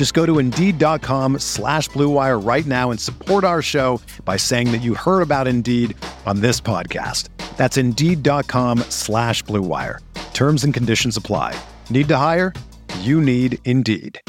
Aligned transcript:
Just 0.00 0.14
go 0.14 0.24
to 0.24 0.38
Indeed.com 0.38 1.40
slash 1.40 1.90
BlueWire 1.90 2.42
right 2.42 2.64
now 2.64 2.90
and 2.90 2.98
support 2.98 3.44
our 3.44 3.60
show 3.60 4.00
by 4.24 4.38
saying 4.38 4.72
that 4.72 4.80
you 4.80 4.94
heard 4.94 5.20
about 5.20 5.46
Indeed 5.46 5.94
on 6.24 6.40
this 6.40 6.58
podcast. 6.58 7.28
That's 7.58 7.76
Indeed.com 7.76 8.78
slash 8.88 9.44
BlueWire. 9.44 9.98
Terms 10.32 10.64
and 10.64 10.72
conditions 10.72 11.18
apply. 11.18 11.54
Need 11.90 12.08
to 12.08 12.16
hire? 12.16 12.54
You 13.00 13.20
need 13.20 13.58
Indeed. 13.66 14.22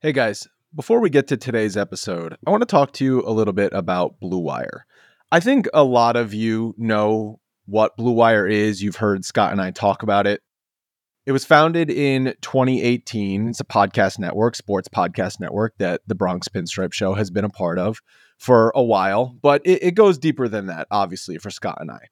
Hey 0.00 0.12
guys, 0.14 0.48
before 0.74 0.98
we 0.98 1.10
get 1.10 1.28
to 1.28 1.36
today's 1.36 1.76
episode, 1.76 2.38
I 2.46 2.50
want 2.50 2.62
to 2.62 2.66
talk 2.66 2.92
to 2.92 3.04
you 3.04 3.22
a 3.26 3.32
little 3.36 3.52
bit 3.52 3.74
about 3.74 4.20
Blue 4.20 4.38
Wire. 4.38 4.86
I 5.30 5.40
think 5.40 5.68
a 5.74 5.84
lot 5.84 6.16
of 6.16 6.32
you 6.32 6.74
know 6.78 7.40
what 7.66 7.98
Blue 7.98 8.12
Wire 8.12 8.46
is. 8.46 8.82
You've 8.82 8.96
heard 8.96 9.26
Scott 9.26 9.52
and 9.52 9.60
I 9.60 9.70
talk 9.70 10.02
about 10.02 10.26
it. 10.26 10.40
It 11.26 11.32
was 11.32 11.44
founded 11.44 11.90
in 11.90 12.36
2018. 12.40 13.48
It's 13.48 13.58
a 13.58 13.64
podcast 13.64 14.20
network, 14.20 14.54
sports 14.54 14.86
podcast 14.88 15.40
network 15.40 15.76
that 15.78 16.02
the 16.06 16.14
Bronx 16.14 16.46
Pinstripe 16.46 16.92
Show 16.92 17.14
has 17.14 17.32
been 17.32 17.44
a 17.44 17.48
part 17.48 17.80
of 17.80 18.00
for 18.38 18.70
a 18.76 18.82
while, 18.82 19.36
but 19.42 19.60
it, 19.64 19.82
it 19.82 19.94
goes 19.96 20.18
deeper 20.18 20.46
than 20.46 20.66
that, 20.66 20.86
obviously, 20.88 21.36
for 21.38 21.50
Scott 21.50 21.78
and 21.80 21.90
I. 21.90 22.10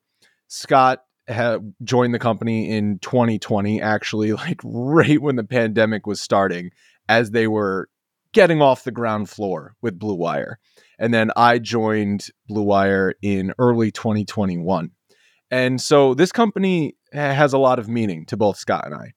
Scott 0.49 1.05
had 1.29 1.75
joined 1.85 2.13
the 2.13 2.19
company 2.19 2.69
in 2.69 2.99
2020, 2.99 3.81
actually, 3.81 4.33
like 4.33 4.61
right 4.65 5.23
when 5.23 5.37
the 5.37 5.45
pandemic 5.45 6.09
was 6.09 6.21
starting, 6.21 6.73
as 7.09 7.31
they 7.31 7.47
were 7.47 7.89
getting 8.33 8.61
off 8.61 8.83
the 8.83 8.91
ground 8.91 9.31
floor 9.31 9.77
with 9.81 9.97
Blue 9.97 10.17
Wire. 10.17 10.59
And 10.99 11.15
then 11.15 11.31
I 11.37 11.61
joined 11.61 12.27
Blue 12.49 12.65
Wire 12.65 13.15
in 13.23 13.55
early 13.61 13.93
2021. 13.93 14.91
And 15.53 15.81
so 15.81 16.15
this 16.15 16.33
company 16.33 16.97
has 17.15 17.53
a 17.53 17.59
lot 17.59 17.79
of 17.79 17.89
meaning 17.89 18.27
to 18.27 18.37
both 18.37 18.57
Scott 18.57 18.87
and 18.87 18.95
I. 18.95 19.13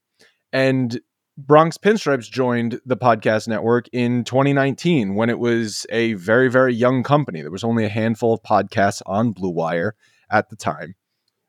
And 0.51 0.99
Bronx 1.37 1.77
Pinstripes 1.77 2.31
joined 2.31 2.81
the 2.83 2.97
podcast 2.97 3.47
network 3.47 3.87
in 3.93 4.23
2019 4.23 5.13
when 5.13 5.29
it 5.29 5.37
was 5.37 5.85
a 5.91 6.13
very, 6.13 6.49
very 6.49 6.73
young 6.73 7.03
company. 7.03 7.41
There 7.41 7.51
was 7.51 7.63
only 7.63 7.85
a 7.85 7.89
handful 7.89 8.33
of 8.33 8.41
podcasts 8.41 9.03
on 9.05 9.33
Blue 9.33 9.51
Wire 9.51 9.95
at 10.31 10.49
the 10.49 10.55
time. 10.55 10.95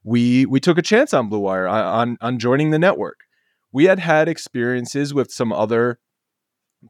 We 0.05 0.45
we 0.47 0.61
took 0.61 0.77
a 0.79 0.83
chance 0.83 1.15
on 1.15 1.29
Blue 1.29 1.41
Wire 1.41 1.67
on 1.67 2.19
on 2.21 2.39
joining 2.39 2.71
the 2.71 2.79
network. 2.79 3.21
We 3.73 3.85
had 3.85 3.99
had 3.99 4.29
experiences 4.29 5.15
with 5.15 5.31
some 5.31 5.53
other 5.53 5.99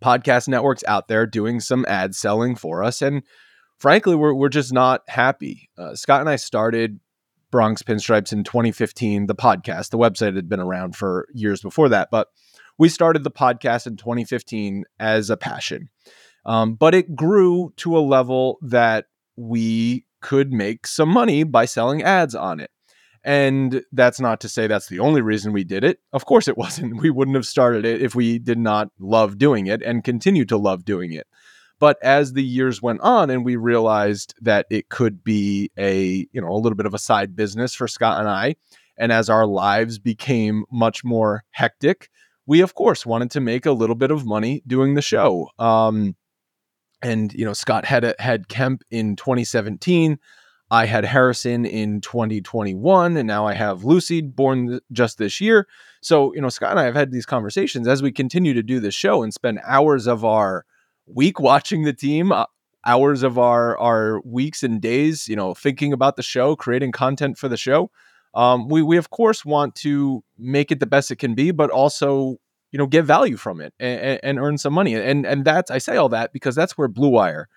podcast 0.02 0.48
networks 0.48 0.84
out 0.86 1.08
there 1.08 1.26
doing 1.26 1.60
some 1.60 1.84
ad 1.88 2.14
selling 2.14 2.56
for 2.56 2.82
us, 2.82 3.00
and 3.00 3.22
frankly, 3.78 4.16
we're 4.16 4.34
we're 4.34 4.48
just 4.48 4.72
not 4.72 5.02
happy. 5.08 5.70
Uh, 5.78 5.94
Scott 5.94 6.20
and 6.20 6.28
I 6.28 6.36
started 6.36 6.98
Bronx 7.50 7.82
Pinstripes 7.82 8.32
in 8.32 8.44
2015, 8.44 9.26
the 9.26 9.34
podcast. 9.34 9.90
The 9.90 9.98
website 9.98 10.36
had 10.36 10.48
been 10.48 10.60
around 10.60 10.96
for 10.96 11.26
years 11.32 11.60
before 11.60 11.88
that, 11.88 12.08
but 12.10 12.28
we 12.78 12.88
started 12.88 13.24
the 13.24 13.30
podcast 13.30 13.86
in 13.86 13.96
2015 13.96 14.84
as 15.00 15.30
a 15.30 15.36
passion. 15.36 15.88
Um, 16.46 16.74
but 16.74 16.94
it 16.94 17.14
grew 17.14 17.72
to 17.78 17.96
a 17.96 18.00
level 18.00 18.58
that 18.62 19.06
we 19.36 20.06
could 20.20 20.52
make 20.52 20.86
some 20.86 21.08
money 21.08 21.42
by 21.44 21.64
selling 21.64 22.02
ads 22.02 22.34
on 22.34 22.60
it. 22.60 22.70
And 23.24 23.82
that's 23.92 24.20
not 24.20 24.40
to 24.40 24.48
say 24.48 24.66
that's 24.66 24.88
the 24.88 25.00
only 25.00 25.20
reason 25.20 25.52
we 25.52 25.64
did 25.64 25.84
it. 25.84 25.98
Of 26.12 26.24
course, 26.24 26.48
it 26.48 26.56
wasn't. 26.56 26.96
We 27.02 27.10
wouldn't 27.10 27.36
have 27.36 27.46
started 27.46 27.84
it 27.84 28.00
if 28.00 28.14
we 28.14 28.38
did 28.38 28.58
not 28.58 28.88
love 28.98 29.38
doing 29.38 29.66
it 29.66 29.82
and 29.82 30.04
continue 30.04 30.44
to 30.46 30.56
love 30.56 30.84
doing 30.84 31.12
it. 31.12 31.26
But 31.80 31.98
as 32.02 32.32
the 32.32 32.42
years 32.42 32.82
went 32.82 33.00
on 33.00 33.30
and 33.30 33.44
we 33.44 33.56
realized 33.56 34.34
that 34.40 34.66
it 34.70 34.88
could 34.88 35.22
be 35.22 35.70
a, 35.78 36.26
you 36.32 36.40
know, 36.40 36.50
a 36.50 36.58
little 36.58 36.76
bit 36.76 36.86
of 36.86 36.94
a 36.94 36.98
side 36.98 37.36
business 37.36 37.74
for 37.74 37.86
Scott 37.86 38.18
and 38.18 38.28
I, 38.28 38.56
and 38.96 39.12
as 39.12 39.30
our 39.30 39.46
lives 39.46 39.98
became 39.98 40.64
much 40.72 41.04
more 41.04 41.44
hectic, 41.50 42.10
we 42.46 42.60
of 42.62 42.74
course 42.74 43.06
wanted 43.06 43.30
to 43.32 43.40
make 43.40 43.66
a 43.66 43.72
little 43.72 43.94
bit 43.94 44.10
of 44.10 44.26
money 44.26 44.62
doing 44.66 44.94
the 44.94 45.02
show. 45.02 45.48
Um, 45.58 46.16
and 47.00 47.32
you 47.32 47.44
know, 47.44 47.52
Scott 47.52 47.84
had 47.84 48.14
had 48.18 48.48
Kemp 48.48 48.82
in 48.90 49.14
2017. 49.14 50.18
I 50.70 50.84
had 50.84 51.04
Harrison 51.04 51.64
in 51.64 52.00
2021, 52.02 53.16
and 53.16 53.26
now 53.26 53.46
I 53.46 53.54
have 53.54 53.84
Lucy 53.84 54.20
born 54.20 54.80
just 54.92 55.16
this 55.16 55.40
year. 55.40 55.66
So, 56.02 56.34
you 56.34 56.42
know, 56.42 56.50
Scott 56.50 56.72
and 56.72 56.80
I 56.80 56.84
have 56.84 56.94
had 56.94 57.10
these 57.10 57.24
conversations 57.24 57.88
as 57.88 58.02
we 58.02 58.12
continue 58.12 58.52
to 58.52 58.62
do 58.62 58.78
this 58.78 58.94
show 58.94 59.22
and 59.22 59.32
spend 59.32 59.60
hours 59.64 60.06
of 60.06 60.24
our 60.24 60.66
week 61.14 61.40
watching 61.40 61.84
the 61.84 61.92
team, 61.92 62.32
uh, 62.32 62.46
hours 62.84 63.22
of 63.22 63.38
our 63.38 63.76
our 63.78 64.20
weeks 64.24 64.62
and 64.62 64.80
days, 64.80 65.28
you 65.28 65.36
know, 65.36 65.54
thinking 65.54 65.92
about 65.92 66.16
the 66.16 66.22
show, 66.22 66.56
creating 66.56 66.92
content 66.92 67.38
for 67.38 67.48
the 67.48 67.56
show. 67.56 67.90
Um, 68.34 68.68
we 68.68 68.82
we 68.82 68.96
of 68.96 69.10
course 69.10 69.44
want 69.44 69.74
to 69.76 70.22
make 70.36 70.70
it 70.70 70.80
the 70.80 70.86
best 70.86 71.10
it 71.10 71.16
can 71.16 71.34
be, 71.34 71.50
but 71.50 71.70
also 71.70 72.36
you 72.72 72.78
know 72.78 72.86
get 72.86 73.04
value 73.04 73.36
from 73.36 73.60
it 73.60 73.74
and, 73.78 74.20
and 74.22 74.38
earn 74.38 74.58
some 74.58 74.72
money. 74.72 74.94
And 74.94 75.26
and 75.26 75.44
that's 75.44 75.70
I 75.70 75.78
say 75.78 75.96
all 75.96 76.08
that 76.10 76.32
because 76.32 76.54
that's 76.54 76.76
where 76.76 76.88
Blue 76.88 77.10
Wire 77.10 77.48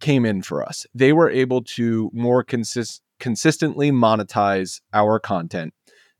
came 0.00 0.24
in 0.24 0.42
for 0.42 0.62
us. 0.62 0.86
They 0.94 1.12
were 1.12 1.30
able 1.30 1.62
to 1.62 2.10
more 2.12 2.42
consist 2.42 3.02
consistently 3.18 3.90
monetize 3.90 4.80
our 4.92 5.18
content 5.18 5.72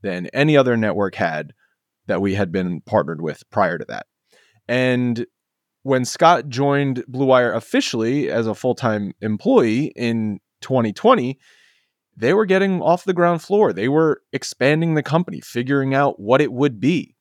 than 0.02 0.26
any 0.28 0.56
other 0.56 0.76
network 0.76 1.14
had 1.14 1.52
that 2.06 2.20
we 2.20 2.34
had 2.34 2.52
been 2.52 2.80
partnered 2.82 3.20
with 3.20 3.42
prior 3.50 3.78
to 3.78 3.84
that. 3.86 4.06
And 4.68 5.26
when 5.86 6.04
Scott 6.04 6.48
joined 6.48 7.04
Blue 7.06 7.26
Wire 7.26 7.52
officially 7.52 8.28
as 8.28 8.48
a 8.48 8.56
full 8.56 8.74
time 8.74 9.12
employee 9.20 9.92
in 9.94 10.40
2020, 10.62 11.38
they 12.16 12.34
were 12.34 12.44
getting 12.44 12.82
off 12.82 13.04
the 13.04 13.12
ground 13.12 13.40
floor. 13.40 13.72
They 13.72 13.88
were 13.88 14.20
expanding 14.32 14.94
the 14.94 15.04
company, 15.04 15.40
figuring 15.40 15.94
out 15.94 16.18
what 16.18 16.40
it 16.40 16.52
would 16.52 16.80
be. 16.80 17.14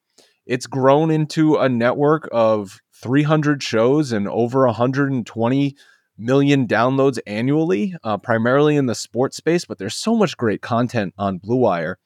It's 0.48 0.66
grown 0.66 1.12
into 1.12 1.58
a 1.58 1.70
network 1.70 2.28
of 2.32 2.80
300 3.04 3.62
shows 3.62 4.12
and 4.12 4.28
over 4.28 4.66
120 4.66 5.76
million 6.18 6.68
downloads 6.68 7.20
annually, 7.28 7.94
uh, 8.04 8.18
primarily 8.18 8.78
in 8.78 8.88
the 8.88 8.96
sports 8.96 9.38
space. 9.38 9.66
But 9.66 9.78
there's 9.78 9.94
so 9.94 10.16
much 10.16 10.38
great 10.38 10.64
content 10.64 11.14
on 11.20 11.38
Blue 11.38 11.58
Wire, 11.58 12.00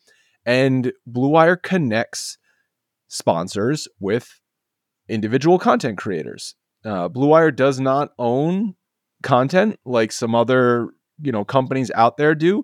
and 0.46 0.92
Blue 1.08 1.30
Wire 1.30 1.56
connects 1.56 2.38
sponsors 3.08 3.88
with 4.02 4.42
individual 5.10 5.60
content 5.60 5.98
creators. 5.98 6.56
Uh, 6.86 7.08
Blue 7.08 7.28
Wire 7.28 7.52
does 7.52 7.80
not 7.80 8.12
own 8.18 8.76
content 9.22 9.80
like 9.86 10.12
some 10.12 10.34
other 10.34 10.90
you 11.22 11.32
know 11.32 11.44
companies 11.44 11.92
out 11.96 12.18
there 12.18 12.36
do. 12.36 12.64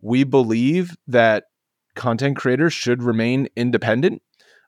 We 0.00 0.24
believe 0.24 0.96
that 1.06 1.44
content 1.94 2.36
creators 2.36 2.72
should 2.72 3.02
remain 3.02 3.48
independent. 3.56 4.22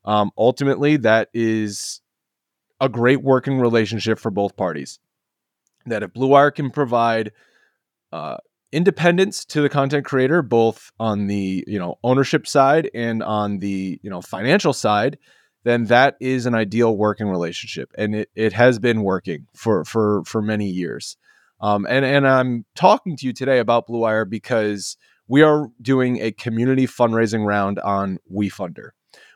Um, 0.05 0.31
ultimately, 0.37 0.97
that 0.99 1.29
is 1.35 2.01
a 2.81 2.89
great 2.89 3.23
working 3.23 3.59
relationship 3.59 4.19
for 4.19 4.31
both 4.31 4.57
parties. 4.57 4.99
That 5.87 6.03
if 6.03 6.13
Blue 6.13 6.29
Wire 6.29 6.51
can 6.51 6.71
provide 6.71 7.33
uh, 8.13 8.37
independence 8.73 9.45
to 9.47 9.61
the 9.63 9.69
content 9.69 10.05
creator, 10.05 10.43
both 10.43 10.93
on 11.01 11.27
the 11.27 11.65
you 11.67 11.79
know 11.79 11.97
ownership 12.05 12.47
side 12.47 12.91
and 12.95 13.23
on 13.23 13.59
the 13.59 13.99
you 14.03 14.11
know 14.11 14.21
financial 14.21 14.73
side, 14.73 15.19
then 15.65 15.87
that 15.87 16.17
is 16.21 16.47
an 16.47 16.55
ideal 16.55 16.97
working 16.97 17.29
relationship, 17.29 17.93
and 17.99 18.15
it, 18.15 18.31
it 18.35 18.53
has 18.53 18.79
been 18.79 19.03
working 19.03 19.47
for 19.55 19.85
for 19.85 20.23
for 20.25 20.41
many 20.41 20.69
years. 20.69 21.17
Um, 21.61 21.87
and 21.89 22.05
and 22.05 22.29
I'm 22.29 22.65
talking 22.75 23.17
to 23.17 23.27
you 23.27 23.33
today 23.33 23.59
about 23.59 23.87
Blue 23.87 24.01
Wire 24.01 24.25
because 24.25 24.97
we 25.27 25.43
are 25.43 25.69
doing 25.81 26.21
a 26.21 26.33
community 26.33 26.87
fundraising 26.87 27.47
round 27.47 27.79
on 27.79 28.19
WeFunder. 28.33 28.91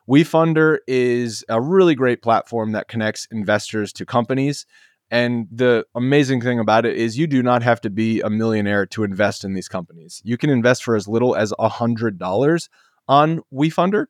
WeFunder 0.09 0.79
is 0.87 1.45
a 1.49 1.61
really 1.61 1.95
great 1.95 2.23
platform 2.23 2.73
that 2.73 2.89
connects 2.89 3.27
investors 3.31 3.93
to 3.95 4.07
companies. 4.07 4.67
And 5.11 5.47
the 5.51 5.87
amazing 5.95 6.43
thing 6.43 6.59
about 6.59 6.85
it 6.85 6.97
is 6.97 7.19
you 7.19 7.27
do 7.27 7.43
not 7.43 7.63
have 7.63 7.81
to 7.83 7.91
be 7.91 8.21
a 8.21 8.29
millionaire 8.29 8.85
to 8.87 9.05
invest 9.05 9.45
in 9.45 9.55
these 9.55 9.69
companies. 9.69 10.21
You 10.25 10.37
can 10.37 10.51
invest 10.51 10.85
for 10.85 10.97
as 10.97 11.09
little 11.09 11.35
as 11.35 11.53
$100 11.59 12.69
on 13.09 13.41
WeFunder. 13.53 14.07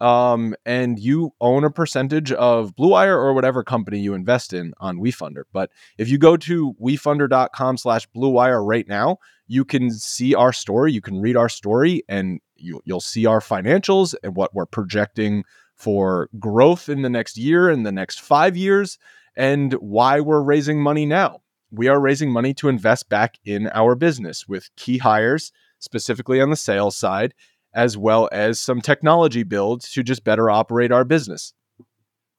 Um, 0.00 0.54
and 0.64 0.98
you 0.98 1.32
own 1.40 1.64
a 1.64 1.70
percentage 1.70 2.32
of 2.32 2.74
Blue 2.74 2.90
Wire 2.90 3.18
or 3.18 3.34
whatever 3.34 3.62
company 3.62 3.98
you 3.98 4.14
invest 4.14 4.52
in 4.52 4.72
on 4.80 4.98
WeFunder. 4.98 5.42
But 5.52 5.70
if 5.98 6.08
you 6.08 6.16
go 6.16 6.36
to 6.38 6.74
wefunder.com 6.80 7.76
slash 7.76 8.06
Blue 8.06 8.30
Wire 8.30 8.64
right 8.64 8.88
now, 8.88 9.18
you 9.46 9.64
can 9.64 9.90
see 9.90 10.34
our 10.34 10.52
story, 10.52 10.92
you 10.92 11.00
can 11.00 11.20
read 11.20 11.36
our 11.36 11.48
story, 11.48 12.02
and 12.08 12.40
you, 12.56 12.80
you'll 12.84 13.00
see 13.00 13.26
our 13.26 13.40
financials 13.40 14.14
and 14.22 14.36
what 14.36 14.54
we're 14.54 14.66
projecting 14.66 15.44
for 15.74 16.28
growth 16.38 16.88
in 16.88 17.02
the 17.02 17.10
next 17.10 17.36
year 17.36 17.68
and 17.68 17.84
the 17.84 17.92
next 17.92 18.20
five 18.20 18.56
years 18.56 18.98
and 19.36 19.72
why 19.74 20.20
we're 20.20 20.42
raising 20.42 20.80
money 20.80 21.06
now. 21.06 21.40
We 21.70 21.88
are 21.88 22.00
raising 22.00 22.30
money 22.30 22.52
to 22.54 22.68
invest 22.68 23.08
back 23.08 23.38
in 23.44 23.68
our 23.68 23.94
business 23.94 24.46
with 24.46 24.68
key 24.76 24.98
hires, 24.98 25.52
specifically 25.78 26.40
on 26.40 26.50
the 26.50 26.56
sales 26.56 26.96
side, 26.96 27.32
as 27.74 27.96
well 27.96 28.28
as 28.32 28.60
some 28.60 28.80
technology 28.80 29.42
builds 29.42 29.90
to 29.92 30.02
just 30.02 30.24
better 30.24 30.50
operate 30.50 30.92
our 30.92 31.04
business. 31.04 31.52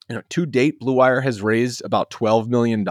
You 0.10 0.16
know, 0.18 0.22
to 0.30 0.46
date, 0.46 0.80
Blue 0.80 0.94
Wire 0.94 1.22
has 1.22 1.42
raised 1.42 1.82
about 1.86 2.10
$12 2.10 2.48
million, 2.48 2.86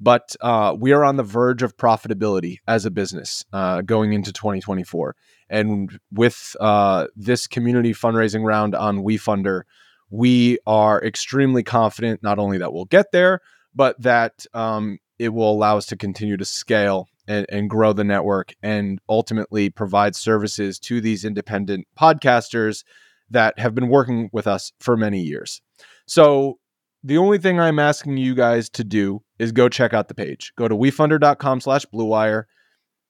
but 0.00 0.34
uh, 0.40 0.74
we 0.78 0.92
are 0.92 1.04
on 1.04 1.16
the 1.16 1.22
verge 1.22 1.62
of 1.62 1.76
profitability 1.76 2.58
as 2.66 2.86
a 2.86 2.90
business 2.90 3.44
uh, 3.52 3.82
going 3.82 4.12
into 4.12 4.32
2024. 4.32 5.16
And 5.50 5.98
with 6.10 6.56
uh, 6.60 7.08
this 7.14 7.46
community 7.46 7.92
fundraising 7.92 8.44
round 8.44 8.74
on 8.74 9.04
WeFunder, 9.04 9.62
we 10.10 10.58
are 10.66 11.02
extremely 11.04 11.62
confident 11.62 12.22
not 12.22 12.38
only 12.38 12.58
that 12.58 12.72
we'll 12.72 12.86
get 12.86 13.12
there, 13.12 13.40
but 13.74 14.00
that 14.00 14.46
um, 14.54 14.98
it 15.18 15.30
will 15.30 15.50
allow 15.50 15.76
us 15.76 15.86
to 15.86 15.96
continue 15.96 16.36
to 16.36 16.44
scale 16.44 17.08
and, 17.26 17.46
and, 17.48 17.70
grow 17.70 17.92
the 17.92 18.04
network 18.04 18.54
and 18.62 19.00
ultimately 19.08 19.70
provide 19.70 20.14
services 20.14 20.78
to 20.78 21.00
these 21.00 21.24
independent 21.24 21.86
podcasters 21.98 22.84
that 23.30 23.58
have 23.58 23.74
been 23.74 23.88
working 23.88 24.28
with 24.32 24.46
us 24.46 24.72
for 24.80 24.96
many 24.96 25.20
years. 25.20 25.62
So 26.06 26.58
the 27.02 27.18
only 27.18 27.38
thing 27.38 27.58
I'm 27.60 27.78
asking 27.78 28.16
you 28.16 28.34
guys 28.34 28.68
to 28.70 28.84
do 28.84 29.22
is 29.38 29.52
go 29.52 29.68
check 29.68 29.92
out 29.94 30.08
the 30.08 30.14
page. 30.14 30.52
Go 30.56 30.68
to 30.68 30.76
wefunder.com 30.76 31.60
slash 31.60 31.84
bluewire, 31.86 32.44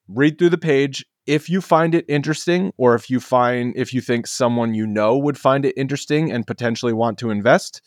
read 0.07 0.37
through 0.37 0.49
the 0.49 0.57
page 0.57 1.05
if 1.25 1.49
you 1.49 1.61
find 1.61 1.95
it 1.95 2.05
interesting 2.07 2.71
or 2.77 2.95
if 2.95 3.09
you 3.09 3.19
find 3.19 3.73
if 3.75 3.93
you 3.93 4.01
think 4.01 4.27
someone 4.27 4.73
you 4.73 4.85
know 4.85 5.17
would 5.17 5.37
find 5.37 5.65
it 5.65 5.73
interesting 5.77 6.31
and 6.31 6.45
potentially 6.45 6.93
want 6.93 7.17
to 7.17 7.29
invest 7.29 7.81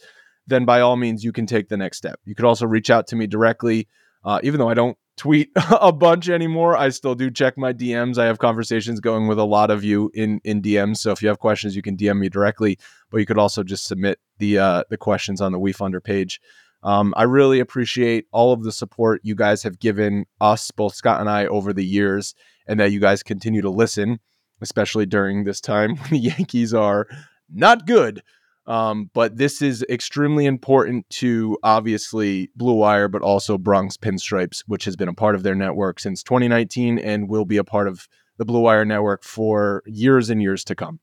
then 0.46 0.64
by 0.64 0.80
all 0.80 0.96
means 0.96 1.22
you 1.22 1.32
can 1.32 1.46
take 1.46 1.68
the 1.68 1.76
next 1.76 1.98
step 1.98 2.18
you 2.24 2.34
could 2.34 2.44
also 2.44 2.66
reach 2.66 2.90
out 2.90 3.06
to 3.06 3.16
me 3.16 3.26
directly 3.26 3.86
uh, 4.24 4.40
even 4.42 4.58
though 4.58 4.68
i 4.68 4.74
don't 4.74 4.98
tweet 5.18 5.50
a 5.80 5.92
bunch 5.92 6.28
anymore. 6.28 6.76
I 6.76 6.88
still 6.88 7.14
do 7.14 7.30
check 7.30 7.58
my 7.58 7.72
dms 7.72 8.18
i 8.18 8.24
have 8.24 8.38
conversations 8.38 9.00
going 9.00 9.26
with 9.26 9.38
a 9.38 9.44
lot 9.44 9.70
of 9.70 9.84
you 9.84 10.10
in 10.14 10.40
in 10.44 10.62
dms 10.62 10.98
so 10.98 11.10
if 11.10 11.22
you 11.22 11.28
have 11.28 11.38
questions 11.38 11.76
you 11.76 11.82
can 11.82 11.96
dm 11.96 12.18
me 12.18 12.28
directly 12.28 12.78
but 13.10 13.18
you 13.18 13.26
could 13.26 13.38
also 13.38 13.62
just 13.62 13.86
submit 13.86 14.18
the 14.38 14.58
uh, 14.58 14.84
the 14.90 14.96
questions 14.96 15.40
on 15.40 15.52
the 15.52 15.58
wefunder 15.58 16.02
page. 16.02 16.40
Um, 16.82 17.12
I 17.16 17.24
really 17.24 17.58
appreciate 17.58 18.26
all 18.30 18.52
of 18.52 18.62
the 18.62 18.72
support 18.72 19.20
you 19.24 19.34
guys 19.34 19.62
have 19.64 19.80
given 19.80 20.26
us, 20.40 20.70
both 20.70 20.94
Scott 20.94 21.20
and 21.20 21.28
I, 21.28 21.46
over 21.46 21.72
the 21.72 21.84
years 21.84 22.34
and 22.68 22.78
that 22.78 22.92
you 22.92 23.00
guys 23.00 23.22
continue 23.22 23.62
to 23.62 23.70
listen, 23.70 24.20
especially 24.60 25.06
during 25.06 25.44
this 25.44 25.60
time 25.60 25.96
when 25.96 26.10
the 26.10 26.18
Yankees 26.18 26.72
are 26.72 27.06
not 27.52 27.86
good. 27.86 28.22
Um, 28.68 29.10
but 29.14 29.36
this 29.36 29.62
is 29.62 29.84
extremely 29.88 30.44
important 30.46 31.08
to 31.10 31.58
obviously 31.62 32.50
Blue 32.54 32.74
Wire, 32.74 33.08
but 33.08 33.22
also 33.22 33.58
Bronx 33.58 33.96
Pinstripes, 33.96 34.62
which 34.66 34.84
has 34.84 34.94
been 34.94 35.08
a 35.08 35.14
part 35.14 35.34
of 35.34 35.42
their 35.42 35.54
network 35.54 35.98
since 35.98 36.22
2019 36.22 36.98
and 36.98 37.28
will 37.28 37.46
be 37.46 37.56
a 37.56 37.64
part 37.64 37.88
of 37.88 38.06
the 38.36 38.44
Blue 38.44 38.60
Wire 38.60 38.84
network 38.84 39.24
for 39.24 39.82
years 39.86 40.28
and 40.30 40.42
years 40.42 40.64
to 40.64 40.74
come. 40.74 41.00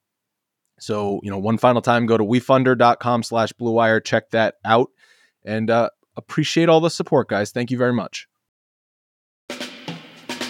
So, 0.80 1.20
you 1.24 1.32
know, 1.32 1.40
one 1.40 1.58
final 1.58 1.82
time, 1.82 2.06
go 2.06 2.18
to 2.18 2.24
wefunder.com 2.24 3.24
slash 3.24 3.52
Blue 3.54 3.72
Wire, 3.72 4.00
check 4.00 4.30
that 4.30 4.56
out, 4.64 4.92
and 5.44 5.70
uh, 5.70 5.90
appreciate 6.16 6.70
all 6.70 6.82
the 6.82 6.90
support, 6.90 7.30
guys. 7.30 7.52
Thank 7.52 7.72
you 7.72 7.78
very 7.78 7.94
much 7.94 8.28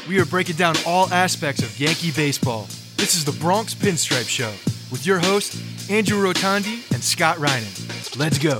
we 0.07 0.19
are 0.19 0.25
breaking 0.25 0.55
down 0.55 0.75
all 0.85 1.11
aspects 1.11 1.61
of 1.63 1.79
Yankee 1.79 2.11
baseball. 2.11 2.67
This 2.95 3.15
is 3.15 3.25
the 3.25 3.31
Bronx 3.33 3.73
Pinstripe 3.73 4.29
Show 4.29 4.51
with 4.91 5.05
your 5.05 5.19
hosts, 5.19 5.55
Andrew 5.87 6.17
Rotondi 6.17 6.91
and 6.91 7.03
Scott 7.03 7.37
Reinen. 7.37 8.17
Let's 8.17 8.39
go. 8.39 8.57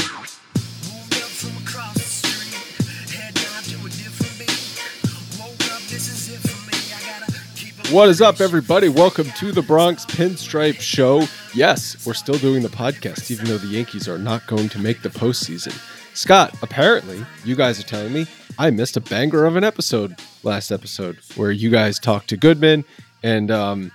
What 7.92 8.10
is 8.10 8.22
up, 8.22 8.42
everybody? 8.42 8.90
Welcome 8.90 9.32
to 9.38 9.52
the 9.52 9.64
Bronx 9.64 10.06
Pinstripe 10.06 10.80
Show. 10.80 11.24
Yes, 11.56 12.06
we're 12.06 12.14
still 12.14 12.38
doing 12.38 12.62
the 12.62 12.70
podcast, 12.70 13.32
even 13.32 13.46
though 13.46 13.58
the 13.58 13.68
Yankees 13.68 14.08
are 14.08 14.20
not 14.20 14.46
going 14.46 14.70
to 14.70 14.80
make 14.80 15.02
the 15.02 15.10
postseason. 15.10 15.74
Scott, 16.16 16.56
apparently, 16.62 17.26
you 17.44 17.56
guys 17.56 17.80
are 17.80 17.88
telling 17.88 18.14
me 18.14 18.28
I 18.60 18.70
missed 18.70 18.98
a 18.98 19.02
banger 19.02 19.46
of 19.46 19.56
an 19.56 19.64
episode 19.64 20.16
last 20.44 20.72
episode 20.72 21.18
where 21.36 21.52
you 21.52 21.72
guys 21.72 21.98
talked 21.98 22.28
to 22.30 22.38
Goodman 22.38 22.86
and 23.24 23.50
um, 23.50 23.92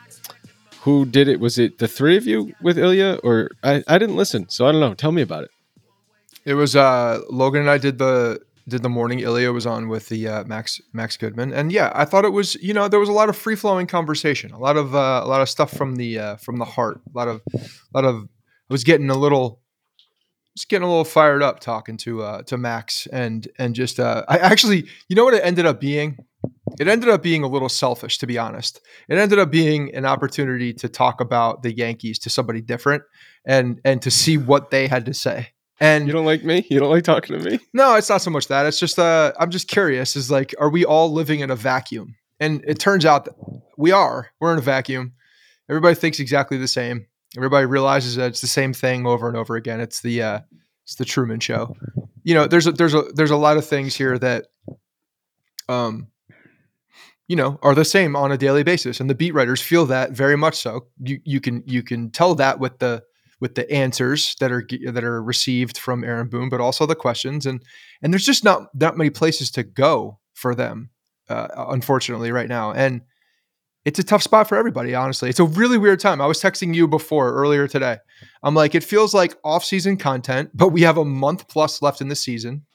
who 0.83 1.05
did 1.05 1.29
it? 1.29 1.41
Was 1.41 1.59
it 1.59 1.79
the 1.79 1.89
three 1.89 2.17
of 2.17 2.27
you 2.27 2.55
with 2.63 2.79
Ilya 2.79 3.21
or 3.23 3.51
I, 3.63 3.83
I 3.87 3.99
didn't 3.99 4.17
listen, 4.17 4.49
so 4.49 4.67
I 4.67 4.73
don't 4.73 4.81
know. 4.81 4.95
Tell 4.95 5.13
me 5.13 5.23
about 5.23 5.45
it. 5.45 5.51
It 6.45 6.55
was 6.55 6.75
uh, 6.75 7.21
Logan 7.29 7.63
and 7.63 7.71
I 7.71 7.79
did 7.79 7.99
the 7.99 8.41
did 8.67 8.83
the 8.83 8.89
morning. 8.89 9.21
Ilya 9.21 9.53
was 9.53 9.67
on 9.67 9.89
with 9.89 10.09
the 10.09 10.27
uh, 10.27 10.45
Max 10.45 10.81
Max 10.93 11.17
Goodman, 11.17 11.53
and 11.53 11.71
yeah, 11.71 11.93
I 11.95 12.05
thought 12.05 12.25
it 12.25 12.33
was 12.33 12.55
you 12.57 12.73
know 12.73 12.89
there 12.89 13.01
was 13.01 13.11
a 13.11 13.13
lot 13.13 13.29
of 13.29 13.37
free 13.37 13.57
flowing 13.57 13.87
conversation, 13.87 14.53
a 14.53 14.59
lot 14.59 14.77
of 14.77 14.95
uh, 14.95 15.21
a 15.23 15.29
lot 15.29 15.43
of 15.43 15.49
stuff 15.49 15.71
from 15.71 15.97
the 15.97 16.19
uh, 16.19 16.37
from 16.37 16.59
the 16.59 16.65
heart, 16.65 17.01
a 17.13 17.17
lot 17.17 17.29
of 17.29 17.43
a 17.55 17.61
lot 17.93 18.05
of 18.05 18.25
I 18.25 18.73
was 18.73 18.85
getting 18.85 19.11
a 19.11 19.19
little 19.19 19.61
just 20.57 20.69
getting 20.69 20.85
a 20.85 20.89
little 20.89 21.05
fired 21.05 21.43
up 21.43 21.61
talking 21.61 21.99
to 21.99 22.23
uh, 22.23 22.43
to 22.45 22.57
Max 22.57 23.07
and 23.13 23.47
and 23.59 23.75
just 23.75 24.01
uh, 24.01 24.25
I 24.29 24.39
actually 24.39 24.87
you 25.09 25.17
know 25.17 25.25
what 25.25 25.35
it 25.35 25.45
ended 25.45 25.67
up 25.67 25.79
being 25.79 26.25
it 26.79 26.89
ended 26.89 27.09
up 27.09 27.23
being 27.23 27.43
a 27.43 27.49
little 27.49 27.69
selfish, 27.69 28.19
to 28.19 28.27
be 28.27 28.39
honest. 28.39 28.81
It 29.09 29.19
ended 29.19 29.39
up 29.39 29.51
being 29.51 29.95
an 29.95 30.05
opportunity 30.05 30.73
to 30.75 30.89
talk 30.89 31.21
about 31.21 31.63
the 31.63 31.75
Yankees 31.75 32.19
to 32.21 32.31
somebody 32.31 32.61
different 32.61 33.03
and 33.45 33.81
and 33.85 34.03
to 34.03 34.11
see 34.11 34.39
what 34.39 34.71
they 34.71 34.87
had 34.87 35.07
to 35.07 35.15
say. 35.15 35.49
And 35.81 36.07
you 36.07 36.13
don't 36.13 36.27
like 36.27 36.45
me? 36.45 36.67
You 36.71 36.79
don't 36.79 36.91
like 36.91 37.05
talking 37.05 37.39
to 37.39 37.51
me? 37.51 37.59
No, 37.73 37.95
it's 37.95 38.11
not 38.11 38.21
so 38.21 38.31
much 38.31 38.49
that. 38.49 38.67
It's 38.67 38.79
just 38.79 38.99
uh, 38.99 39.33
I'm 39.39 39.51
just 39.51 39.69
curious. 39.69 40.15
Is 40.15 40.31
like, 40.31 40.55
are 40.61 40.69
we 40.69 40.85
all 40.85 41.11
living 41.11 41.41
in 41.41 41.51
a 41.51 41.57
vacuum? 41.57 42.17
And 42.39 42.63
it 42.67 42.79
turns 42.79 43.05
out 43.05 43.25
that 43.25 43.35
we 43.77 43.91
are. 43.91 44.31
We're 44.41 44.53
in 44.53 44.59
a 44.59 44.63
vacuum. 44.63 45.15
Everybody 45.69 45.95
thinks 45.95 46.21
exactly 46.21 46.59
the 46.59 46.69
same. 46.69 47.07
Everybody 47.37 47.67
realizes 47.67 48.17
that 48.17 48.27
it's 48.27 48.41
the 48.41 48.47
same 48.47 48.73
thing 48.73 49.07
over 49.07 49.29
and 49.29 49.37
over 49.37 49.57
again. 49.57 49.81
It's 49.81 50.03
the 50.03 50.23
uh, 50.23 50.41
it's 50.85 50.97
the 50.97 51.05
Truman 51.05 51.41
Show. 51.41 51.77
You 52.25 52.35
know, 52.35 52.47
there's 52.47 52.67
a, 52.67 52.73
there's 52.73 52.95
a 52.95 53.03
there's 53.15 53.31
a 53.31 53.37
lot 53.37 53.57
of 53.57 53.67
things 53.67 53.95
here 53.95 54.19
that 54.19 54.47
um 55.69 56.09
you 57.31 57.37
know 57.37 57.61
are 57.63 57.77
the 57.77 57.85
same 57.85 58.17
on 58.17 58.33
a 58.33 58.37
daily 58.37 58.65
basis 58.65 58.99
and 58.99 59.09
the 59.09 59.15
beat 59.15 59.33
writers 59.33 59.63
feel 59.63 59.87
that 59.87 60.11
very 60.11 60.37
much 60.37 60.57
so. 60.57 60.89
You 60.99 61.21
you 61.25 61.41
can 61.41 61.63
you 61.65 61.85
can 61.85 62.11
tell 62.11 62.35
that 62.35 62.59
with 62.59 62.81
the 62.81 63.05
with 63.41 63.55
the 63.55 63.71
answers 63.71 64.35
that 64.41 64.51
are 64.51 64.67
that 64.91 65.05
are 65.05 65.23
received 65.23 65.79
from 65.79 66.03
Aaron 66.03 66.29
Boone 66.29 66.49
but 66.49 66.61
also 66.61 66.87
the 66.87 66.97
questions 66.97 67.47
and 67.47 67.63
and 68.03 68.13
there's 68.13 68.27
just 68.27 68.43
not 68.43 68.63
that 68.75 68.97
many 68.97 69.11
places 69.11 69.53
to 69.53 69.63
go 69.63 70.19
for 70.35 70.57
them 70.57 70.91
uh, 71.29 71.47
unfortunately 71.69 72.33
right 72.33 72.49
now 72.49 72.73
and 72.73 73.03
it's 73.85 74.01
a 74.01 74.05
tough 74.05 74.25
spot 74.25 74.49
for 74.49 74.59
everybody 74.59 74.97
honestly. 74.97 75.31
It's 75.31 75.39
a 75.39 75.45
really 75.45 75.79
weird 75.79 76.01
time. 76.01 76.21
I 76.21 76.27
was 76.27 76.43
texting 76.43 76.75
you 76.75 76.89
before 76.89 77.33
earlier 77.33 77.69
today. 77.69 77.99
I'm 78.43 78.57
like 78.57 78.75
it 78.75 78.83
feels 78.83 79.15
like 79.15 79.37
off-season 79.45 79.99
content 79.99 80.51
but 80.53 80.71
we 80.71 80.83
have 80.83 80.99
a 80.99 81.05
month 81.05 81.47
plus 81.47 81.81
left 81.81 82.01
in 82.01 82.09
the 82.09 82.17
season 82.17 82.67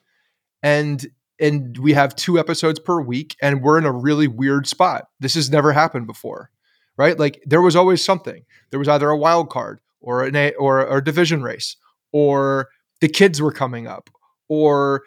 and 0.64 1.06
and 1.40 1.78
we 1.78 1.94
have 1.94 2.16
two 2.16 2.40
episodes 2.40 2.80
per 2.80 3.02
week 3.02 3.36
and 3.42 3.62
we're 3.62 3.78
in 3.78 3.86
a 3.86 3.92
really 3.92 4.28
weird 4.28 4.68
spot. 4.68 5.08
This 5.20 5.36
has 5.36 5.50
never 5.50 5.74
happened 5.74 6.08
before, 6.08 6.50
right? 6.98 7.20
Like 7.20 7.42
there 7.46 7.62
was 7.62 7.76
always 7.76 8.04
something. 8.04 8.46
There 8.72 8.80
was 8.80 8.88
either 8.88 9.10
a 9.10 9.18
wild 9.18 9.50
card 9.50 9.80
or 10.02 10.24
an 10.24 10.36
a, 10.36 10.54
or, 10.54 10.98
a 10.98 11.04
division 11.04 11.44
race 11.44 11.76
or 12.12 12.70
the 13.02 13.10
kids 13.10 13.42
were 13.42 13.52
coming 13.52 13.88
up 13.88 14.10
or 14.48 15.04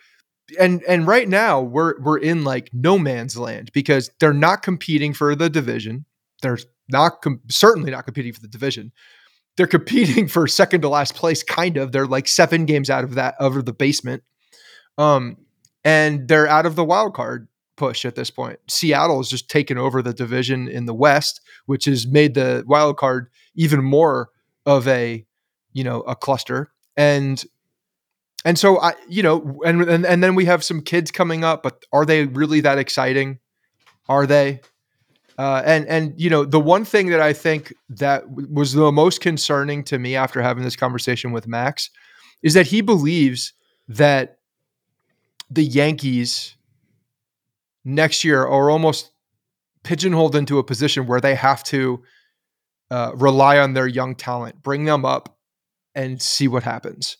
and 0.59 0.83
and 0.85 1.07
right 1.07 1.29
now 1.29 1.61
we're 1.61 2.01
we're 2.01 2.19
in 2.19 2.45
like 2.45 2.71
no 2.73 2.99
man's 2.99 3.37
land 3.37 3.71
because 3.73 4.11
they're 4.19 4.33
not 4.33 4.63
competing 4.63 5.13
for 5.13 5.35
the 5.35 5.51
division. 5.51 6.05
They're 6.43 6.59
not 6.89 7.23
com- 7.23 7.41
certainly 7.49 7.91
not 7.91 8.05
competing 8.05 8.33
for 8.33 8.41
the 8.41 8.49
division. 8.49 8.93
They're 9.57 9.67
competing 9.67 10.29
for 10.29 10.47
second 10.47 10.83
to 10.83 10.89
last 10.89 11.15
place 11.15 11.43
kind 11.43 11.77
of. 11.77 11.93
They're 11.93 12.07
like 12.07 12.29
7 12.29 12.65
games 12.65 12.91
out 12.91 13.05
of 13.05 13.15
that 13.15 13.35
over 13.41 13.63
the 13.63 13.73
basement. 13.73 14.23
Um 14.97 15.37
and 15.89 16.29
they're 16.29 16.47
out 16.47 16.67
of 16.67 16.77
the 16.77 16.85
wild 16.85 17.15
card 17.15 17.49
push 17.79 18.05
at 18.05 18.15
this 18.15 18.29
point. 18.29 18.59
Seattle 18.69 19.17
has 19.17 19.31
just 19.31 19.49
taken 19.49 19.79
over 19.79 20.03
the 20.03 20.13
division 20.13 20.69
in 20.69 20.85
the 20.85 20.93
West, 20.93 21.41
which 21.65 21.87
has 21.87 22.07
made 22.07 22.35
the 22.35 22.63
wild 22.67 22.99
card 22.99 23.31
even 23.55 23.83
more 23.83 24.29
of 24.67 24.87
a, 24.87 25.25
you 25.73 25.83
know, 25.83 26.03
a 26.03 26.15
cluster. 26.15 26.71
And 26.95 27.43
and 28.45 28.59
so 28.59 28.79
I, 28.81 28.93
you 29.09 29.23
know, 29.23 29.61
and, 29.65 29.81
and 29.81 30.05
and 30.05 30.23
then 30.23 30.35
we 30.35 30.45
have 30.45 30.63
some 30.63 30.83
kids 30.83 31.11
coming 31.11 31.43
up, 31.43 31.63
but 31.63 31.87
are 31.91 32.05
they 32.05 32.27
really 32.27 32.61
that 32.61 32.77
exciting? 32.77 33.39
Are 34.11 34.27
they? 34.27 34.61
Uh, 35.39 35.63
and 35.65 35.87
and 35.87 36.13
you 36.21 36.29
know, 36.29 36.45
the 36.45 36.61
one 36.61 36.85
thing 36.85 37.07
that 37.09 37.21
I 37.21 37.33
think 37.33 37.73
that 37.89 38.29
w- 38.29 38.49
was 38.53 38.75
the 38.75 38.93
most 38.93 39.23
concerning 39.23 39.85
to 39.85 39.99
me 39.99 40.17
after 40.17 40.43
having 40.43 40.65
this 40.65 40.77
conversation 40.77 41.33
with 41.33 41.49
Max 41.49 41.89
is 42.43 42.53
that 42.53 42.67
he 42.67 42.83
believes 42.83 43.55
that 43.89 44.38
the 45.51 45.65
Yankees 45.65 46.57
next 47.85 48.25
year 48.25 48.43
are 48.43 48.71
almost 48.71 49.11
pigeonholed 49.83 50.37
into 50.37 50.59
a 50.59 50.65
position 50.65 51.07
where 51.07 51.21
they 51.21 51.35
have 51.35 51.63
to 51.65 52.03
uh, 52.91 53.13
rely 53.15 53.59
on 53.59 53.75
their 53.75 53.87
young 53.87 54.15
talent, 54.15 54.63
bring 54.63 54.85
them 54.85 55.05
up, 55.05 55.39
and 55.95 56.21
see 56.21 56.49
what 56.49 56.63
happens. 56.63 57.17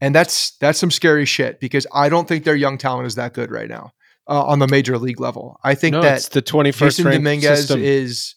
And 0.00 0.14
that's 0.14 0.56
that's 0.58 0.78
some 0.78 0.90
scary 0.90 1.24
shit 1.24 1.60
because 1.60 1.86
I 1.92 2.08
don't 2.08 2.26
think 2.26 2.44
their 2.44 2.56
young 2.56 2.76
talent 2.76 3.06
is 3.06 3.14
that 3.14 3.34
good 3.34 3.50
right 3.50 3.68
now 3.68 3.92
uh, 4.28 4.44
on 4.44 4.58
the 4.58 4.66
major 4.66 4.98
league 4.98 5.20
level. 5.20 5.60
I 5.62 5.74
think 5.74 5.92
no, 5.92 6.02
that 6.02 6.18
it's 6.18 6.28
the 6.28 6.42
21st 6.42 6.72
Jasson 6.72 7.12
Dominguez 7.12 7.58
system. 7.60 7.82
is 7.82 8.34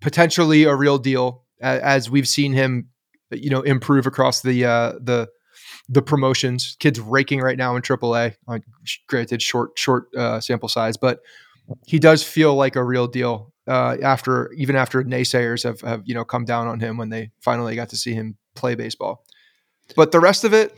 potentially 0.00 0.64
a 0.64 0.74
real 0.74 0.98
deal 0.98 1.44
a- 1.62 1.84
as 1.84 2.10
we've 2.10 2.28
seen 2.28 2.52
him, 2.52 2.88
you 3.30 3.48
know, 3.48 3.62
improve 3.62 4.06
across 4.06 4.42
the 4.42 4.66
uh, 4.66 4.92
the 5.00 5.28
the 5.92 6.00
promotions. 6.00 6.76
Kids 6.78 7.00
raking 7.00 7.40
right 7.40 7.58
now 7.58 7.74
in 7.76 7.82
AAA. 7.82 8.36
Granted, 9.08 9.42
short 9.42 9.72
short 9.76 10.04
uh, 10.16 10.40
sample 10.40 10.68
size, 10.68 10.96
but 10.96 11.20
he 11.86 11.98
does 11.98 12.22
feel 12.22 12.54
like 12.54 12.76
a 12.76 12.84
real 12.84 13.06
deal. 13.06 13.52
Uh, 13.68 13.96
after 14.02 14.50
even 14.52 14.74
after 14.74 15.02
naysayers 15.04 15.62
have 15.64 15.80
have 15.82 16.02
you 16.04 16.14
know 16.14 16.24
come 16.24 16.44
down 16.44 16.66
on 16.66 16.80
him 16.80 16.96
when 16.96 17.08
they 17.10 17.30
finally 17.40 17.74
got 17.74 17.88
to 17.90 17.96
see 17.96 18.14
him 18.14 18.36
play 18.54 18.74
baseball, 18.74 19.24
but 19.96 20.12
the 20.12 20.20
rest 20.20 20.44
of 20.44 20.54
it, 20.54 20.74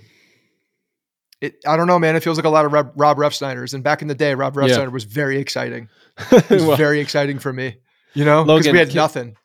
it 1.40 1.56
I 1.66 1.76
don't 1.76 1.86
know, 1.86 1.98
man. 1.98 2.16
It 2.16 2.22
feels 2.22 2.36
like 2.38 2.44
a 2.44 2.50
lot 2.50 2.64
of 2.64 2.72
Rob, 2.72 2.92
Rob 2.96 3.16
Refsnyder's. 3.18 3.74
And 3.74 3.84
back 3.84 4.02
in 4.02 4.08
the 4.08 4.14
day, 4.14 4.34
Rob 4.34 4.56
Yeah. 4.56 4.86
Was 4.88 5.04
very 5.04 5.38
exciting. 5.38 5.88
It 6.32 6.50
was 6.50 6.64
Well, 6.64 6.76
very 6.76 7.00
exciting 7.00 7.38
for 7.38 7.52
me. 7.52 7.76
You 8.14 8.24
know, 8.24 8.44
because 8.44 8.70
we 8.70 8.78
had 8.78 8.88
can- 8.88 8.96
nothing. 8.96 9.36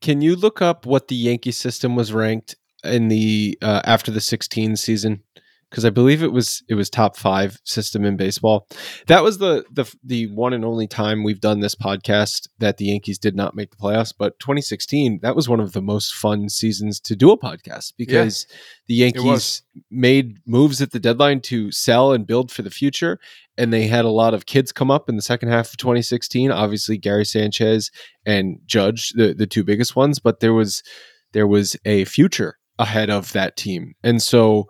Can 0.00 0.20
you 0.20 0.36
look 0.36 0.60
up 0.60 0.84
what 0.86 1.08
the 1.08 1.14
Yankee 1.14 1.50
system 1.52 1.96
was 1.96 2.12
ranked 2.12 2.56
in 2.84 3.08
the 3.08 3.58
uh, 3.62 3.82
after 3.84 4.10
the 4.10 4.20
16 4.20 4.76
season? 4.76 5.22
Because 5.70 5.84
I 5.84 5.90
believe 5.90 6.22
it 6.22 6.30
was 6.30 6.62
it 6.68 6.74
was 6.74 6.88
top 6.88 7.16
five 7.16 7.58
system 7.64 8.04
in 8.04 8.16
baseball. 8.16 8.68
That 9.08 9.24
was 9.24 9.38
the 9.38 9.64
the 9.72 9.92
the 10.04 10.28
one 10.28 10.52
and 10.52 10.64
only 10.64 10.86
time 10.86 11.24
we've 11.24 11.40
done 11.40 11.58
this 11.58 11.74
podcast 11.74 12.46
that 12.60 12.76
the 12.76 12.84
Yankees 12.84 13.18
did 13.18 13.34
not 13.34 13.56
make 13.56 13.72
the 13.72 13.76
playoffs. 13.76 14.14
But 14.16 14.38
2016, 14.38 15.18
that 15.22 15.34
was 15.34 15.48
one 15.48 15.58
of 15.58 15.72
the 15.72 15.82
most 15.82 16.14
fun 16.14 16.48
seasons 16.48 17.00
to 17.00 17.16
do 17.16 17.32
a 17.32 17.38
podcast 17.38 17.94
because 17.96 18.46
the 18.86 18.94
Yankees 18.94 19.62
made 19.90 20.38
moves 20.46 20.80
at 20.80 20.92
the 20.92 21.00
deadline 21.00 21.40
to 21.40 21.72
sell 21.72 22.12
and 22.12 22.24
build 22.24 22.52
for 22.52 22.62
the 22.62 22.70
future. 22.70 23.18
And 23.58 23.72
they 23.72 23.88
had 23.88 24.04
a 24.04 24.10
lot 24.10 24.32
of 24.32 24.46
kids 24.46 24.70
come 24.70 24.92
up 24.92 25.08
in 25.08 25.16
the 25.16 25.22
second 25.22 25.48
half 25.48 25.70
of 25.70 25.76
2016. 25.78 26.52
Obviously, 26.52 26.98
Gary 26.98 27.24
Sanchez 27.24 27.90
and 28.24 28.60
Judge, 28.64 29.10
the 29.10 29.34
the 29.34 29.46
two 29.48 29.64
biggest 29.64 29.96
ones, 29.96 30.20
but 30.20 30.38
there 30.38 30.54
was 30.54 30.84
there 31.32 31.48
was 31.48 31.76
a 31.84 32.04
future 32.04 32.58
ahead 32.78 33.10
of 33.10 33.32
that 33.32 33.56
team. 33.56 33.94
And 34.02 34.22
so 34.22 34.68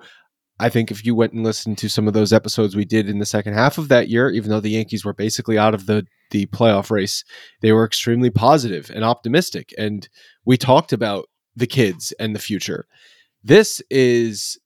I 0.61 0.69
think 0.69 0.91
if 0.91 1.05
you 1.05 1.15
went 1.15 1.33
and 1.33 1.43
listened 1.43 1.79
to 1.79 1.89
some 1.89 2.07
of 2.07 2.15
those 2.15 2.33
episodes 2.33 2.77
we 2.77 2.85
did 2.85 3.09
in 3.09 3.19
the 3.19 3.27
second 3.27 3.55
half 3.55 3.77
of 3.77 3.89
that 3.89 4.09
year, 4.09 4.31
even 4.31 4.51
though 4.51 4.61
the 4.61 4.71
Yankees 4.71 5.05
were 5.05 5.13
basically 5.13 5.59
out 5.59 5.75
of 5.75 5.87
the 5.87 6.07
the 6.31 6.47
playoff 6.47 6.91
race, 6.91 7.25
they 7.61 7.73
were 7.73 7.85
extremely 7.85 8.31
positive 8.31 8.91
and 8.93 9.05
optimistic. 9.05 9.73
And 9.77 10.09
we 10.45 10.57
talked 10.57 10.93
about 10.93 11.27
the 11.55 11.67
kids 11.67 12.13
and 12.19 12.35
the 12.35 12.41
future. 12.41 12.87
This 13.43 13.83
is 13.91 14.59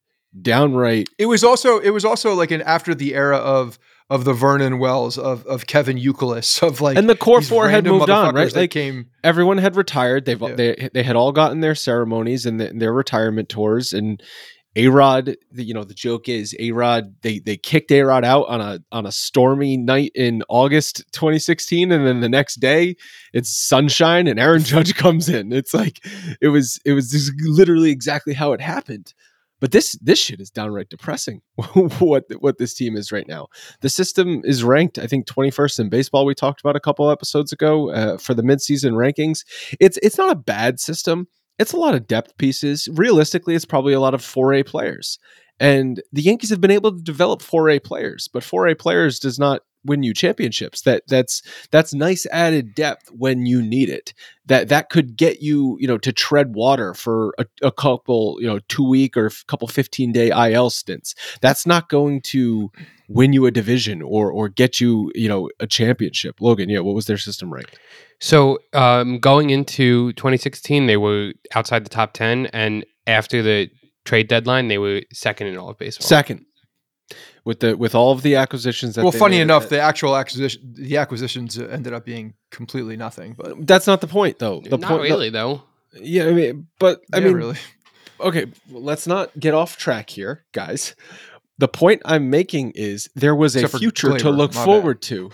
downright 0.43 1.09
It 1.19 1.27
was 1.27 1.43
also 1.43 1.79
it 1.79 1.91
was 1.91 2.05
also 2.05 2.35
like 2.35 2.51
an 2.51 2.63
after 2.63 2.95
the 2.95 3.15
era 3.15 3.39
of 3.39 3.79
of 4.11 4.25
the 4.25 4.33
Vernon 4.33 4.79
Wells 4.79 5.19
of 5.19 5.45
of 5.47 5.67
Kevin 5.67 5.99
Youkilis 5.99 6.63
of 6.67 6.81
like 6.81 6.97
and 6.97 7.09
the 7.09 7.17
core 7.17 7.43
four 7.43 7.69
had 7.69 7.85
moved 7.85 8.11
on, 8.11 8.35
right? 8.35 8.55
Like 8.55 8.71
came 8.71 9.11
everyone 9.23 9.59
had 9.59 9.77
retired. 9.77 10.25
They've 10.25 10.41
Yeah. 10.41 10.55
they 10.55 10.89
they 10.95 11.03
had 11.03 11.17
all 11.17 11.33
gotten 11.33 11.61
their 11.61 11.75
ceremonies 11.75 12.47
and 12.47 12.61
the, 12.61 12.73
their 12.75 12.93
retirement 12.93 13.49
tours. 13.49 13.93
And 13.93 14.23
A 14.77 14.89
Rod, 14.89 15.37
you 15.53 15.75
know, 15.75 15.85
the 15.85 15.93
joke 15.95 16.29
is 16.29 16.57
A 16.59 16.71
Rod. 16.71 17.15
They 17.21 17.39
they 17.41 17.59
kicked 17.59 17.91
A 17.93 18.01
Rod 18.03 18.25
out 18.25 18.49
on 18.49 18.61
a 18.63 18.81
on 18.93 19.05
a 19.05 19.13
stormy 19.13 19.77
night 19.77 20.13
in 20.15 20.43
August 20.49 21.05
2016, 21.13 21.93
and 21.93 22.07
then 22.07 22.21
the 22.21 22.29
next 22.31 22.57
day 22.57 22.97
it's 23.35 23.51
sunshine 23.55 24.27
and 24.27 24.41
Aaron 24.41 24.63
Judge 24.65 24.95
comes 24.95 25.29
in. 25.29 25.53
It's 25.53 25.75
like 25.75 26.01
it 26.41 26.49
was 26.49 26.81
it 26.87 26.93
was 26.95 27.31
literally 27.45 27.91
exactly 27.91 28.33
how 28.33 28.53
it 28.53 28.61
happened. 28.63 29.13
But 29.61 29.73
this 29.73 29.99
this 30.01 30.19
shit 30.19 30.41
is 30.41 30.51
downright 30.51 30.89
depressing. 30.89 31.43
what 31.99 32.25
what 32.39 32.59
this 32.59 32.75
team 32.75 32.97
is 32.97 33.13
right 33.13 33.27
now. 33.27 33.49
The 33.81 33.89
system 33.89 34.43
is 34.45 34.63
ranked, 34.63 34.99
I 34.99 35.07
think, 35.07 35.27
21st 35.27 35.81
in 35.81 35.89
baseball. 35.89 36.25
We 36.25 36.35
talked 36.35 36.61
about 36.61 36.77
a 36.77 36.81
couple 36.81 37.11
episodes 37.11 37.53
ago 37.53 37.91
uh, 37.91 38.19
for 38.19 38.35
the 38.35 38.43
midseason 38.43 38.93
rankings. 38.93 39.45
It's 39.81 39.99
it's 39.99 40.19
not 40.19 40.31
a 40.31 40.37
bad 40.37 40.81
system. 40.81 41.27
It's 41.59 41.73
a 41.73 41.77
lot 41.77 41.95
of 41.95 42.07
depth 42.07 42.37
pieces. 42.39 42.89
Realistically, 42.93 43.57
it's 43.57 43.65
probably 43.65 43.93
a 43.93 44.01
lot 44.01 44.15
of 44.15 44.23
4A 44.23 44.65
players. 44.65 45.19
And 45.61 46.03
the 46.13 46.23
Yankees 46.23 46.51
have 46.51 46.61
been 46.61 46.71
able 46.71 46.93
to 46.93 47.03
develop 47.03 47.43
4A 47.43 47.83
players, 47.83 48.29
but 48.29 48.43
4A 48.43 48.79
players 48.79 49.19
does 49.19 49.39
not 49.39 49.63
win 49.85 50.03
you 50.03 50.15
championships. 50.15 50.83
That 50.83 51.03
that's 51.09 51.43
that's 51.71 51.95
nice 51.95 52.27
added 52.27 52.75
depth 52.75 53.11
when 53.11 53.47
you 53.47 53.63
need 53.63 53.89
it. 53.89 54.13
That 54.47 54.69
that 54.69 54.91
could 54.91 55.17
get 55.17 55.43
you, 55.43 55.77
you 55.81 55.89
know, 55.89 55.99
to 55.99 56.13
tread 56.13 56.55
water 56.55 56.95
for 56.95 57.35
a, 57.39 57.47
a 57.63 57.73
couple, 57.73 58.37
you 58.41 58.47
know, 58.47 58.61
two 58.69 58.87
week 58.87 59.17
or 59.17 59.27
a 59.27 59.31
couple 59.47 59.69
15 59.69 60.13
day 60.13 60.31
IL 60.31 60.71
stints. 60.71 61.15
That's 61.41 61.67
not 61.67 61.89
going 61.89 62.21
to 62.23 62.71
win 63.09 63.33
you 63.33 63.47
a 63.47 63.51
division 63.51 64.03
or 64.03 64.31
or 64.31 64.49
get 64.49 64.81
you, 64.81 65.11
you 65.15 65.29
know, 65.29 65.51
a 65.61 65.67
championship. 65.67 66.41
Logan, 66.41 66.69
yeah, 66.69 66.81
what 66.81 66.95
was 66.95 67.07
their 67.07 67.19
system 67.19 67.53
ranked? 67.53 67.79
So 68.21 68.59
um, 68.73 69.21
going 69.21 69.51
into 69.51 70.13
2016, 70.15 70.87
they 70.87 70.97
were 70.97 71.33
outside 71.55 71.85
the 71.85 71.89
top 71.89 72.15
10, 72.15 72.47
and 72.47 72.85
after 73.07 73.43
the 73.43 73.71
trade 74.09 74.29
deadline, 74.29 74.69
they 74.69 74.79
were 74.79 75.03
second 75.13 75.49
in 75.49 75.57
all 75.59 75.69
of 75.69 75.79
baseball. 75.79 76.07
Second. 76.07 76.45
With 77.45 77.61
the 77.61 77.77
with 77.77 77.95
all 77.95 78.13
of 78.13 78.21
the 78.23 78.37
acquisitions 78.37 78.95
that 78.95 79.03
well, 79.03 79.13
they 79.13 79.19
funny 79.19 79.37
made, 79.37 79.43
enough, 79.43 79.67
uh, 79.67 79.69
the 79.69 79.81
actual 79.81 80.15
acquisition 80.17 80.61
the 80.75 80.99
acquisitions 80.99 81.59
ended 81.59 81.95
up 81.95 82.05
being 82.05 82.35
completely 82.51 82.97
nothing. 82.97 83.35
But 83.39 83.67
that's 83.67 83.87
not 83.87 84.01
the 84.03 84.07
point 84.07 84.39
though. 84.39 84.61
The 84.61 84.77
Not 84.77 84.89
point 84.89 85.03
really, 85.05 85.31
though. 85.31 85.63
yeah, 85.95 86.27
I 86.27 86.33
mean, 86.33 86.67
but 86.79 87.01
I 87.15 87.19
yeah, 87.19 87.25
mean, 87.25 87.35
really, 87.35 87.57
okay, 88.21 88.47
well, 88.71 88.83
let's 88.83 89.07
not 89.07 89.31
get 89.41 89.55
off 89.55 89.79
track 89.79 90.11
here, 90.11 90.45
guys. 90.53 90.95
The 91.57 91.69
point 91.69 92.03
I'm 92.05 92.29
making 92.29 92.73
is 92.75 93.09
there 93.15 93.35
was 93.35 93.57
Except 93.57 93.73
a 93.73 93.77
for 93.77 93.79
future 93.79 94.19
to 94.19 94.31
look 94.31 94.53
my 94.53 94.61
bad. 94.61 94.65
forward 94.67 95.03
to. 95.03 95.31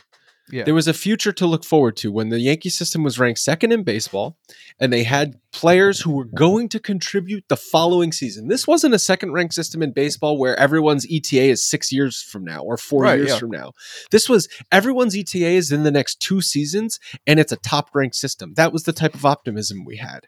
Yeah. 0.51 0.65
There 0.65 0.75
was 0.75 0.87
a 0.87 0.93
future 0.93 1.33
to 1.33 1.47
look 1.47 1.65
forward 1.65 1.97
to 1.99 2.13
when 2.13 2.29
the 2.29 2.39
Yankee 2.39 2.69
system 2.69 3.03
was 3.03 3.19
ranked 3.19 3.41
second 3.41 3.73
in 3.73 3.83
baseball 3.83 4.37
and 4.79 4.93
they 4.93 5.05
had 5.05 5.41
players 5.53 6.01
who 6.01 6.13
were 6.13 6.27
going 6.27 6.69
to 6.69 6.79
contribute 6.79 7.45
the 7.49 7.57
following 7.57 8.13
season. 8.13 8.49
This 8.49 8.67
wasn't 8.67 8.95
a 8.95 8.99
second 8.99 9.33
ranked 9.33 9.55
system 9.55 9.83
in 9.83 9.93
baseball 9.93 10.39
where 10.39 10.59
everyone's 10.59 11.07
ETA 11.11 11.45
is 11.45 11.65
six 11.65 11.91
years 11.91 12.21
from 12.21 12.45
now 12.45 12.61
or 12.61 12.77
four 12.77 13.05
Right, 13.05 13.19
years 13.19 13.31
yeah. 13.31 13.39
from 13.39 13.51
now. 13.51 13.73
This 14.11 14.29
was 14.29 14.49
everyone's 14.71 15.17
ETA 15.17 15.47
is 15.47 15.73
in 15.73 15.83
the 15.83 15.91
next 15.91 16.21
two 16.21 16.43
seasons 16.43 17.01
and 17.27 17.41
it's 17.41 17.53
a 17.53 17.57
top 17.57 17.95
ranked 17.95 18.17
system. 18.17 18.53
That 18.55 18.73
was 18.73 18.83
the 18.83 18.93
type 18.93 19.15
of 19.15 19.25
optimism 19.25 19.85
we 19.85 19.97
had. 19.97 20.27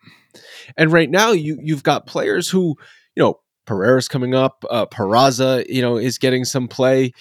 And 0.76 0.92
right 0.92 1.10
now 1.10 1.32
you 1.32 1.58
you've 1.62 1.82
got 1.82 2.06
players 2.06 2.48
who, 2.48 2.76
you 3.14 3.22
know, 3.22 3.40
Pereira's 3.66 4.08
coming 4.08 4.34
up, 4.34 4.64
uh, 4.70 4.86
Peraza, 4.86 5.66
you 5.68 5.82
know, 5.82 5.96
is 5.96 6.18
getting 6.18 6.44
some 6.44 6.68
play. 6.68 7.12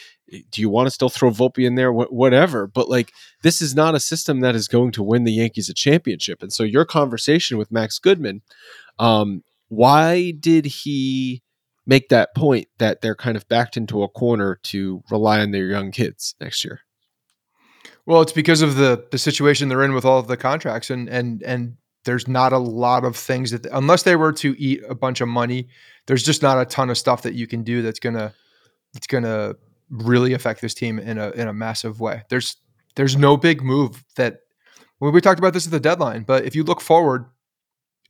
Do 0.50 0.62
you 0.62 0.70
want 0.70 0.88
to 0.88 0.92
still 0.92 1.10
throw 1.10 1.30
Volpe 1.30 1.66
in 1.66 1.76
there? 1.76 1.92
Wh- 1.92 2.12
whatever. 2.12 2.68
But 2.68 2.90
like, 2.90 3.14
this 3.44 3.62
is 3.62 3.76
not 3.76 3.96
a 3.96 4.00
system 4.00 4.40
that 4.40 4.56
is 4.56 4.68
going 4.68 4.92
to 4.94 5.04
win 5.04 5.24
the 5.24 5.34
Yankees 5.34 5.70
a 5.70 5.74
championship. 5.74 6.42
And 6.42 6.52
so, 6.52 6.64
your 6.64 6.86
conversation 6.86 7.58
with 7.58 7.72
Max 7.72 8.00
Goodman, 8.00 8.42
um, 8.98 9.44
why 9.68 10.32
did 10.32 10.66
he 10.66 11.44
make 11.86 12.10
that 12.10 12.36
point 12.36 12.68
that 12.80 13.02
they're 13.02 13.16
kind 13.16 13.38
of 13.38 13.48
backed 13.48 13.78
into 13.78 14.04
a 14.04 14.10
corner 14.10 14.60
to 14.64 15.04
rely 15.12 15.40
on 15.40 15.52
their 15.52 15.68
young 15.68 15.92
kids 15.92 16.36
next 16.42 16.66
year? 16.66 16.82
Well, 18.06 18.22
it's 18.22 18.32
because 18.32 18.62
of 18.62 18.76
the 18.76 19.06
the 19.12 19.18
situation 19.18 19.70
they're 19.70 19.84
in 19.84 19.94
with 19.94 20.06
all 20.06 20.20
of 20.20 20.28
the 20.28 20.38
contracts, 20.38 20.90
and 20.90 21.10
and 21.10 21.42
and 21.44 21.78
there's 22.04 22.28
not 22.28 22.54
a 22.54 22.58
lot 22.58 23.04
of 23.04 23.16
things 23.16 23.52
that 23.52 23.66
unless 23.68 24.04
they 24.04 24.16
were 24.16 24.32
to 24.34 24.56
eat 24.60 24.82
a 24.88 24.96
bunch 24.96 25.22
of 25.22 25.28
money, 25.28 25.68
there's 26.06 26.24
just 26.24 26.42
not 26.42 26.62
a 26.62 26.66
ton 26.66 26.90
of 26.90 26.98
stuff 26.98 27.24
that 27.24 27.34
you 27.34 27.48
can 27.48 27.64
do 27.64 27.82
that's 27.82 28.00
gonna 28.00 28.34
that's 28.94 29.08
gonna 29.08 29.56
really 29.90 30.34
affect 30.34 30.62
this 30.62 30.74
team 30.74 31.00
in 31.00 31.18
a 31.18 31.30
in 31.32 31.48
a 31.48 31.54
massive 31.54 32.00
way. 32.00 32.24
There's 32.30 32.58
there's 32.96 33.16
no 33.16 33.38
big 33.38 33.62
move 33.62 34.04
that 34.16 34.40
we 35.00 35.22
talked 35.22 35.40
about 35.40 35.54
this 35.54 35.66
at 35.66 35.72
the 35.72 35.80
deadline, 35.80 36.24
but 36.24 36.46
if 36.46 36.56
you 36.56 36.64
look 36.64 36.82
forward, 36.82 37.26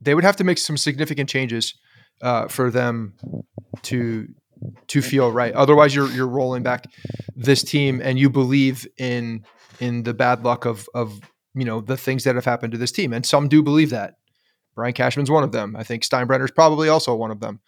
they 0.02 0.14
would 0.14 0.24
have 0.24 0.36
to 0.38 0.44
make 0.44 0.58
some 0.58 0.78
significant 0.78 1.30
changes 1.30 1.74
uh, 2.22 2.48
for 2.48 2.70
them 2.72 3.14
to 3.84 4.28
to 4.88 5.02
feel 5.02 5.32
right. 5.32 5.54
Otherwise, 5.54 5.94
you're 5.96 6.10
you're 6.12 6.28
rolling 6.28 6.64
back 6.64 6.86
this 7.36 7.64
team, 7.64 8.02
and 8.02 8.18
you 8.20 8.30
believe 8.30 8.88
in 8.98 9.44
in 9.80 10.04
the 10.04 10.14
bad 10.14 10.44
luck 10.44 10.66
of 10.66 10.88
of 10.94 11.20
you 11.54 11.66
know 11.66 11.82
the 11.82 11.98
things 11.98 12.24
that 12.24 12.36
have 12.36 12.46
happened 12.46 12.72
to 12.72 12.78
this 12.78 12.92
team, 12.92 13.14
and 13.14 13.26
some 13.26 13.48
do 13.48 13.62
believe 13.62 13.90
that. 13.90 14.16
Brian 14.76 14.94
Cashman's 14.94 15.32
one 15.32 15.44
of 15.44 15.54
them. 15.54 15.74
I 15.78 15.84
think 15.84 16.04
Steinbrenner's 16.04 16.52
probably 16.52 16.90
also 16.90 17.16
one 17.16 17.32
of 17.32 17.40
them. 17.40 17.62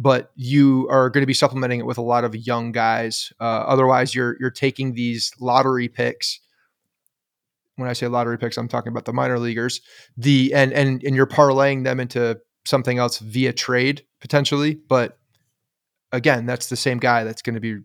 But 0.00 0.32
you 0.34 0.88
are 0.90 1.10
going 1.10 1.20
to 1.20 1.26
be 1.26 1.34
supplementing 1.34 1.78
it 1.78 1.84
with 1.84 1.98
a 1.98 2.02
lot 2.02 2.24
of 2.24 2.34
young 2.34 2.72
guys. 2.72 3.34
Uh, 3.38 3.44
otherwise, 3.44 4.14
you're 4.14 4.36
you're 4.40 4.50
taking 4.50 4.94
these 4.94 5.30
lottery 5.38 5.88
picks. 5.88 6.40
When 7.76 7.88
I 7.88 7.92
say 7.92 8.06
lottery 8.06 8.38
picks, 8.38 8.56
I'm 8.56 8.66
talking 8.66 8.90
about 8.90 9.04
the 9.04 9.12
minor 9.12 9.38
leaguers. 9.38 9.82
The 10.16 10.54
and 10.54 10.72
and 10.72 11.04
and 11.04 11.14
you're 11.14 11.26
parlaying 11.26 11.84
them 11.84 12.00
into 12.00 12.40
something 12.64 12.98
else 12.98 13.18
via 13.18 13.52
trade 13.52 14.02
potentially. 14.22 14.74
But 14.88 15.18
again, 16.12 16.46
that's 16.46 16.70
the 16.70 16.76
same 16.76 16.98
guy 16.98 17.24
that's 17.24 17.42
going 17.42 17.54
to 17.54 17.60
be, 17.60 17.80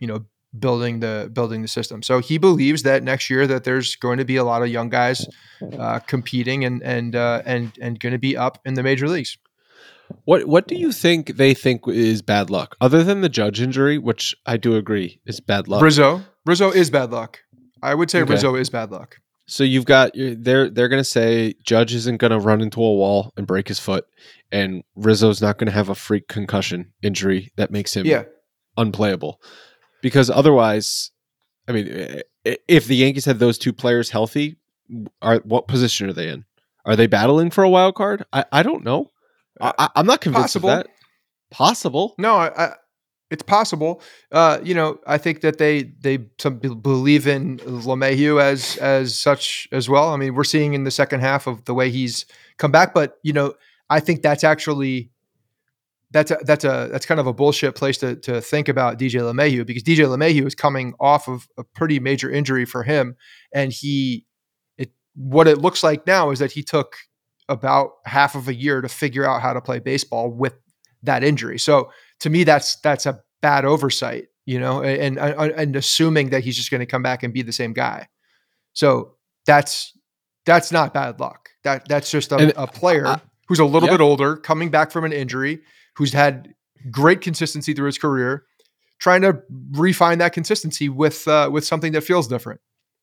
you 0.00 0.08
know, 0.08 0.24
building 0.58 0.98
the 0.98 1.30
building 1.32 1.62
the 1.62 1.68
system. 1.68 2.02
So 2.02 2.18
he 2.18 2.38
believes 2.38 2.82
that 2.82 3.04
next 3.04 3.30
year 3.30 3.46
that 3.46 3.62
there's 3.62 3.94
going 3.94 4.18
to 4.18 4.24
be 4.24 4.34
a 4.34 4.44
lot 4.44 4.62
of 4.62 4.68
young 4.68 4.88
guys 4.88 5.28
uh, 5.78 6.00
competing 6.00 6.64
and 6.64 6.82
and 6.82 7.14
uh, 7.14 7.42
and 7.46 7.72
and 7.80 8.00
going 8.00 8.14
to 8.14 8.18
be 8.18 8.36
up 8.36 8.58
in 8.64 8.74
the 8.74 8.82
major 8.82 9.08
leagues. 9.08 9.38
What 10.24 10.46
what 10.46 10.66
do 10.68 10.74
you 10.74 10.92
think 10.92 11.36
they 11.36 11.54
think 11.54 11.86
is 11.88 12.22
bad 12.22 12.50
luck, 12.50 12.76
other 12.80 13.02
than 13.04 13.20
the 13.20 13.28
judge 13.28 13.60
injury, 13.60 13.98
which 13.98 14.34
I 14.46 14.56
do 14.56 14.76
agree 14.76 15.20
is 15.26 15.40
bad 15.40 15.68
luck? 15.68 15.82
Rizzo, 15.82 16.22
Rizzo 16.46 16.70
is 16.70 16.90
bad 16.90 17.10
luck. 17.10 17.40
I 17.82 17.94
would 17.94 18.10
say 18.10 18.22
Okay. 18.22 18.32
Rizzo 18.32 18.54
is 18.54 18.70
bad 18.70 18.90
luck. 18.90 19.18
So 19.46 19.64
you've 19.64 19.84
got 19.86 20.12
they're 20.14 20.70
they're 20.70 20.88
going 20.88 21.00
to 21.00 21.04
say 21.04 21.54
Judge 21.62 21.94
isn't 21.94 22.18
going 22.18 22.30
to 22.30 22.38
run 22.38 22.60
into 22.60 22.80
a 22.80 22.92
wall 22.94 23.32
and 23.36 23.46
break 23.46 23.68
his 23.68 23.78
foot, 23.80 24.06
and 24.50 24.82
Rizzo's 24.94 25.42
not 25.42 25.58
going 25.58 25.66
to 25.66 25.72
have 25.74 25.88
a 25.88 25.94
freak 25.94 26.28
concussion 26.28 26.92
injury 27.02 27.50
that 27.56 27.70
makes 27.70 27.94
him 27.94 28.06
Yeah, 28.06 28.24
unplayable. 28.76 29.40
Because 30.00 30.30
otherwise, 30.30 31.10
I 31.68 31.72
mean, 31.72 32.22
if 32.44 32.86
the 32.86 32.96
Yankees 32.96 33.24
had 33.24 33.38
those 33.40 33.58
two 33.58 33.72
players 33.72 34.10
healthy, 34.10 34.56
are 35.20 35.38
what 35.44 35.68
position 35.68 36.08
are 36.08 36.12
they 36.12 36.28
in? 36.28 36.44
Are 36.84 36.96
they 36.96 37.06
battling 37.06 37.50
for 37.50 37.62
a 37.62 37.68
wild 37.68 37.94
card? 37.94 38.24
I, 38.32 38.44
I 38.50 38.62
don't 38.62 38.84
know. 38.84 39.10
I, 39.60 39.88
I'm 39.96 40.06
not 40.06 40.20
convinced 40.20 40.54
possible. 40.54 40.70
of 40.70 40.84
that. 40.84 40.88
Possible. 41.50 42.14
no, 42.18 42.36
I, 42.36 42.66
I, 42.66 42.72
it's 43.32 43.42
possible. 43.42 44.02
Uh, 44.30 44.58
you 44.62 44.74
know, 44.74 44.98
I 45.06 45.16
think 45.16 45.40
that 45.40 45.58
they 45.58 45.84
they 45.84 46.18
believe 46.18 47.26
in 47.26 47.58
LeMahieu 47.58 48.40
as 48.40 48.76
as 48.76 49.18
such 49.18 49.68
as 49.72 49.88
well. 49.88 50.10
I 50.10 50.16
mean, 50.16 50.34
we're 50.34 50.44
seeing 50.44 50.74
in 50.74 50.84
the 50.84 50.90
second 50.90 51.20
half 51.20 51.46
of 51.46 51.64
the 51.64 51.72
way 51.72 51.90
he's 51.90 52.26
come 52.58 52.70
back, 52.70 52.92
but 52.92 53.16
you 53.22 53.32
know, 53.32 53.54
I 53.88 54.00
think 54.00 54.22
that's 54.22 54.44
actually 54.44 55.10
that's 56.10 56.30
a, 56.30 56.38
that's 56.42 56.64
a 56.64 56.88
that's 56.92 57.06
kind 57.06 57.20
of 57.20 57.26
a 57.26 57.32
bullshit 57.32 57.74
place 57.74 57.96
to 57.98 58.16
to 58.16 58.42
think 58.42 58.68
about 58.68 58.98
DJ 58.98 59.20
LeMahieu 59.20 59.64
because 59.64 59.82
DJ 59.82 60.06
LeMahieu 60.06 60.46
is 60.46 60.54
coming 60.54 60.92
off 61.00 61.26
of 61.26 61.48
a 61.56 61.64
pretty 61.64 61.98
major 61.98 62.30
injury 62.30 62.66
for 62.66 62.82
him, 62.82 63.16
and 63.52 63.72
he 63.72 64.26
it 64.76 64.90
what 65.14 65.48
it 65.48 65.56
looks 65.56 65.82
like 65.82 66.06
now 66.06 66.30
is 66.30 66.38
that 66.38 66.52
he 66.52 66.62
took 66.62 66.96
about 67.48 67.92
half 68.04 68.34
of 68.34 68.48
a 68.48 68.54
year 68.54 68.80
to 68.80 68.88
figure 68.88 69.24
out 69.24 69.42
how 69.42 69.52
to 69.52 69.60
play 69.60 69.78
baseball 69.78 70.30
with 70.30 70.54
that 71.02 71.24
injury. 71.24 71.58
So 71.58 71.90
to 72.20 72.30
me, 72.30 72.44
that's 72.44 72.76
that's 72.76 73.06
a 73.06 73.20
bad 73.40 73.64
oversight, 73.64 74.28
you 74.46 74.60
know, 74.60 74.82
and 74.82 75.18
and, 75.18 75.52
and 75.52 75.76
assuming 75.76 76.30
that 76.30 76.44
he's 76.44 76.56
just 76.56 76.70
going 76.70 76.80
to 76.80 76.86
come 76.86 77.02
back 77.02 77.22
and 77.22 77.34
be 77.34 77.42
the 77.42 77.52
same 77.52 77.72
guy. 77.72 78.08
So 78.72 79.16
that's 79.46 79.92
that's 80.46 80.72
not 80.72 80.94
bad 80.94 81.20
luck. 81.20 81.50
That 81.64 81.88
that's 81.88 82.10
just 82.10 82.32
a, 82.32 82.36
And 82.36 82.52
a 82.56 82.66
player 82.66 83.20
who's 83.48 83.58
a 83.58 83.64
little 83.64 83.88
yeah. 83.88 83.96
bit 83.96 84.00
older, 84.00 84.36
coming 84.36 84.70
back 84.70 84.90
from 84.90 85.04
an 85.04 85.12
injury, 85.12 85.60
who's 85.96 86.12
had 86.12 86.54
great 86.90 87.20
consistency 87.20 87.74
through 87.74 87.86
his 87.86 87.98
career, 87.98 88.44
trying 88.98 89.22
to 89.22 89.42
refine 89.72 90.18
that 90.18 90.32
consistency 90.32 90.88
with 90.88 91.26
uh, 91.28 91.50
with 91.52 91.64
something 91.64 91.92
that 91.92 92.02
feels 92.02 92.28
different. 92.28 92.60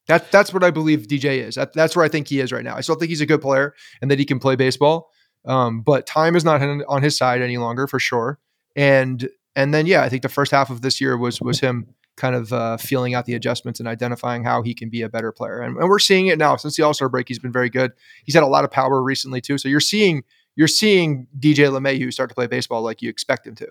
That 0.10 0.32
that's 0.32 0.52
what 0.52 0.64
I 0.64 0.72
believe 0.72 1.02
DJ 1.08 1.38
is. 1.38 1.54
That, 1.54 1.72
that's 1.74 1.96
where 1.96 2.04
I 2.04 2.10
think 2.10 2.28
he 2.28 2.40
is 2.40 2.52
right 2.52 2.64
now. 2.64 2.76
I 2.76 2.82
still 2.82 2.96
think 2.96 3.10
he's 3.10 3.22
a 3.22 3.28
good 3.28 3.42
player 3.42 3.76
and 4.02 4.10
that 4.10 4.18
he 4.18 4.26
can 4.26 4.40
play 4.40 4.56
baseball. 4.56 5.12
Um, 5.46 5.82
but 5.82 6.08
time 6.08 6.36
is 6.36 6.44
not 6.44 6.62
on 6.64 7.04
his 7.04 7.16
side 7.16 7.44
any 7.44 7.58
longer 7.58 7.86
for 7.86 8.00
sure. 8.00 8.40
And 8.76 9.30
and 9.56 9.72
then 9.72 9.86
yeah, 9.86 10.02
I 10.02 10.10
think 10.10 10.24
the 10.24 10.30
first 10.30 10.52
half 10.52 10.72
of 10.72 10.82
this 10.82 11.00
year 11.00 11.16
was 11.16 11.40
was 11.40 11.60
him 11.60 11.94
kind 12.18 12.34
of 12.34 12.52
uh, 12.52 12.78
feeling 12.78 13.14
out 13.14 13.26
the 13.26 13.36
adjustments 13.36 13.80
and 13.80 13.88
identifying 13.88 14.44
how 14.44 14.64
he 14.64 14.74
can 14.74 14.90
be 14.90 15.04
a 15.04 15.10
better 15.10 15.32
player. 15.32 15.62
And, 15.62 15.78
and 15.78 15.88
we're 15.88 16.00
seeing 16.00 16.26
it 16.26 16.40
now 16.40 16.56
since 16.56 16.76
the 16.76 16.82
All 16.82 16.96
Star 16.96 17.08
break. 17.08 17.28
He's 17.28 17.40
been 17.40 17.52
very 17.52 17.70
good. 17.70 17.92
He's 18.26 18.34
had 18.34 18.44
a 18.44 18.48
lot 18.48 18.64
of 18.64 18.72
power 18.72 19.04
recently 19.04 19.42
too. 19.42 19.60
So 19.60 19.70
you're 19.70 19.80
seeing 19.80 20.24
you're 20.56 20.68
seeing 20.68 21.28
DJ 21.38 21.70
LeMahieu 21.70 22.12
start 22.12 22.30
to 22.30 22.36
play 22.36 22.48
baseball 22.48 22.82
like 22.82 23.04
you 23.04 23.10
expect 23.10 23.46
him 23.46 23.54
to. 23.56 23.68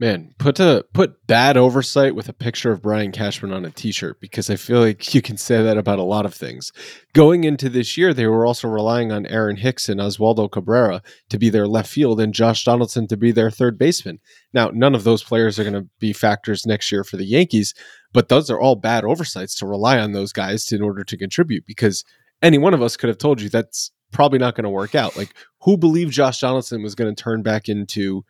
Man, 0.00 0.34
put 0.38 0.58
a 0.58 0.84
put 0.92 1.24
bad 1.28 1.56
oversight 1.56 2.16
with 2.16 2.28
a 2.28 2.32
picture 2.32 2.72
of 2.72 2.82
Brian 2.82 3.12
Cashman 3.12 3.52
on 3.52 3.64
a 3.64 3.70
T-shirt 3.70 4.20
because 4.20 4.50
I 4.50 4.56
feel 4.56 4.80
like 4.80 5.14
you 5.14 5.22
can 5.22 5.36
say 5.36 5.62
that 5.62 5.78
about 5.78 6.00
a 6.00 6.04
lot 6.04 6.26
of 6.26 6.34
things. 6.34 6.72
Going 7.12 7.44
into 7.44 7.68
this 7.68 7.96
year, 7.96 8.12
they 8.12 8.26
were 8.26 8.44
also 8.44 8.66
relying 8.66 9.12
on 9.12 9.24
Aaron 9.26 9.54
Hicks 9.54 9.88
and 9.88 10.00
Oswaldo 10.00 10.50
Cabrera 10.50 11.00
to 11.30 11.38
be 11.38 11.48
their 11.48 11.68
left 11.68 11.88
field 11.88 12.20
and 12.20 12.34
Josh 12.34 12.64
Donaldson 12.64 13.06
to 13.06 13.16
be 13.16 13.30
their 13.30 13.52
third 13.52 13.78
baseman. 13.78 14.18
Now, 14.52 14.70
none 14.74 14.96
of 14.96 15.04
those 15.04 15.22
players 15.22 15.60
are 15.60 15.64
going 15.64 15.80
to 15.80 15.88
be 16.00 16.12
factors 16.12 16.66
next 16.66 16.90
year 16.90 17.04
for 17.04 17.16
the 17.16 17.24
Yankees, 17.24 17.72
but 18.12 18.28
those 18.28 18.50
are 18.50 18.60
all 18.60 18.74
bad 18.74 19.04
oversights 19.04 19.54
to 19.56 19.66
rely 19.66 20.00
on 20.00 20.10
those 20.10 20.32
guys 20.32 20.72
in 20.72 20.82
order 20.82 21.04
to 21.04 21.16
contribute 21.16 21.66
because 21.66 22.04
any 22.42 22.58
one 22.58 22.74
of 22.74 22.82
us 22.82 22.96
could 22.96 23.08
have 23.08 23.18
told 23.18 23.40
you 23.40 23.48
that's 23.48 23.92
probably 24.10 24.40
not 24.40 24.56
going 24.56 24.64
to 24.64 24.70
work 24.70 24.96
out. 24.96 25.16
Like, 25.16 25.34
who 25.60 25.76
believed 25.76 26.12
Josh 26.12 26.40
Donaldson 26.40 26.82
was 26.82 26.96
going 26.96 27.14
to 27.14 27.22
turn 27.22 27.42
back 27.42 27.68
into 27.68 28.24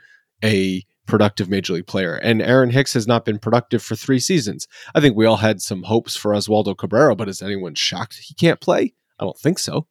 a 0.44 0.84
productive 1.06 1.48
major 1.48 1.74
league 1.74 1.86
player. 1.86 2.16
And 2.16 2.40
Aaron 2.40 2.70
Hicks 2.70 2.94
has 2.94 3.06
not 3.06 3.24
been 3.24 3.38
productive 3.38 3.82
for 3.82 3.94
three 3.96 4.18
seasons. 4.18 4.66
I 4.94 5.00
think 5.00 5.16
we 5.16 5.26
all 5.26 5.36
had 5.36 5.60
some 5.60 5.82
hopes 5.82 6.16
for 6.16 6.32
Oswaldo 6.32 6.76
Cabrera, 6.76 7.14
but 7.14 7.28
is 7.28 7.42
anyone 7.42 7.74
shocked 7.74 8.18
he 8.22 8.34
can't 8.34 8.60
play? 8.60 8.94
I 9.18 9.24
don't 9.24 9.38
think 9.38 9.58
so. 9.58 9.86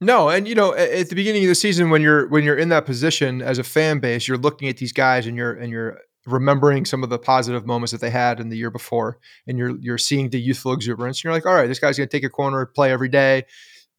No, 0.00 0.30
and 0.30 0.48
you 0.48 0.54
know, 0.54 0.74
at, 0.74 1.10
the 1.10 1.14
beginning 1.14 1.44
of 1.44 1.48
the 1.48 1.54
season, 1.54 1.90
when 1.90 2.00
you're 2.00 2.26
when 2.28 2.42
you're 2.42 2.56
in 2.56 2.70
that 2.70 2.86
position 2.86 3.42
as 3.42 3.58
a 3.58 3.64
fan 3.64 3.98
base, 3.98 4.26
you're 4.26 4.38
looking 4.38 4.68
at 4.68 4.78
these 4.78 4.92
guys 4.92 5.26
and 5.26 5.36
you're 5.36 5.52
and 5.52 5.70
you're 5.70 5.98
remembering 6.26 6.86
some 6.86 7.02
of 7.02 7.10
the 7.10 7.18
positive 7.18 7.66
moments 7.66 7.92
that 7.92 8.00
they 8.00 8.10
had 8.10 8.40
in 8.40 8.48
the 8.48 8.56
year 8.56 8.70
before, 8.70 9.18
and 9.46 9.58
you're 9.58 9.76
you're 9.80 9.98
seeing 9.98 10.30
the 10.30 10.40
youthful 10.40 10.72
exuberance. 10.72 11.18
And 11.18 11.24
you're 11.24 11.34
like, 11.34 11.44
all 11.44 11.54
right, 11.54 11.66
this 11.66 11.78
guy's 11.78 11.98
going 11.98 12.08
to 12.08 12.16
take 12.16 12.24
a 12.24 12.30
corner, 12.30 12.64
play 12.64 12.90
every 12.90 13.10
day. 13.10 13.44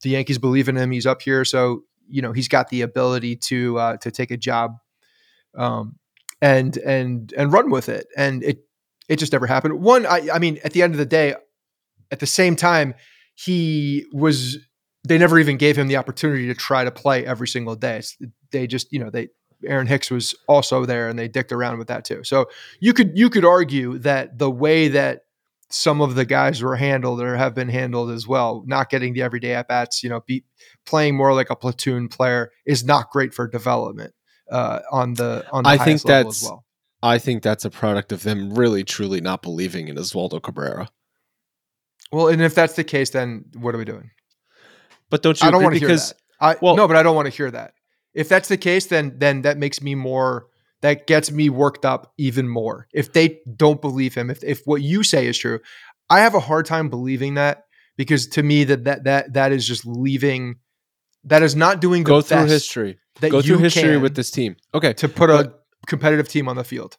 The 0.01 0.09
Yankees 0.09 0.39
believe 0.39 0.67
in 0.67 0.75
him. 0.75 0.89
He's 0.89 1.05
up 1.05 1.21
here, 1.21 1.45
so 1.45 1.83
you 2.09 2.23
know 2.23 2.31
he's 2.31 2.47
got 2.47 2.69
the 2.69 2.81
ability 2.81 3.35
to 3.35 3.77
uh, 3.77 3.97
to 3.97 4.09
take 4.09 4.31
a 4.31 4.37
job, 4.37 4.77
um, 5.57 5.97
and 6.41 6.77
and 6.77 7.33
and 7.37 7.53
run 7.53 7.69
with 7.69 7.89
it. 7.89 8.07
And 8.17 8.43
it 8.43 8.65
it 9.09 9.17
just 9.17 9.31
never 9.33 9.47
happened. 9.47 9.81
One, 9.81 10.05
I 10.05 10.27
I 10.33 10.39
mean, 10.39 10.59
at 10.63 10.73
the 10.73 10.81
end 10.81 10.93
of 10.93 10.97
the 10.97 11.05
day, 11.05 11.35
at 12.11 12.19
the 12.19 12.27
same 12.27 12.55
time, 12.55 12.93
he 13.35 14.05
was 14.13 14.57
they 15.07 15.17
never 15.17 15.39
even 15.39 15.57
gave 15.57 15.77
him 15.77 15.87
the 15.87 15.97
opportunity 15.97 16.47
to 16.47 16.53
try 16.53 16.83
to 16.83 16.91
play 16.91 17.25
every 17.25 17.47
single 17.47 17.75
day. 17.75 17.97
It's- 17.97 18.17
They 18.51 18.67
just, 18.67 18.91
you 18.91 18.99
know, 18.99 19.09
they 19.09 19.29
Aaron 19.65 19.87
Hicks 19.87 20.11
was 20.11 20.35
also 20.47 20.85
there 20.85 21.07
and 21.07 21.17
they 21.17 21.27
dicked 21.27 21.51
around 21.51 21.77
with 21.77 21.87
that 21.87 22.03
too. 22.05 22.23
So 22.23 22.49
you 22.79 22.93
could 22.93 23.17
you 23.17 23.29
could 23.29 23.45
argue 23.45 23.97
that 23.99 24.37
the 24.39 24.51
way 24.51 24.87
that 24.89 25.21
some 25.69 26.01
of 26.01 26.15
the 26.15 26.25
guys 26.25 26.61
were 26.61 26.75
handled 26.75 27.21
or 27.21 27.37
have 27.37 27.55
been 27.55 27.69
handled 27.69 28.11
as 28.11 28.27
well, 28.27 28.63
not 28.67 28.89
getting 28.89 29.13
the 29.13 29.21
everyday 29.21 29.53
at 29.53 29.67
bats, 29.69 30.03
you 30.03 30.09
know, 30.09 30.19
be 30.27 30.43
playing 30.85 31.15
more 31.15 31.33
like 31.33 31.49
a 31.49 31.55
platoon 31.55 32.09
player 32.09 32.51
is 32.65 32.83
not 32.83 33.09
great 33.09 33.33
for 33.33 33.47
development 33.47 34.13
uh, 34.51 34.79
on 34.91 35.13
the 35.15 35.45
on 35.51 35.63
the 35.63 35.69
I 35.69 35.77
think 35.77 36.01
that's- 36.03 36.43
as 36.43 36.49
well. 36.49 36.65
I 37.03 37.17
think 37.17 37.41
that's 37.41 37.65
a 37.65 37.71
product 37.71 38.11
of 38.11 38.21
them 38.21 38.53
really 38.53 38.83
truly 38.83 39.21
not 39.21 39.41
believing 39.41 39.87
in 39.87 39.95
Oswaldo 39.95 40.39
Cabrera. 40.43 40.87
Well, 42.11 42.27
and 42.27 42.43
if 42.43 42.53
that's 42.53 42.75
the 42.75 42.83
case, 42.83 43.09
then 43.09 43.45
what 43.55 43.73
are 43.73 43.79
we 43.79 43.85
doing? 43.85 44.11
But 45.09 45.23
don't 45.23 45.41
you 45.41 45.47
I 45.47 45.51
don't 45.51 45.63
want 45.63 45.73
to 45.73 45.79
hear 45.79 45.87
because 45.87 46.09
that. 46.09 46.17
I 46.39 46.55
well- 46.61 46.75
no, 46.75 46.87
but 46.87 46.95
I 46.97 47.03
don't 47.03 47.15
want 47.15 47.25
to 47.25 47.35
hear 47.35 47.49
that. 47.49 47.73
If 48.13 48.29
that's 48.29 48.49
the 48.49 48.57
case, 48.57 48.87
then 48.87 49.15
then 49.17 49.43
that 49.43 49.57
makes 49.57 49.81
me 49.81 49.95
more. 49.95 50.47
That 50.81 51.05
gets 51.07 51.31
me 51.31 51.49
worked 51.49 51.85
up 51.85 52.11
even 52.17 52.47
more. 52.47 52.87
If 52.93 53.13
they 53.13 53.39
don't 53.55 53.81
believe 53.81 54.13
him, 54.15 54.29
if 54.29 54.43
if 54.43 54.61
what 54.65 54.81
you 54.81 55.03
say 55.03 55.27
is 55.27 55.37
true, 55.37 55.59
I 56.09 56.19
have 56.19 56.35
a 56.35 56.39
hard 56.39 56.65
time 56.65 56.89
believing 56.89 57.35
that 57.35 57.65
because 57.97 58.27
to 58.29 58.43
me 58.43 58.63
that 58.65 58.83
that 58.83 59.03
that 59.05 59.33
that 59.33 59.51
is 59.51 59.67
just 59.67 59.85
leaving. 59.85 60.57
That 61.25 61.43
is 61.43 61.55
not 61.55 61.81
doing 61.81 62.03
go 62.03 62.21
through 62.21 62.45
history. 62.45 62.97
That 63.19 63.29
Go 63.31 63.41
through 63.41 63.59
history 63.59 63.97
with 63.97 64.15
this 64.15 64.31
team. 64.31 64.55
Okay. 64.73 64.93
to 64.93 65.07
put 65.07 65.29
a 65.29 65.53
competitive 65.87 66.27
team 66.27 66.47
on 66.47 66.55
the 66.55 66.63
field. 66.63 66.97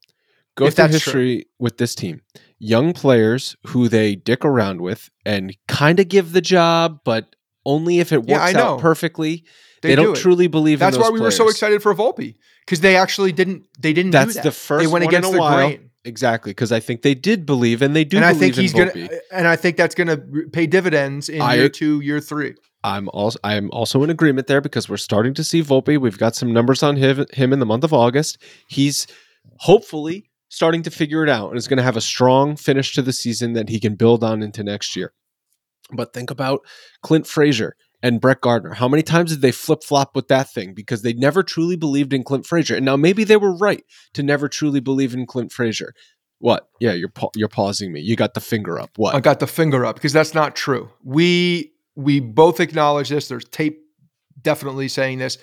Go 0.54 0.66
through 0.66 0.88
that's 0.88 1.02
true. 1.02 1.12
history 1.22 1.46
with 1.58 1.78
this 1.78 1.94
team. 1.94 2.20
Young 2.58 2.92
players 2.92 3.56
who 3.68 3.88
they 3.88 4.14
dick 4.14 4.44
around 4.44 4.80
with 4.80 5.08
and 5.24 5.56
kind 5.66 5.98
of 5.98 6.08
give 6.08 6.32
the 6.32 6.40
job, 6.42 7.00
but 7.04 7.34
only 7.64 7.98
if 8.00 8.12
it 8.12 8.18
works 8.18 8.28
Yeah, 8.30 8.42
I 8.42 8.52
know. 8.52 8.74
out 8.74 8.80
perfectly. 8.80 9.44
They, 9.80 9.88
They, 9.90 9.96
do 9.96 10.02
don't 10.04 10.16
it. 10.16 10.20
truly 10.20 10.46
believe 10.46 10.78
That's 10.78 10.96
why 10.98 11.08
we 11.10 11.20
were 11.20 11.30
so 11.32 11.48
excited 11.48 11.82
for 11.82 11.92
Volpe 11.94 12.36
because 12.64 12.80
they 12.80 12.94
actually 12.96 13.32
didn't. 13.32 13.66
They 13.80 13.92
didn't. 13.92 14.12
That's 14.12 14.28
do 14.34 14.34
that. 14.34 14.44
the 14.44 14.52
first 14.52 14.84
They 14.84 14.92
went 14.92 15.04
against 15.04 15.32
the 15.32 15.38
while. 15.38 15.56
grain. 15.68 15.90
Exactly, 16.04 16.50
because 16.50 16.70
I 16.72 16.80
think 16.80 17.02
they 17.02 17.14
did 17.14 17.46
believe, 17.46 17.80
and 17.80 17.94
they 17.96 18.04
do. 18.04 18.16
and 18.16 18.26
I 18.26 18.34
think 18.34 18.56
he's 18.56 18.74
in 18.74 18.88
gonna, 18.88 19.08
and 19.32 19.46
I 19.46 19.54
think 19.56 19.76
that's 19.76 19.94
gonna 19.94 20.16
pay 20.52 20.66
dividends 20.66 21.28
in 21.28 21.40
I- 21.40 21.54
year 21.54 21.68
two, 21.68 22.00
year 22.00 22.20
three. 22.20 22.54
I'm 22.84 23.08
also 23.10 23.38
I'm 23.44 23.70
also 23.70 24.02
in 24.02 24.10
agreement 24.10 24.46
there 24.46 24.60
because 24.60 24.88
we're 24.88 24.96
starting 24.96 25.34
to 25.34 25.44
see 25.44 25.62
Volpe. 25.62 25.98
We've 25.98 26.18
got 26.18 26.34
some 26.34 26.52
numbers 26.52 26.82
on 26.82 26.96
him, 26.96 27.26
him 27.32 27.52
in 27.52 27.58
the 27.58 27.66
month 27.66 27.84
of 27.84 27.92
August. 27.92 28.38
He's 28.66 29.06
hopefully 29.58 30.30
starting 30.48 30.82
to 30.82 30.90
figure 30.90 31.22
it 31.22 31.28
out 31.28 31.48
and 31.48 31.58
is 31.58 31.68
going 31.68 31.78
to 31.78 31.82
have 31.82 31.96
a 31.96 32.00
strong 32.00 32.56
finish 32.56 32.94
to 32.94 33.02
the 33.02 33.12
season 33.12 33.54
that 33.54 33.68
he 33.68 33.80
can 33.80 33.94
build 33.94 34.22
on 34.22 34.42
into 34.42 34.62
next 34.62 34.96
year. 34.96 35.12
But 35.92 36.12
think 36.12 36.30
about 36.30 36.60
Clint 37.02 37.26
Frazier 37.26 37.76
and 38.02 38.20
Brett 38.20 38.40
Gardner. 38.40 38.74
How 38.74 38.88
many 38.88 39.02
times 39.02 39.30
did 39.30 39.42
they 39.42 39.52
flip 39.52 39.82
flop 39.82 40.14
with 40.14 40.28
that 40.28 40.50
thing 40.50 40.74
because 40.74 41.02
they 41.02 41.12
never 41.12 41.42
truly 41.42 41.76
believed 41.76 42.12
in 42.12 42.24
Clint 42.24 42.46
Frazier? 42.46 42.76
And 42.76 42.84
now 42.84 42.96
maybe 42.96 43.24
they 43.24 43.36
were 43.36 43.56
right 43.56 43.84
to 44.14 44.22
never 44.22 44.48
truly 44.48 44.80
believe 44.80 45.14
in 45.14 45.26
Clint 45.26 45.52
Frazier. 45.52 45.94
What? 46.38 46.68
Yeah, 46.80 46.92
you're 46.92 47.08
pa- 47.08 47.30
you're 47.36 47.48
pausing 47.48 47.92
me. 47.92 48.00
You 48.00 48.16
got 48.16 48.34
the 48.34 48.40
finger 48.40 48.80
up. 48.80 48.90
What? 48.96 49.14
I 49.14 49.20
got 49.20 49.38
the 49.38 49.46
finger 49.46 49.86
up 49.86 49.94
because 49.94 50.12
that's 50.12 50.34
not 50.34 50.56
true. 50.56 50.90
We 51.04 51.71
we 51.94 52.20
both 52.20 52.60
acknowledge 52.60 53.08
this. 53.08 53.28
There's 53.28 53.44
tape 53.44 53.80
definitely 54.40 54.88
saying 54.88 55.18
this. 55.18 55.38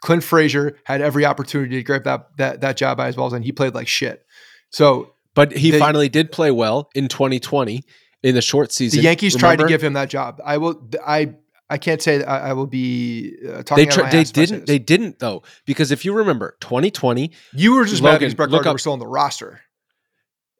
Clint 0.00 0.24
Frazier 0.24 0.76
had 0.84 1.00
every 1.00 1.24
opportunity 1.24 1.76
to 1.76 1.82
grab 1.82 2.04
that 2.04 2.36
that 2.38 2.60
that 2.60 2.76
job 2.76 2.96
by 2.96 3.06
his 3.06 3.16
balls, 3.16 3.32
and 3.32 3.44
he 3.44 3.52
played 3.52 3.74
like 3.74 3.88
shit. 3.88 4.24
So 4.70 5.14
but 5.34 5.52
he 5.52 5.70
they- 5.70 5.78
finally 5.78 6.08
did 6.08 6.32
play 6.32 6.50
well 6.50 6.90
in 6.94 7.08
2020 7.08 7.84
in 8.22 8.34
the 8.34 8.42
short 8.42 8.72
season. 8.72 8.98
the 8.98 9.04
Yankees 9.04 9.36
tried 9.36 9.58
to 9.58 9.66
give 9.66 9.82
him 9.82 9.94
that 9.94 10.08
job. 10.08 10.40
I 10.44 10.58
will. 10.58 10.88
I 11.06 11.34
I 11.70 11.78
can't 11.78 12.02
say 12.02 12.18
that 12.18 12.28
I, 12.28 12.50
I 12.50 12.52
will 12.52 12.66
be 12.66 13.34
uh, 13.48 13.62
talking. 13.62 13.88
They 13.88 13.96
they 13.96 14.02
ass 14.02 14.02
if 14.02 14.10
I 14.10 14.22
say 14.24 14.32
didn't 14.32 14.66
they 14.66 14.78
didn't 14.78 15.18
though 15.20 15.42
because 15.64 15.90
if 15.90 16.04
you 16.04 16.12
remember 16.12 16.56
2020 16.60 17.30
you 17.54 17.74
were 17.74 17.84
just 17.84 18.02
mad 18.02 18.08
Logan, 18.10 18.18
because 18.18 18.34
Brett 18.34 18.50
Gardner 18.50 18.72
was 18.72 18.82
still 18.82 18.92
on 18.92 18.98
the 18.98 19.06
roster. 19.06 19.62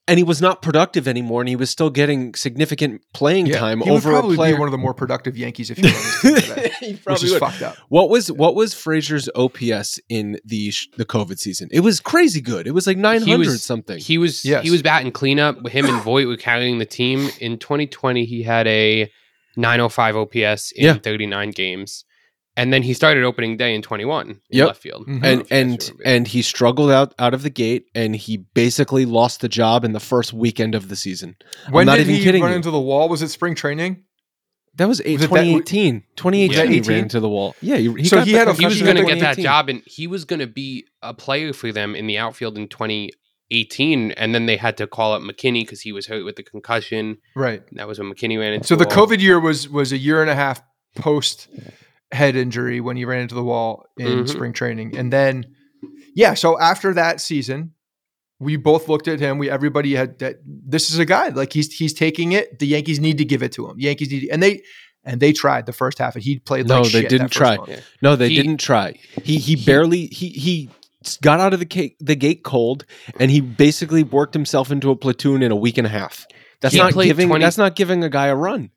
And 0.08 0.18
he 0.18 0.24
was 0.24 0.42
not 0.42 0.62
productive 0.62 1.06
anymore 1.06 1.42
and 1.42 1.48
he 1.48 1.54
was 1.54 1.70
still 1.70 1.88
getting 1.88 2.34
significant 2.34 3.02
playing 3.14 3.46
time 3.50 3.80
he 3.80 3.88
would 3.88 3.98
over 3.98 4.10
probably 4.10 4.34
a 4.34 4.36
player. 4.36 4.54
be 4.54 4.58
one 4.58 4.66
of 4.66 4.72
the 4.72 4.78
more 4.78 4.94
productive 4.94 5.36
Yankees 5.38 5.70
if 5.70 5.78
you 5.78 5.84
were 5.84 5.90
on 5.90 5.94
this 5.94 6.20
team 6.22 6.34
today, 6.34 6.72
He 6.80 6.92
which 6.94 7.04
probably 7.04 7.24
is 7.26 7.32
would. 7.32 7.38
fucked 7.40 7.62
up. 7.62 7.76
What 7.88 8.10
was 8.10 8.30
what 8.32 8.56
was 8.56 8.74
Frazier's 8.74 9.28
OPS 9.36 10.00
in 10.08 10.40
the 10.44 10.72
the 10.96 11.04
COVID 11.04 11.38
season? 11.38 11.68
It 11.70 11.80
was 11.80 12.00
crazy 12.00 12.40
good. 12.40 12.66
It 12.66 12.72
was 12.72 12.86
like 12.88 12.96
900 12.98 13.60
something. 13.60 13.98
He 13.98 14.18
was 14.18 14.44
Yes. 14.44 14.64
he 14.64 14.72
was 14.72 14.82
batting 14.82 15.12
cleanup. 15.12 15.62
With 15.62 15.72
him 15.72 15.86
and 15.86 16.02
Voit 16.02 16.26
were 16.26 16.36
carrying 16.36 16.78
the 16.78 16.84
team. 16.86 17.30
In 17.40 17.58
2020, 17.58 18.24
he 18.24 18.42
had 18.42 18.66
a 18.66 19.08
905 19.56 20.16
OPS 20.16 20.72
in 20.72 20.84
Yeah. 20.84 20.94
39 20.94 21.50
games, 21.52 22.04
and 22.56 22.72
then 22.72 22.82
he 22.82 22.92
started 22.94 23.24
opening 23.24 23.56
day 23.56 23.74
in 23.74 23.82
21 23.82 24.28
in 24.30 24.40
Yep. 24.50 24.66
left 24.66 24.82
field. 24.82 25.06
Mhm. 25.06 25.24
I 25.24 25.28
don't 25.34 25.50
know 25.50 25.56
and 25.56 25.72
if 25.74 25.88
you 25.88 25.94
guys 25.94 26.02
and 26.04 26.06
and 26.16 26.28
he 26.28 26.42
struggled 26.42 26.90
out 26.90 27.14
out 27.18 27.34
of 27.34 27.42
the 27.42 27.50
gate 27.50 27.86
and 27.94 28.14
he 28.16 28.36
basically 28.54 29.06
lost 29.06 29.40
the 29.40 29.48
job 29.48 29.84
in 29.84 29.92
the 29.92 30.00
first 30.00 30.32
weekend 30.32 30.74
of 30.74 30.88
the 30.88 30.96
season. 30.96 31.36
When 31.70 31.86
not 31.86 31.96
did 31.96 32.02
even 32.08 32.14
he 32.16 32.22
kidding 32.22 32.42
run 32.42 32.50
you. 32.52 32.56
into 32.56 32.70
the 32.70 32.80
wall? 32.80 33.08
Was 33.08 33.22
it 33.22 33.28
spring 33.28 33.54
training? 33.54 34.04
That 34.76 34.88
was, 34.88 35.02
eight, 35.04 35.14
Was 35.20 35.24
it 35.24 35.30
that- 35.30 35.36
2018. 35.44 36.02
2018 36.16 36.70
he 36.70 36.78
18? 36.78 36.90
ran 36.94 37.02
into 37.04 37.20
the 37.20 37.28
wall. 37.28 37.54
Yeah, 37.60 37.76
he, 37.76 37.92
he 37.92 38.04
So 38.04 38.16
got 38.16 38.26
he 38.26 38.32
had 38.32 38.48
a- 38.48 38.54
he 38.54 38.64
was 38.64 38.80
going 38.80 38.96
to 38.96 39.04
get 39.04 39.20
that 39.20 39.36
job, 39.36 39.68
and 39.68 39.82
he 39.84 40.06
was 40.06 40.24
going 40.24 40.40
to 40.40 40.46
be 40.46 40.86
a 41.02 41.12
player 41.12 41.52
for 41.52 41.72
them 41.72 41.94
in 41.94 42.06
the 42.06 42.16
outfield 42.16 42.56
in 42.56 42.68
2018. 42.68 44.12
And 44.12 44.34
then 44.34 44.46
they 44.46 44.56
had 44.56 44.76
to 44.78 44.86
call 44.86 45.12
up 45.12 45.20
McKinney 45.22 45.60
because 45.64 45.82
he 45.82 45.92
was 45.92 46.06
hurt 46.06 46.24
with 46.24 46.36
the 46.36 46.42
concussion. 46.42 47.18
Right. 47.36 47.62
And 47.68 47.78
that 47.78 47.86
was 47.86 47.98
when 47.98 48.10
McKinney 48.12 48.38
ran 48.38 48.54
into 48.54 48.66
So 48.66 48.76
the 48.76 48.86
wall. 48.86 49.06
COVID 49.06 49.20
year 49.20 49.38
was 49.38 49.68
was 49.68 49.92
a 49.92 49.98
year 49.98 50.22
and 50.22 50.30
a 50.30 50.34
half 50.34 50.62
post 50.96 51.48
head 52.12 52.36
injury 52.36 52.80
when 52.80 52.96
he 52.96 53.04
ran 53.04 53.20
into 53.22 53.34
the 53.34 53.42
wall 53.42 53.86
in 53.98 54.24
Mhm. 54.24 54.28
spring 54.28 54.52
training, 54.52 54.96
and 54.96 55.12
then 55.12 55.46
yeah. 56.14 56.34
So 56.34 56.58
after 56.60 56.94
that 56.94 57.20
season, 57.20 57.72
we 58.38 58.56
both 58.56 58.88
looked 58.88 59.08
at 59.08 59.18
him. 59.20 59.38
We 59.38 59.50
everybody 59.50 59.94
had 59.94 60.18
that. 60.20 60.36
This 60.46 60.90
is 60.90 60.98
a 60.98 61.04
guy 61.04 61.28
like 61.28 61.52
he's 61.52 61.72
he's 61.72 61.92
taking 61.94 62.32
it. 62.32 62.58
The 62.58 62.66
Yankees 62.66 63.00
need 63.00 63.18
to 63.18 63.24
give 63.24 63.42
it 63.42 63.52
to 63.52 63.68
him. 63.68 63.78
Yankees 63.78 64.10
need 64.10 64.28
and 64.30 64.42
they 64.42 64.62
and 65.04 65.20
they 65.20 65.32
tried 65.32 65.66
the 65.66 65.72
first 65.72 65.98
half, 65.98 66.14
and 66.14 66.22
he 66.22 66.38
played. 66.38 66.68
No, 66.68 66.82
like 66.82 66.92
they 66.92 67.00
shit 67.02 67.08
didn't 67.10 67.30
try. 67.30 67.56
month. 67.56 67.68
Yeah. 67.70 67.80
No, 68.02 68.14
they 68.16 68.28
He- 68.28 68.36
didn't 68.36 68.58
try. 68.58 68.94
He 69.24 69.38
he 69.38 69.56
barely 69.56 70.06
he 70.06 70.28
he 70.28 70.70
got 71.20 71.40
out 71.40 71.52
of 71.52 71.58
the 71.58 71.66
cake, 71.66 71.96
the 71.98 72.14
gate 72.14 72.44
cold 72.44 72.84
and 73.18 73.28
he 73.28 73.40
basically 73.40 74.04
worked 74.04 74.34
himself 74.34 74.70
into 74.70 74.88
a 74.90 74.94
platoon 74.94 75.42
in 75.42 75.50
a 75.50 75.56
week 75.56 75.76
and 75.76 75.84
a 75.84 75.90
half. 75.90 76.26
That's 76.60 76.76
not 76.76 76.92
giving 76.94 77.26
20 77.26 77.42
that's 77.44 77.58
not 77.58 77.74
giving 77.74 78.04
a 78.04 78.08
guy 78.08 78.28
a 78.28 78.36
run. 78.36 78.70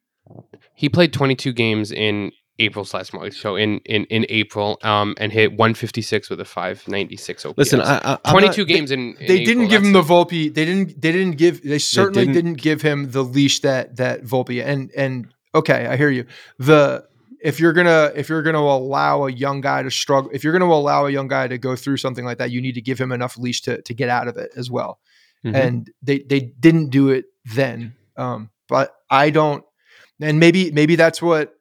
He 0.74 0.90
played 0.90 1.14
22 1.14 1.54
games 1.54 1.92
in 1.92 2.32
April 2.60 2.86
slash 2.86 3.12
March, 3.14 3.34
so 3.36 3.56
in 3.58 3.80
in 3.80 4.06
in 4.06 4.26
April, 4.30 4.78
um, 4.84 5.14
and 5.18 5.32
hit 5.32 5.52
156 5.52 6.30
with 6.30 6.40
a 6.40 6.46
596 6.46 7.46
OPS. 7.46 7.58
Listen, 7.58 7.82
I, 7.82 8.18
I 8.24 8.32
22 8.32 8.62
not- 8.62 8.68
games 8.68 8.92
in, 8.92 9.16
in 9.20 9.28
They 9.28 9.44
didn't 9.44 9.64
April, 9.66 9.68
give 9.70 9.84
him 9.84 9.92
the 9.94 10.00
that's 10.02 10.10
Volpe. 10.12 10.54
They 10.54 10.66
didn't. 10.66 11.02
They 11.02 11.12
didn't 11.12 11.38
give. 11.38 11.62
They 11.64 11.80
certainly 11.80 12.26
didn't. 12.28 12.34
didn't. 12.34 12.62
give 12.62 12.82
him 12.82 13.12
the 13.12 13.24
leash 13.24 13.60
that 13.62 13.98
that 13.98 14.24
Volpe. 14.24 14.64
And 14.66 14.90
and 14.96 15.34
okay, 15.54 15.86
I 15.88 15.98
hear 15.98 16.10
you. 16.10 16.26
The 16.58 17.06
if 17.44 17.60
you're 17.60 17.74
gonna 17.74 18.12
if 18.16 18.30
you're 18.30 18.42
gonna 18.42 18.60
allow 18.60 19.26
a 19.26 19.32
young 19.32 19.60
guy 19.62 19.84
to 19.84 19.92
struggle, 19.92 20.32
if 20.34 20.44
you're 20.44 20.54
gonna 20.54 20.66
allow 20.72 21.06
a 21.06 21.12
young 21.12 21.28
guy 21.28 21.48
to 21.50 21.58
go 21.58 21.76
through 21.76 21.98
something 21.98 22.24
like 22.24 22.38
that, 22.38 22.52
you 22.52 22.62
need 22.62 22.76
to 22.76 22.82
give 22.82 23.00
him 23.00 23.12
enough 23.12 23.38
leash 23.38 23.62
to 23.64 23.82
to 23.82 23.94
get 23.94 24.10
out 24.10 24.28
of 24.30 24.38
it 24.38 24.52
as 24.56 24.72
well. 24.72 25.00
Mhm. 25.46 25.56
And 25.56 25.92
they 26.02 26.20
they 26.20 26.40
didn't 26.40 26.90
do 26.90 27.10
it 27.10 27.26
then. 27.54 27.96
Um, 28.16 28.50
but 28.70 28.96
I 29.10 29.30
don't. 29.30 29.64
And 30.22 30.40
maybe 30.40 30.72
maybe 30.72 30.96
that's 30.96 31.22
what 31.22 31.54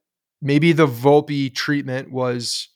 maybe 0.45 0.73
the 0.73 0.87
Volpe 0.87 1.53
treatment 1.53 2.13
was 2.13 2.69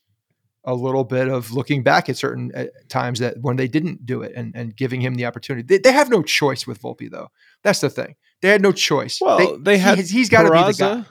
a 0.65 0.75
little 0.75 1.05
bit 1.05 1.29
of 1.29 1.53
looking 1.53 1.83
back 1.83 2.09
at 2.09 2.17
certain 2.17 2.51
uh, 2.55 2.65
times 2.89 3.21
that 3.21 3.37
when 3.41 3.57
they 3.57 3.69
didn't 3.69 4.05
do 4.05 4.23
it 4.23 4.33
and, 4.35 4.53
and 4.57 4.75
giving 4.77 5.01
him 5.01 5.15
the 5.15 5.25
opportunity. 5.25 5.65
They, 5.65 5.79
they 5.79 5.93
have 5.93 6.11
no 6.11 6.23
choice 6.23 6.67
with 6.67 6.83
Volpe 6.83 7.11
though. 7.11 7.29
That's 7.63 7.81
the 7.81 7.89
thing. 7.91 8.17
They 8.43 8.49
had 8.49 8.61
no 8.63 8.73
choice. 8.73 9.19
Well, 9.21 9.59
they, 9.59 9.77
he- 9.77 9.83
had 9.83 9.99
he's 9.99 10.29
got 10.29 10.43
to 10.43 10.51
be 10.51 10.59
the 10.59 10.65
guy. 10.79 11.05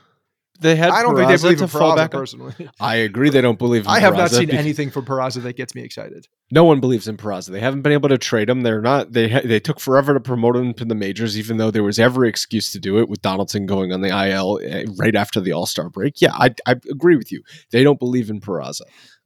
Peraza. 0.57 0.61
They 0.61 0.75
had 0.75 0.89
I 0.91 1.01
don't 1.01 1.15
think 1.15 1.27
they 1.27 1.33
Peraza 1.35 1.41
believe 1.43 1.57
to 1.59 1.63
in 1.63 1.69
fall 1.69 1.91
Peraza 1.93 1.95
back 1.95 2.11
personally. 2.11 2.53
I 2.79 2.95
agree 2.95 3.29
they 3.29 3.41
don't 3.41 3.59
believe 3.59 3.83
in 3.83 3.87
I 3.89 3.99
have 3.99 4.15
not 4.15 4.31
seen 4.31 4.47
because- 4.47 4.59
anything 4.59 4.89
from 4.91 5.05
Peraza 5.05 5.41
that 5.43 5.55
gets 5.55 5.75
me 5.75 5.81
excited. 5.83 6.27
No 6.51 6.63
one 6.63 6.79
believes 6.79 7.07
in 7.07 7.17
Peraza. 7.17 7.49
They 7.49 7.59
haven't 7.59 7.81
been 7.81 7.91
able 7.91 8.09
to 8.09 8.17
trade 8.17 8.49
him. 8.49 8.61
They're 8.61 8.81
not. 8.81 9.11
They 9.11 9.27
ha- 9.29 9.41
they 9.43 9.59
took 9.59 9.79
forever 9.79 10.13
to 10.13 10.19
promote 10.19 10.55
him 10.55 10.73
to 10.75 10.85
the 10.85 10.95
majors, 10.95 11.37
even 11.37 11.57
though 11.57 11.71
there 11.71 11.83
was 11.83 11.99
every 11.99 12.29
excuse 12.29 12.71
to 12.71 12.79
do 12.79 12.99
it 12.99 13.09
with 13.09 13.21
Donaldson 13.21 13.65
going 13.65 13.91
on 13.91 14.01
the 14.01 14.09
IL 14.09 14.59
eh, 14.63 14.85
right 14.97 15.15
after 15.15 15.41
the 15.41 15.51
All 15.51 15.65
Star 15.65 15.89
break. 15.89 16.21
Yeah, 16.21 16.33
I, 16.33 16.55
I 16.65 16.75
agree 16.89 17.17
with 17.17 17.31
you. 17.31 17.41
They 17.71 17.83
don't 17.83 17.99
believe 17.99 18.29
in 18.29 18.39
Peraza. 18.39 18.81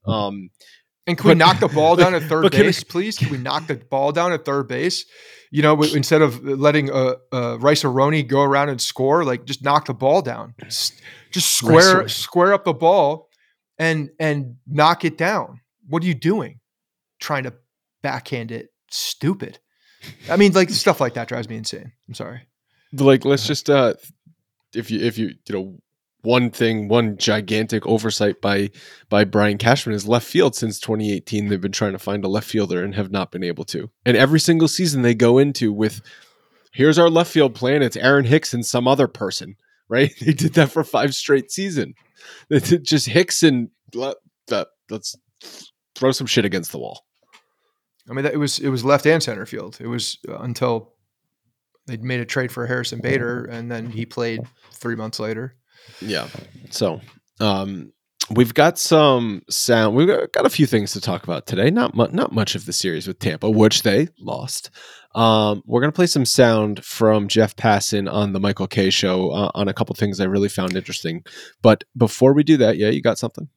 Um, 0.08 0.50
And 1.06 1.18
can 1.18 1.28
we 1.30 1.36
knock 1.36 1.60
the 1.60 1.68
ball 1.68 1.96
down 1.96 2.14
at 2.16 2.24
third 2.30 2.42
but 2.44 2.52
can- 2.54 2.62
base, 2.64 2.84
please? 2.84 3.18
Can 3.18 3.30
we 3.30 3.38
knock 3.38 3.68
the 3.68 3.76
ball 3.76 4.12
down 4.12 4.32
at 4.34 4.44
third 4.46 4.68
base? 4.68 5.06
You 5.54 5.62
know, 5.62 5.82
instead 5.84 6.22
of 6.22 6.42
letting 6.44 6.90
uh, 6.90 7.16
uh, 7.34 7.58
Rice-A-Roni 7.60 8.26
go 8.26 8.42
around 8.42 8.70
and 8.70 8.82
score, 8.82 9.26
like 9.26 9.44
just 9.44 9.62
knock 9.64 9.86
the 9.86 9.94
ball 9.94 10.22
down. 10.22 10.56
Just 11.30 11.52
square 11.52 11.98
Rice-A-Roni. 11.98 12.10
square 12.10 12.54
up 12.54 12.64
the 12.64 12.74
ball 12.74 13.30
and 13.78 14.10
and 14.20 14.56
knock 14.66 15.04
it 15.04 15.18
down. 15.18 15.60
What 15.88 16.04
are 16.04 16.06
you 16.06 16.14
doing? 16.14 16.60
Trying 17.20 17.44
to 17.44 17.54
backhand 18.02 18.52
it? 18.52 18.70
Stupid. 18.90 19.60
I 20.30 20.38
mean, 20.38 20.54
like 20.54 20.70
stuff 20.70 21.02
like 21.02 21.16
that 21.16 21.28
drives 21.28 21.50
me 21.50 21.58
insane. 21.58 21.92
I'm 22.08 22.14
sorry. 22.14 22.48
like 22.94 23.26
let's 23.26 23.46
just 23.46 23.70
uh, 23.70 23.96
if 24.74 24.90
you 24.90 25.00
if 25.00 25.18
you 25.18 25.34
you 25.48 25.54
know 25.56 25.78
one 26.24 26.52
thing, 26.52 26.88
one 26.88 27.18
gigantic 27.18 27.86
oversight 27.86 28.42
by 28.42 28.70
by 29.10 29.24
Brian 29.24 29.58
Cashman 29.58 29.96
is 29.96 30.08
left 30.08 30.28
field 30.28 30.56
since 30.56 30.80
2018. 30.80 31.48
They've 31.48 31.60
been 31.60 31.72
trying 31.72 31.94
to 31.94 32.00
find 32.00 32.24
a 32.24 32.28
left 32.28 32.48
fielder 32.48 32.84
and 32.84 32.96
have 32.96 33.12
not 33.12 33.32
been 33.32 33.44
able 33.44 33.66
to. 33.66 33.90
And 34.06 34.16
every 34.16 34.40
single 34.40 34.68
season 34.68 35.02
they 35.02 35.16
go 35.16 35.38
into 35.38 35.74
with, 35.74 36.02
here's 36.74 37.00
our 37.00 37.10
left 37.10 37.32
field 37.32 37.56
plan. 37.56 37.82
It's 37.82 37.98
Aaron 37.98 38.26
Hicks 38.26 38.54
and 38.54 38.66
some 38.66 38.88
other 38.88 39.08
person. 39.08 39.56
Right? 39.92 40.14
They 40.22 40.32
did 40.32 40.54
that 40.54 40.72
for 40.72 40.86
five 40.86 41.14
straight 41.14 41.52
season. 41.52 41.96
Just 42.50 43.10
Hicks 43.10 43.44
and. 43.44 43.72
Let's 44.90 45.18
throw 45.96 46.14
some 46.14 46.28
shit 46.28 46.46
against 46.46 46.72
the 46.72 46.78
wall. 46.78 47.04
I 48.10 48.14
mean, 48.14 48.26
it 48.26 48.40
was 48.40 48.60
it 48.60 48.70
was 48.70 48.86
left 48.86 49.06
and 49.06 49.22
center 49.22 49.46
field. 49.46 49.78
It 49.82 49.88
was 49.88 50.18
uh, 50.28 50.38
until 50.40 50.94
they 51.88 51.98
made 51.98 52.20
a 52.22 52.26
trade 52.26 52.52
for 52.52 52.66
Harrison 52.66 53.00
Bader, 53.02 53.46
and 53.46 53.72
then 53.72 53.90
he 53.90 54.06
played 54.06 54.42
three 54.72 54.96
months 54.96 55.20
later. 55.20 55.56
Yeah. 56.02 56.28
So, 56.70 57.02
um, 57.40 57.94
we've 58.30 58.54
got 58.54 58.78
some 58.78 59.44
sound. 59.50 59.96
We've 59.96 60.08
got, 60.08 60.32
got 60.32 60.46
a 60.46 60.50
few 60.50 60.66
things 60.66 60.94
to 60.94 61.02
talk 61.02 61.24
about 61.24 61.48
today. 61.48 61.70
Not 61.70 61.96
mu- 61.96 62.12
not 62.12 62.32
much 62.32 62.56
of 62.56 62.66
the 62.66 62.74
series 62.74 63.08
with 63.08 63.20
Tampa, 63.20 63.50
which 63.50 63.84
they 63.84 64.08
lost. 64.20 64.70
Um, 65.14 65.62
we're 65.66 65.82
gonna 65.82 65.92
play 65.92 66.08
some 66.08 66.26
sound 66.26 66.84
from 66.86 67.28
Jeff 67.28 67.56
Passan 67.56 68.12
on 68.12 68.34
the 68.34 68.40
Michael 68.40 68.68
Kay 68.68 68.90
show 68.90 69.32
uh, 69.32 69.52
on 69.54 69.68
a 69.68 69.74
couple 69.74 69.96
things 69.96 70.20
I 70.20 70.26
really 70.26 70.50
found 70.50 70.76
interesting. 70.76 71.24
But 71.62 71.84
before 71.98 72.34
we 72.34 72.44
do 72.44 72.58
that, 72.58 72.78
yeah, 72.78 72.90
you 72.90 73.02
got 73.02 73.18
something. 73.18 73.50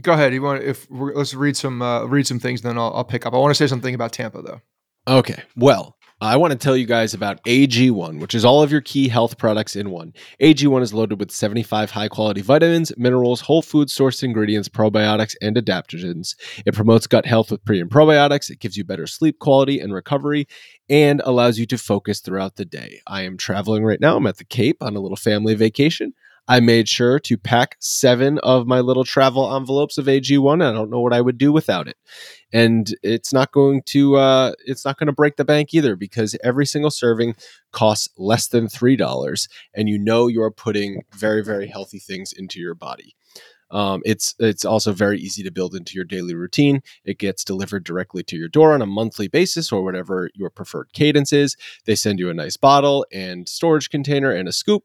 Go 0.00 0.12
ahead. 0.12 0.32
You 0.32 0.42
want 0.42 0.62
if 0.62 0.88
we're, 0.90 1.12
let's 1.14 1.34
read 1.34 1.56
some 1.56 1.82
uh, 1.82 2.04
read 2.04 2.26
some 2.26 2.38
things, 2.38 2.62
then 2.62 2.78
I'll, 2.78 2.92
I'll 2.94 3.04
pick 3.04 3.26
up. 3.26 3.34
I 3.34 3.38
want 3.38 3.50
to 3.50 3.54
say 3.54 3.66
something 3.66 3.94
about 3.94 4.12
Tampa 4.12 4.42
though. 4.42 4.60
Okay. 5.06 5.42
Well, 5.56 5.96
I 6.20 6.36
want 6.36 6.50
to 6.50 6.58
tell 6.58 6.76
you 6.76 6.84
guys 6.84 7.14
about 7.14 7.40
AG1, 7.44 8.18
which 8.18 8.34
is 8.34 8.44
all 8.44 8.60
of 8.60 8.72
your 8.72 8.80
key 8.80 9.06
health 9.06 9.38
products 9.38 9.76
in 9.76 9.90
one. 9.90 10.12
AG1 10.40 10.82
is 10.82 10.92
loaded 10.92 11.20
with 11.20 11.30
75 11.30 11.92
high 11.92 12.08
quality 12.08 12.40
vitamins, 12.40 12.92
minerals, 12.96 13.40
whole 13.40 13.62
food 13.62 13.86
sourced 13.86 14.24
ingredients, 14.24 14.68
probiotics, 14.68 15.36
and 15.40 15.54
adaptogens. 15.54 16.34
It 16.66 16.74
promotes 16.74 17.06
gut 17.06 17.24
health 17.24 17.52
with 17.52 17.64
pre 17.64 17.80
and 17.80 17.88
probiotics. 17.88 18.50
It 18.50 18.58
gives 18.58 18.76
you 18.76 18.82
better 18.82 19.06
sleep 19.06 19.38
quality 19.38 19.78
and 19.78 19.94
recovery 19.94 20.48
and 20.90 21.22
allows 21.24 21.56
you 21.56 21.66
to 21.66 21.78
focus 21.78 22.18
throughout 22.18 22.56
the 22.56 22.64
day. 22.64 23.00
I 23.06 23.22
am 23.22 23.36
traveling 23.36 23.84
right 23.84 24.00
now. 24.00 24.16
I'm 24.16 24.26
at 24.26 24.38
the 24.38 24.44
Cape 24.44 24.82
on 24.82 24.96
a 24.96 25.00
little 25.00 25.16
family 25.16 25.54
vacation. 25.54 26.14
I 26.48 26.60
made 26.60 26.88
sure 26.88 27.18
to 27.20 27.36
pack 27.36 27.76
seven 27.78 28.38
of 28.38 28.66
my 28.66 28.80
little 28.80 29.04
travel 29.04 29.54
envelopes 29.54 29.98
of 29.98 30.06
AG1. 30.06 30.62
I 30.62 30.72
don't 30.72 30.90
know 30.90 31.00
what 31.00 31.12
I 31.12 31.20
would 31.20 31.36
do 31.36 31.52
without 31.52 31.86
it. 31.86 31.98
And 32.52 32.90
it's 33.02 33.32
not 33.34 33.52
going 33.52 33.82
to 33.86 34.16
uh, 34.16 34.52
it's 34.64 34.84
not 34.84 34.98
going 34.98 35.08
to 35.08 35.12
break 35.12 35.36
the 35.36 35.44
bank 35.44 35.74
either 35.74 35.94
because 35.94 36.34
every 36.42 36.64
single 36.64 36.90
serving 36.90 37.34
costs 37.72 38.08
less 38.16 38.48
than 38.48 38.68
three 38.68 38.96
dollars, 38.96 39.48
and 39.74 39.88
you 39.88 39.98
know 39.98 40.26
you're 40.26 40.50
putting 40.50 41.02
very 41.14 41.44
very 41.44 41.68
healthy 41.68 41.98
things 41.98 42.32
into 42.32 42.58
your 42.58 42.74
body. 42.74 43.14
Um, 43.70 44.00
it's 44.06 44.34
it's 44.38 44.64
also 44.64 44.92
very 44.92 45.18
easy 45.18 45.42
to 45.42 45.50
build 45.50 45.74
into 45.74 45.94
your 45.94 46.04
daily 46.04 46.34
routine. 46.34 46.80
It 47.04 47.18
gets 47.18 47.44
delivered 47.44 47.84
directly 47.84 48.22
to 48.24 48.36
your 48.36 48.48
door 48.48 48.72
on 48.72 48.80
a 48.80 48.86
monthly 48.86 49.28
basis 49.28 49.70
or 49.70 49.84
whatever 49.84 50.30
your 50.34 50.48
preferred 50.50 50.92
cadence 50.94 51.32
is. 51.32 51.56
They 51.84 51.94
send 51.94 52.18
you 52.18 52.30
a 52.30 52.34
nice 52.34 52.56
bottle 52.56 53.04
and 53.12 53.48
storage 53.48 53.90
container 53.90 54.30
and 54.30 54.48
a 54.48 54.52
scoop. 54.52 54.84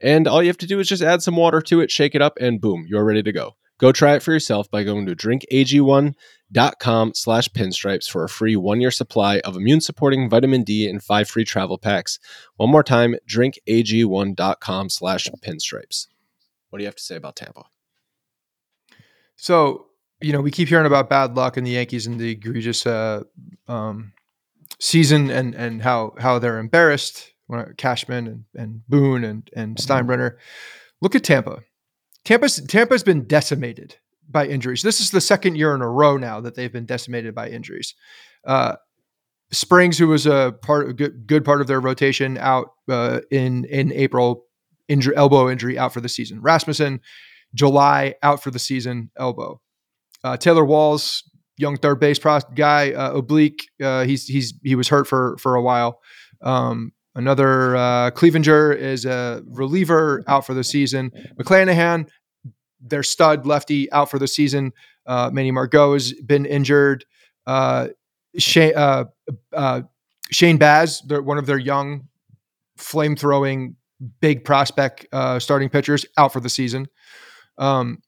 And 0.00 0.26
all 0.26 0.42
you 0.42 0.48
have 0.48 0.58
to 0.58 0.66
do 0.66 0.80
is 0.80 0.88
just 0.88 1.02
add 1.02 1.22
some 1.22 1.36
water 1.36 1.60
to 1.62 1.80
it, 1.80 1.90
shake 1.90 2.14
it 2.14 2.22
up, 2.22 2.36
and 2.40 2.60
boom, 2.60 2.84
you're 2.88 3.04
ready 3.04 3.22
to 3.22 3.32
go. 3.32 3.56
Go 3.78 3.90
try 3.90 4.14
it 4.14 4.22
for 4.22 4.32
yourself 4.32 4.70
by 4.70 4.84
going 4.84 5.06
to 5.06 5.16
drinkag1.com 5.16 7.14
slash 7.14 7.48
pinstripes 7.48 8.08
for 8.08 8.22
a 8.22 8.28
free 8.28 8.54
one-year 8.54 8.92
supply 8.92 9.40
of 9.40 9.56
immune-supporting 9.56 10.30
vitamin 10.30 10.62
D 10.62 10.88
and 10.88 11.02
five 11.02 11.28
free 11.28 11.44
travel 11.44 11.76
packs. 11.76 12.20
One 12.56 12.70
more 12.70 12.84
time, 12.84 13.16
drinkag1.com 13.28 14.90
slash 14.90 15.28
pinstripes. 15.42 16.06
What 16.70 16.78
do 16.78 16.84
you 16.84 16.88
have 16.88 16.96
to 16.96 17.02
say 17.02 17.16
about 17.16 17.36
Tampa? 17.36 17.64
So, 19.36 19.86
you 20.20 20.32
know, 20.32 20.40
we 20.40 20.52
keep 20.52 20.68
hearing 20.68 20.86
about 20.86 21.10
bad 21.10 21.36
luck 21.36 21.56
and 21.56 21.66
the 21.66 21.72
Yankees 21.72 22.06
and 22.06 22.20
the 22.20 22.30
egregious 22.30 22.86
uh, 22.86 23.24
um, 23.66 24.12
season 24.78 25.30
and 25.30 25.54
and 25.54 25.82
how 25.82 26.14
how 26.18 26.38
they're 26.38 26.58
embarrassed. 26.58 27.33
Cashman 27.76 28.26
and, 28.26 28.44
and 28.54 28.88
Boone 28.88 29.24
and 29.24 29.50
and 29.54 29.76
mm-hmm. 29.76 29.92
Steinbrenner. 29.92 30.36
Look 31.00 31.14
at 31.14 31.24
Tampa. 31.24 31.60
Tampa's 32.24 32.60
Tampa's 32.66 33.02
been 33.02 33.26
decimated 33.26 33.96
by 34.28 34.46
injuries. 34.46 34.82
This 34.82 35.00
is 35.00 35.10
the 35.10 35.20
second 35.20 35.56
year 35.56 35.74
in 35.74 35.82
a 35.82 35.88
row 35.88 36.16
now 36.16 36.40
that 36.40 36.54
they've 36.54 36.72
been 36.72 36.86
decimated 36.86 37.34
by 37.34 37.48
injuries. 37.48 37.94
Uh, 38.46 38.76
Springs, 39.52 39.98
who 39.98 40.08
was 40.08 40.26
a 40.26 40.54
part 40.62 40.88
a 40.88 40.92
good 40.92 41.26
good 41.26 41.44
part 41.44 41.60
of 41.60 41.66
their 41.66 41.80
rotation, 41.80 42.38
out 42.38 42.70
uh, 42.88 43.20
in 43.30 43.64
in 43.66 43.92
April, 43.92 44.46
injury, 44.88 45.14
elbow 45.16 45.50
injury, 45.50 45.78
out 45.78 45.92
for 45.92 46.00
the 46.00 46.08
season. 46.08 46.40
Rasmussen 46.40 47.00
July 47.54 48.14
out 48.22 48.42
for 48.42 48.50
the 48.50 48.58
season, 48.58 49.10
elbow. 49.16 49.60
Uh, 50.24 50.36
Taylor 50.36 50.64
Walls, 50.64 51.22
young 51.56 51.76
third 51.76 52.00
base 52.00 52.18
pros- 52.18 52.44
guy, 52.54 52.92
uh, 52.92 53.12
oblique. 53.12 53.68
Uh, 53.80 54.04
he's 54.04 54.26
he's 54.26 54.54
he 54.62 54.74
was 54.74 54.88
hurt 54.88 55.06
for 55.06 55.36
for 55.38 55.54
a 55.54 55.62
while. 55.62 56.00
Um, 56.40 56.92
another 57.14 57.76
uh, 57.76 58.10
Cleavinger 58.10 58.76
is 58.76 59.04
a 59.04 59.42
reliever 59.46 60.22
out 60.26 60.46
for 60.46 60.54
the 60.54 60.64
season. 60.64 61.10
McClanahan, 61.38 62.08
their 62.80 63.02
stud 63.02 63.46
lefty, 63.46 63.90
out 63.92 64.10
for 64.10 64.18
the 64.18 64.28
season. 64.28 64.72
Uh, 65.06 65.30
Manny 65.32 65.50
Margot 65.50 65.92
has 65.94 66.12
been 66.12 66.46
injured. 66.46 67.04
Uh, 67.46 67.88
Shane, 68.38 68.76
uh, 68.76 69.04
uh, 69.52 69.82
Shane 70.30 70.56
Baz, 70.56 71.02
one 71.08 71.38
of 71.38 71.46
their 71.46 71.58
young, 71.58 72.08
flame 72.76 73.16
throwing, 73.16 73.76
big 74.20 74.44
prospect 74.44 75.06
uh, 75.12 75.38
starting 75.38 75.68
pitchers, 75.68 76.04
out 76.18 76.32
for 76.32 76.40
the 76.40 76.48
season. 76.48 76.86
Um, 77.58 78.02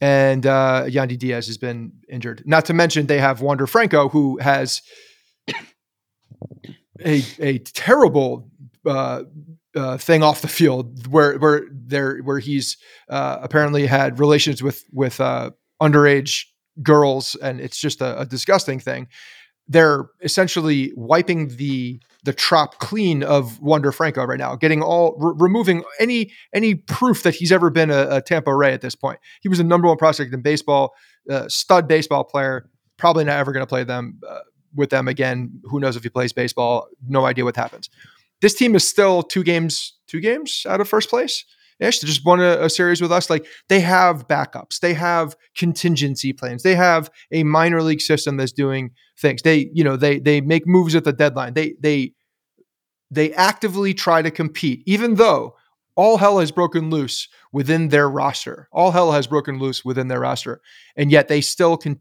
and 0.00 0.44
uh, 0.46 0.86
Yandy 0.88 1.16
Diaz 1.16 1.46
has 1.46 1.58
been 1.58 1.92
injured. 2.08 2.42
Not 2.44 2.64
to 2.66 2.74
mention 2.74 3.06
they 3.06 3.20
have 3.20 3.40
Wander 3.40 3.68
Franco, 3.68 4.08
who 4.08 4.38
has 4.38 4.82
a 7.04 7.22
a 7.40 7.58
terrible 7.58 8.50
uh, 8.86 9.24
uh, 9.74 9.96
thing 9.98 10.22
off 10.22 10.42
the 10.42 10.48
field, 10.48 11.06
where 11.06 11.38
where 11.38 11.62
there 11.70 12.18
where 12.18 12.38
he's 12.38 12.76
uh, 13.08 13.38
apparently 13.42 13.86
had 13.86 14.18
relations 14.18 14.62
with 14.62 14.84
with 14.92 15.20
uh, 15.20 15.50
underage 15.80 16.44
girls, 16.82 17.34
and 17.36 17.60
it's 17.60 17.78
just 17.78 18.00
a, 18.00 18.20
a 18.20 18.26
disgusting 18.26 18.78
thing. 18.78 19.08
They're 19.68 20.06
essentially 20.22 20.92
wiping 20.96 21.56
the 21.56 22.00
the 22.24 22.32
trop 22.32 22.78
clean 22.78 23.22
of 23.22 23.60
Wander 23.60 23.90
Franco 23.90 24.24
right 24.24 24.38
now, 24.38 24.54
getting 24.54 24.82
all 24.82 25.16
re- 25.18 25.34
removing 25.36 25.82
any 25.98 26.32
any 26.54 26.74
proof 26.74 27.22
that 27.22 27.34
he's 27.34 27.52
ever 27.52 27.70
been 27.70 27.90
a, 27.90 28.16
a, 28.16 28.22
Tampa 28.22 28.54
Ray 28.54 28.72
at 28.72 28.80
this 28.80 28.94
point. 28.94 29.18
He 29.40 29.48
was 29.48 29.58
the 29.58 29.64
number 29.64 29.88
one 29.88 29.96
prospect 29.96 30.32
in 30.32 30.42
baseball, 30.42 30.94
uh, 31.30 31.48
stud 31.48 31.88
baseball 31.88 32.24
player. 32.24 32.68
Probably 32.98 33.24
not 33.24 33.38
ever 33.38 33.52
going 33.52 33.64
to 33.64 33.68
play 33.68 33.82
them 33.84 34.20
uh, 34.28 34.40
with 34.74 34.90
them 34.90 35.08
again. 35.08 35.60
Who 35.64 35.80
knows 35.80 35.96
if 35.96 36.02
he 36.02 36.08
plays 36.08 36.32
baseball? 36.32 36.88
No 37.06 37.24
idea 37.24 37.44
what 37.44 37.56
happens. 37.56 37.90
This 38.40 38.54
team 38.54 38.74
is 38.74 38.86
still 38.86 39.22
two 39.22 39.44
games 39.44 39.94
two 40.12 40.20
games 40.20 40.66
out 40.68 40.80
of 40.80 40.88
first 40.88 41.08
place. 41.08 41.44
Ish, 41.80 42.00
they 42.00 42.06
just 42.06 42.24
won 42.24 42.38
a, 42.38 42.64
a, 42.64 42.70
series 42.70 43.00
with 43.00 43.10
us. 43.10 43.30
Like 43.30 43.46
they 43.68 43.80
have 43.80 44.28
backups, 44.28 44.78
they 44.80 44.94
have 44.94 45.34
contingency 45.56 46.32
plans, 46.32 46.62
they 46.62 46.74
have 46.74 47.10
a 47.32 47.42
minor 47.42 47.82
league 47.82 48.02
system 48.02 48.36
that's 48.36 48.52
doing 48.52 48.90
things. 49.18 49.42
They, 49.42 49.70
you 49.72 49.82
know, 49.82 49.96
they 49.96 50.18
they 50.18 50.40
make 50.40 50.66
moves 50.66 50.94
at 50.94 51.04
the 51.04 51.12
deadline. 51.12 51.54
They 51.54 51.74
they 51.80 52.12
they 53.10 53.32
actively 53.32 53.94
try 53.94 54.22
to 54.22 54.30
compete, 54.30 54.82
even 54.86 55.16
though 55.16 55.56
all 55.96 56.18
hell 56.18 56.38
has 56.38 56.52
broken 56.52 56.88
loose 56.88 57.28
within 57.52 57.88
their 57.88 58.08
roster. 58.08 58.68
All 58.72 58.92
hell 58.92 59.12
has 59.12 59.26
broken 59.26 59.58
loose 59.58 59.84
within 59.84 60.08
their 60.08 60.20
roster, 60.20 60.60
and 60.96 61.10
yet 61.10 61.28
they 61.28 61.40
still 61.40 61.76
can 61.76 62.00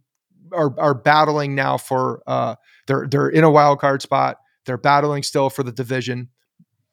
are 0.54 0.74
are 0.80 0.94
battling 0.94 1.56
now 1.56 1.78
for 1.78 2.22
uh 2.28 2.56
they're 2.88 3.08
they're 3.08 3.30
in 3.30 3.44
a 3.44 3.52
wild 3.52 3.80
card 3.80 4.02
spot. 4.02 4.38
They're 4.66 4.78
battling 4.78 5.24
still 5.24 5.50
for 5.50 5.64
the 5.64 5.72
division. 5.72 6.30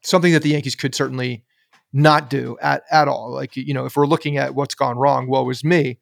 Something 0.01 0.33
that 0.33 0.43
the 0.43 0.49
Yankees 0.49 0.75
could 0.75 0.95
certainly 0.95 1.43
not 1.91 2.29
do 2.29 2.57
at, 2.61 2.83
at 2.91 3.07
all. 3.07 3.31
Like, 3.31 3.55
you 3.55 3.73
know, 3.73 3.85
if 3.85 3.95
we're 3.95 4.07
looking 4.07 4.37
at 4.37 4.55
what's 4.55 4.75
gone 4.75 4.97
wrong, 4.97 5.27
woe 5.27 5.49
is 5.49 5.63
me. 5.63 5.99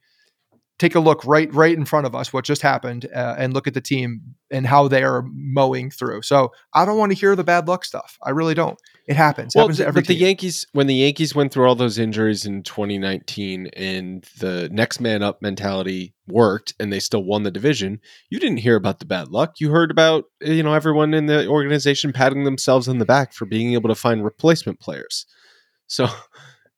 Take 0.80 0.96
a 0.96 1.00
look 1.00 1.26
right 1.26 1.52
right 1.54 1.76
in 1.76 1.86
front 1.86 2.06
of 2.06 2.14
us, 2.14 2.32
what 2.32 2.46
just 2.46 2.62
happened, 2.62 3.08
uh, 3.14 3.36
and 3.38 3.54
look 3.54 3.68
at 3.68 3.74
the 3.74 3.82
team 3.82 4.22
and 4.52 4.66
how 4.66 4.88
they 4.88 5.04
are 5.04 5.24
mowing 5.34 5.90
through. 5.90 6.22
So 6.22 6.52
I 6.74 6.86
don't 6.86 6.98
want 6.98 7.12
to 7.12 7.18
hear 7.18 7.36
the 7.36 7.44
bad 7.44 7.68
luck 7.68 7.84
stuff. 7.84 8.18
I 8.24 8.30
really 8.30 8.54
don't. 8.54 8.80
It 9.08 9.16
happens. 9.16 9.56
It 9.56 9.60
well, 9.60 9.70
happens 9.70 9.94
but 9.94 10.06
team. 10.06 10.18
the 10.18 10.26
Yankees, 10.26 10.68
when 10.74 10.88
the 10.88 10.96
Yankees 10.96 11.34
went 11.34 11.52
through 11.52 11.68
all 11.68 11.76
those 11.76 11.98
injuries 11.98 12.46
in 12.46 12.62
2019, 12.64 13.68
and 13.68 14.24
the 14.40 14.70
next 14.72 15.00
man 15.00 15.24
up 15.24 15.42
mentality 15.42 16.14
worked, 16.28 16.74
and 16.80 16.92
they 16.92 17.00
still 17.00 17.24
won 17.24 17.44
the 17.44 17.52
division, 17.52 18.02
you 18.30 18.40
didn't 18.40 18.58
hear 18.58 18.76
about 18.76 19.00
the 19.00 19.06
bad 19.06 19.30
luck. 19.30 19.56
You 19.60 19.72
heard 19.72 19.92
about 19.92 20.26
you 20.42 20.62
know 20.62 20.74
everyone 20.74 21.14
in 21.14 21.26
the 21.26 21.48
organization 21.48 22.14
patting 22.14 22.44
themselves 22.44 22.88
on 22.88 22.98
the 22.98 23.06
back 23.06 23.34
for 23.34 23.46
being 23.46 23.74
able 23.74 23.90
to 23.90 23.96
find 23.96 24.24
replacement 24.24 24.80
players. 24.80 25.26
So, 25.88 26.08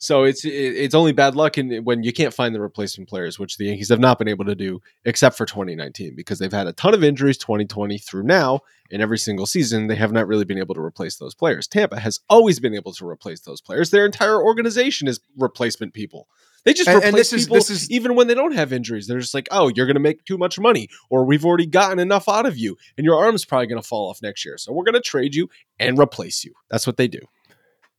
so 0.01 0.23
it's 0.23 0.45
it's 0.45 0.95
only 0.95 1.11
bad 1.11 1.35
luck 1.35 1.57
in, 1.57 1.83
when 1.83 2.03
you 2.03 2.13
can't 2.13 2.33
find 2.33 2.55
the 2.55 2.61
replacement 2.61 3.09
players, 3.09 3.37
which 3.37 3.57
the 3.57 3.65
Yankees 3.65 3.89
have 3.89 3.99
not 3.99 4.17
been 4.17 4.29
able 4.29 4.45
to 4.45 4.55
do, 4.55 4.81
except 5.03 5.35
for 5.35 5.45
2019, 5.45 6.15
because 6.15 6.39
they've 6.39 6.51
had 6.51 6.67
a 6.67 6.73
ton 6.73 6.93
of 6.93 7.03
injuries 7.03 7.37
2020 7.37 7.97
through 7.97 8.23
now, 8.23 8.61
and 8.91 9.01
every 9.01 9.17
single 9.17 9.45
season 9.45 9.87
they 9.87 9.95
have 9.95 10.13
not 10.13 10.25
really 10.25 10.45
been 10.45 10.57
able 10.57 10.73
to 10.73 10.81
replace 10.81 11.17
those 11.17 11.35
players. 11.35 11.67
Tampa 11.67 11.99
has 11.99 12.21
always 12.29 12.61
been 12.61 12.73
able 12.73 12.93
to 12.93 13.05
replace 13.05 13.41
those 13.41 13.59
players. 13.59 13.91
Their 13.91 14.05
entire 14.05 14.41
organization 14.41 15.09
is 15.09 15.19
replacement 15.37 15.93
people. 15.93 16.29
They 16.63 16.73
just 16.73 16.87
and, 16.87 17.03
replace 17.03 17.33
and 17.33 17.41
people 17.41 17.57
is, 17.57 17.67
this 17.67 17.83
is, 17.83 17.91
even 17.91 18.15
when 18.15 18.27
they 18.27 18.35
don't 18.35 18.55
have 18.55 18.71
injuries. 18.71 19.07
They're 19.07 19.19
just 19.19 19.33
like, 19.33 19.49
oh, 19.51 19.69
you're 19.75 19.85
going 19.85 19.95
to 19.95 20.01
make 20.01 20.23
too 20.23 20.37
much 20.37 20.57
money, 20.57 20.87
or 21.09 21.25
we've 21.25 21.45
already 21.45 21.65
gotten 21.65 21.99
enough 21.99 22.29
out 22.29 22.45
of 22.45 22.57
you, 22.57 22.77
and 22.97 23.03
your 23.03 23.19
arm's 23.21 23.43
probably 23.43 23.67
going 23.67 23.81
to 23.81 23.87
fall 23.87 24.09
off 24.09 24.21
next 24.21 24.45
year. 24.45 24.57
So 24.57 24.71
we're 24.71 24.85
going 24.85 24.93
to 24.93 25.01
trade 25.01 25.35
you 25.35 25.49
and 25.77 25.99
replace 25.99 26.45
you. 26.45 26.53
That's 26.69 26.87
what 26.87 26.95
they 26.95 27.09
do 27.09 27.19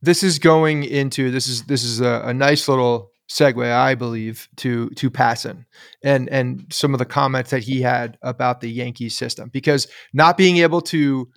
this 0.02 0.22
is 0.22 0.38
going 0.38 0.84
into 0.84 1.30
this 1.30 1.48
is 1.48 1.64
this 1.64 1.82
is 1.82 2.00
a, 2.00 2.22
a 2.26 2.34
nice 2.34 2.68
little 2.68 3.10
segue, 3.30 3.72
I 3.72 3.94
believe, 3.94 4.48
to 4.56 4.90
to 4.90 5.10
Passan 5.10 5.64
and 6.02 6.28
and 6.28 6.66
some 6.70 6.94
of 6.94 6.98
the 6.98 7.04
comments 7.04 7.50
that 7.50 7.62
he 7.62 7.80
had 7.82 8.18
about 8.22 8.60
the 8.60 8.70
Yankees 8.70 9.16
system 9.16 9.50
because 9.52 9.86
not 10.12 10.36
being 10.36 10.58
able 10.58 10.80
to 10.82 11.28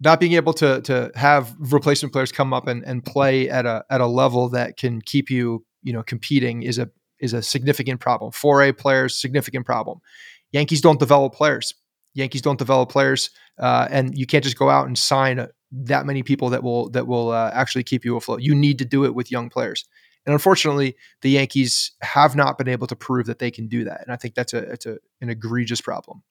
not 0.00 0.20
being 0.20 0.32
able 0.32 0.52
to 0.54 0.80
to 0.82 1.10
have 1.14 1.54
replacement 1.58 2.12
players 2.12 2.32
come 2.32 2.52
up 2.52 2.66
and, 2.66 2.84
and 2.84 3.04
play 3.04 3.48
at 3.48 3.64
a 3.64 3.84
at 3.90 4.00
a 4.00 4.06
level 4.06 4.48
that 4.50 4.76
can 4.76 5.00
keep 5.00 5.30
you 5.30 5.64
you 5.82 5.92
know 5.92 6.02
competing 6.02 6.62
is 6.62 6.78
a 6.78 6.90
is 7.20 7.32
a 7.32 7.42
significant 7.42 8.00
problem. 8.00 8.32
4A 8.32 8.76
players 8.76 9.18
significant 9.18 9.64
problem. 9.64 10.00
Yankees 10.52 10.80
don't 10.80 10.98
develop 10.98 11.32
players. 11.32 11.74
Yankees 12.12 12.42
don't 12.42 12.58
develop 12.58 12.90
players, 12.90 13.30
uh, 13.58 13.88
and 13.90 14.16
you 14.16 14.26
can't 14.26 14.44
just 14.44 14.58
go 14.58 14.68
out 14.68 14.86
and 14.86 14.96
sign 14.96 15.48
that 15.82 16.06
many 16.06 16.22
people 16.22 16.50
that 16.50 16.62
will 16.62 16.88
that 16.90 17.06
will 17.06 17.30
uh, 17.30 17.50
actually 17.52 17.84
keep 17.84 18.04
you 18.04 18.16
afloat. 18.16 18.42
You 18.42 18.54
need 18.54 18.78
to 18.78 18.84
do 18.84 19.04
it 19.04 19.14
with 19.14 19.30
young 19.30 19.50
players, 19.50 19.84
and 20.26 20.32
unfortunately, 20.32 20.96
the 21.22 21.30
Yankees 21.30 21.92
have 22.02 22.36
not 22.36 22.56
been 22.58 22.68
able 22.68 22.86
to 22.86 22.96
prove 22.96 23.26
that 23.26 23.38
they 23.38 23.50
can 23.50 23.66
do 23.66 23.84
that. 23.84 24.02
And 24.02 24.12
I 24.12 24.16
think 24.16 24.34
that's 24.34 24.52
a 24.52 24.58
it's 24.58 24.86
a 24.86 24.98
an 25.20 25.30
egregious 25.30 25.80
problem. 25.80 26.22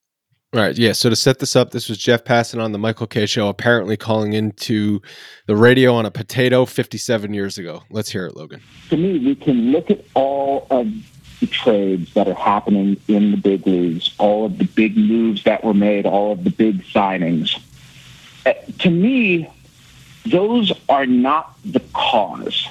All 0.53 0.62
right. 0.62 0.77
Yeah. 0.77 0.91
So 0.91 1.10
to 1.10 1.15
set 1.15 1.39
this 1.39 1.56
up, 1.56 1.71
this 1.71 1.89
was 1.89 1.97
Jeff 1.97 2.23
Passan 2.23 2.63
on 2.63 2.73
the 2.73 2.77
Michael 2.77 3.08
Kay 3.08 3.25
show, 3.25 3.47
apparently 3.47 3.97
calling 3.97 4.34
into 4.34 5.01
the 5.47 5.56
radio 5.56 5.95
on 5.95 6.06
a 6.06 6.12
potato 6.12 6.65
57 6.65 7.34
years 7.34 7.58
ago. 7.58 7.82
Let's 7.89 8.12
hear 8.12 8.27
it, 8.27 8.36
Logan. 8.36 8.62
To 8.89 8.97
me, 8.97 9.17
we 9.17 9.34
can 9.34 9.71
look 9.71 9.89
at 9.89 10.06
all 10.13 10.67
of 10.69 10.88
the 11.39 11.47
trades 11.47 12.13
that 12.13 12.27
are 12.27 12.36
happening 12.36 12.97
in 13.08 13.32
the 13.32 13.38
big 13.38 13.65
leagues, 13.65 14.13
all 14.19 14.45
of 14.45 14.60
the 14.60 14.65
big 14.65 14.95
moves 14.95 15.43
that 15.43 15.63
were 15.63 15.73
made, 15.73 16.06
all 16.06 16.32
of 16.32 16.43
the 16.43 16.51
big 16.51 16.84
signings 16.84 17.60
Uh, 18.45 18.53
to 18.79 18.89
me, 18.89 19.49
those 20.25 20.71
are 20.89 21.06
not 21.06 21.53
the 21.65 21.82
cause. 21.93 22.67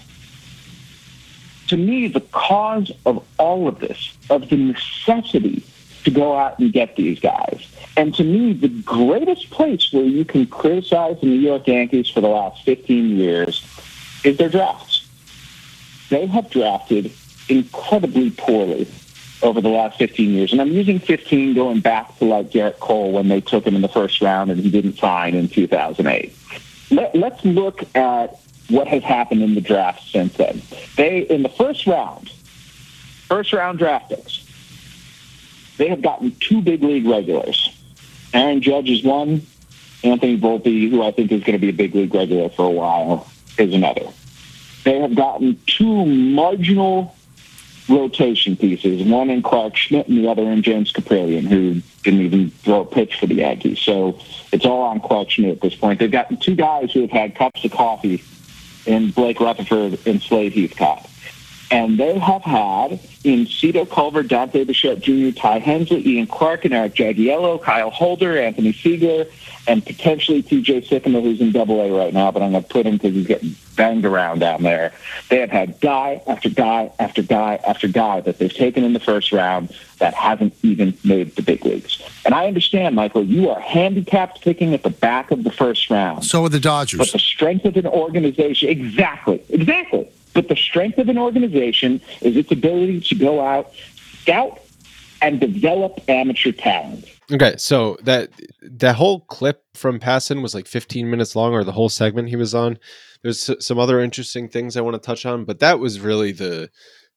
to 1.69 1.77
me, 1.77 2.07
the 2.07 2.21
cause 2.21 2.93
of 3.07 3.25
all 3.39 3.67
of 3.67 3.79
this, 3.79 4.15
of 4.29 4.49
the 4.51 4.57
necessity 4.57 5.63
to 6.05 6.11
go 6.11 6.37
out 6.37 6.59
and 6.59 6.73
get 6.73 6.97
these 6.97 7.19
guys, 7.19 7.67
and 7.97 8.15
to 8.15 8.25
me, 8.25 8.53
the 8.53 8.69
greatest 8.69 9.51
place 9.51 9.93
where 9.93 10.05
you 10.05 10.25
can 10.25 10.47
criticize 10.47 11.19
the 11.21 11.27
New 11.27 11.39
York 11.39 11.67
Yankees 11.67 12.11
for 12.11 12.21
the 12.21 12.29
last 12.29 12.63
15 12.65 13.17
years 13.17 13.65
is 14.25 14.37
their 14.37 14.49
drafts. 14.49 15.09
They 16.11 16.27
have 16.27 16.51
drafted 16.51 17.13
incredibly 17.49 18.31
poorly 18.31 18.87
over 19.43 19.61
the 19.61 19.69
last 19.69 19.99
15 19.99 20.31
years. 20.31 20.53
And 20.53 20.61
I'm 20.61 20.73
using 20.73 20.99
15 20.99 21.55
going 21.55 21.81
back 21.81 22.19
to 22.19 22.25
like 22.25 22.51
Gerrit 22.51 22.79
Cole 22.79 23.13
when 23.13 23.29
they 23.29 23.41
took 23.41 23.67
him 23.67 23.75
in 23.75 23.83
the 23.83 23.89
first 23.89 24.21
round 24.21 24.51
and 24.51 24.61
he 24.61 24.71
didn't 24.71 24.99
sign 24.99 25.35
in 25.35 25.49
2008. 25.49 26.35
Let, 26.91 27.15
let's 27.15 27.45
look 27.45 27.83
at 27.97 28.39
what 28.69 28.87
has 28.89 29.03
happened 29.03 29.43
in 29.43 29.55
the 29.55 29.61
draft 29.61 30.09
since 30.09 30.35
then. 30.35 30.63
They, 30.97 31.21
in 31.21 31.43
the 31.43 31.49
first 31.49 31.87
round, 31.87 32.31
first 33.29 33.53
round 33.53 33.79
draft 33.79 34.09
picks, 34.09 34.47
they 35.79 35.89
have 35.89 36.03
gotten 36.03 36.37
two 36.41 36.63
big 36.63 36.83
league 36.83 37.07
regulars. 37.07 37.77
Aaron 38.33 38.63
Judge 38.63 38.91
is 38.91 39.03
one. 39.03 39.47
Anthony 40.05 40.37
Volpe, 40.37 40.91
who 40.91 41.03
I 41.03 41.13
think 41.13 41.31
is 41.31 41.45
going 41.45 41.53
to 41.53 41.59
be 41.59 41.69
a 41.69 41.73
big 41.73 41.95
league 41.95 42.15
regular 42.15 42.49
for 42.49 42.67
a 42.67 42.71
while, 42.71 43.29
is 43.59 43.73
another. 43.73 44.09
They 44.85 44.99
have 44.99 45.15
gotten 45.15 45.61
two 45.67 46.07
marginal 46.07 47.15
rotation 47.89 48.57
pieces, 48.57 49.03
one 49.03 49.31
in 49.31 49.43
Clarke 49.43 49.77
Schmidt 49.77 50.09
and 50.09 50.19
the 50.19 50.29
other 50.29 50.43
in 50.43 50.63
James 50.63 50.93
Kaprielian, 50.93 51.47
who 51.47 51.83
didn't 52.03 52.21
even 52.21 52.51
throw 52.51 52.81
a 52.81 52.85
pitch 52.85 53.19
for 53.19 53.27
the 53.27 53.37
Yankees. 53.37 53.81
So 53.81 54.19
it's 54.53 54.65
all 54.65 54.83
on 54.83 55.01
Clarke 55.01 55.31
Schmidt 55.31 55.57
at 55.57 55.61
this 55.61 55.75
point. 55.75 55.99
They've 55.99 56.11
got 56.11 56.41
two 56.41 56.55
guys 56.55 56.93
who 56.93 57.03
have 57.03 57.11
had 57.11 57.35
cups 57.35 57.65
of 57.65 57.73
coffee 57.73 58.23
in 58.87 59.11
Blake 59.11 59.41
Rutherford 59.41 59.99
and 60.07 60.23
Slade 60.23 60.53
Heathcott. 60.53 61.09
And 61.73 61.99
they 61.99 62.19
have 62.19 62.43
had 62.43 63.01
in 63.25 63.47
Cito 63.47 63.87
Culver, 63.87 64.23
Dante 64.23 64.63
Bichette 64.63 65.01
Jr., 65.01 65.31
Ty 65.31 65.59
Hensley, 65.61 66.07
Ian 66.07 66.27
Clark, 66.27 66.67
and 66.67 66.75
Eric 66.75 66.95
Jagielo, 66.95 67.63
Kyle 67.63 67.89
Holder, 67.89 68.37
Anthony 68.37 68.75
Seigler, 68.75 69.27
and 69.67 69.85
potentially 69.85 70.43
TJ 70.43 70.87
Sikkema, 70.87 71.23
who's 71.23 71.41
in 71.41 71.51
Double 71.51 71.81
A 71.81 71.91
right 71.91 72.13
now, 72.13 72.31
but 72.31 72.43
I'm 72.43 72.51
going 72.51 72.63
to 72.63 72.69
put 72.69 72.85
him 72.85 72.97
because 72.99 73.15
he's 73.15 73.27
getting 73.27 73.57
banged 73.75 74.05
around 74.05 74.41
down 74.41 74.63
there. 74.63 74.93
They 75.31 75.39
have 75.39 75.49
had 75.49 75.81
guy 75.81 76.21
after 76.27 76.51
guy 76.51 76.93
after 76.99 77.23
guy 77.23 77.59
after 77.67 77.89
guy 77.89 78.21
that 78.21 78.39
they've 78.39 78.53
taken 78.53 78.85
in 78.85 78.93
the 78.93 79.01
first 79.01 79.33
round 79.33 79.75
that 79.99 80.13
hasn't 80.13 80.55
even 80.63 80.93
made 81.05 81.37
the 81.37 81.43
big 81.43 81.65
leagues. 81.65 82.03
And 82.27 82.35
I 82.35 82.49
understand, 82.49 82.97
Michael, 82.97 83.25
you 83.25 83.49
are 83.49 83.61
handicapped 83.61 84.43
picking 84.43 84.75
at 84.75 84.83
the 84.83 84.91
back 84.91 85.31
of 85.31 85.43
the 85.43 85.51
first 85.51 85.89
round. 85.89 86.27
So 86.27 86.45
are 86.45 86.51
the 86.51 86.61
Dodgers. 86.61 86.99
But 86.99 87.13
the 87.13 87.19
strength 87.19 87.65
of 87.65 87.79
an 87.79 87.87
organization, 87.87 88.69
exactly, 88.69 89.43
exactly. 89.49 90.11
But 90.35 90.49
the 90.49 90.57
strength 90.57 90.99
of 90.99 91.09
an 91.09 91.19
organization 91.19 92.01
is 92.21 92.37
its 92.37 92.51
ability 92.51 93.01
to 93.01 93.15
go 93.15 93.45
out, 93.45 93.73
scout, 94.21 94.61
and 95.21 95.41
develop 95.41 96.01
amateur 96.09 96.53
talent. 96.53 97.07
Okay, 97.31 97.55
so 97.57 97.97
that 98.03 98.31
that 98.63 98.97
whole 98.97 99.21
clip 99.21 99.63
from 99.75 100.01
Passan 100.01 100.43
was 100.43 100.55
like 100.55 100.67
15 100.67 101.09
minutes 101.09 101.37
long, 101.37 101.53
or 101.55 101.65
the 101.65 101.73
whole 101.73 101.89
segment 101.89 102.29
he 102.29 102.37
was 102.37 102.55
on. 102.55 102.79
There's 103.23 103.51
some 103.65 103.79
other 103.79 104.01
interesting 104.01 104.49
things 104.49 104.77
I 104.77 104.81
want 104.81 104.95
to 104.95 105.07
touch 105.07 105.25
on, 105.25 105.45
but 105.45 105.61
that 105.61 105.79
was 105.79 106.01
really 106.01 106.33
the 106.33 106.71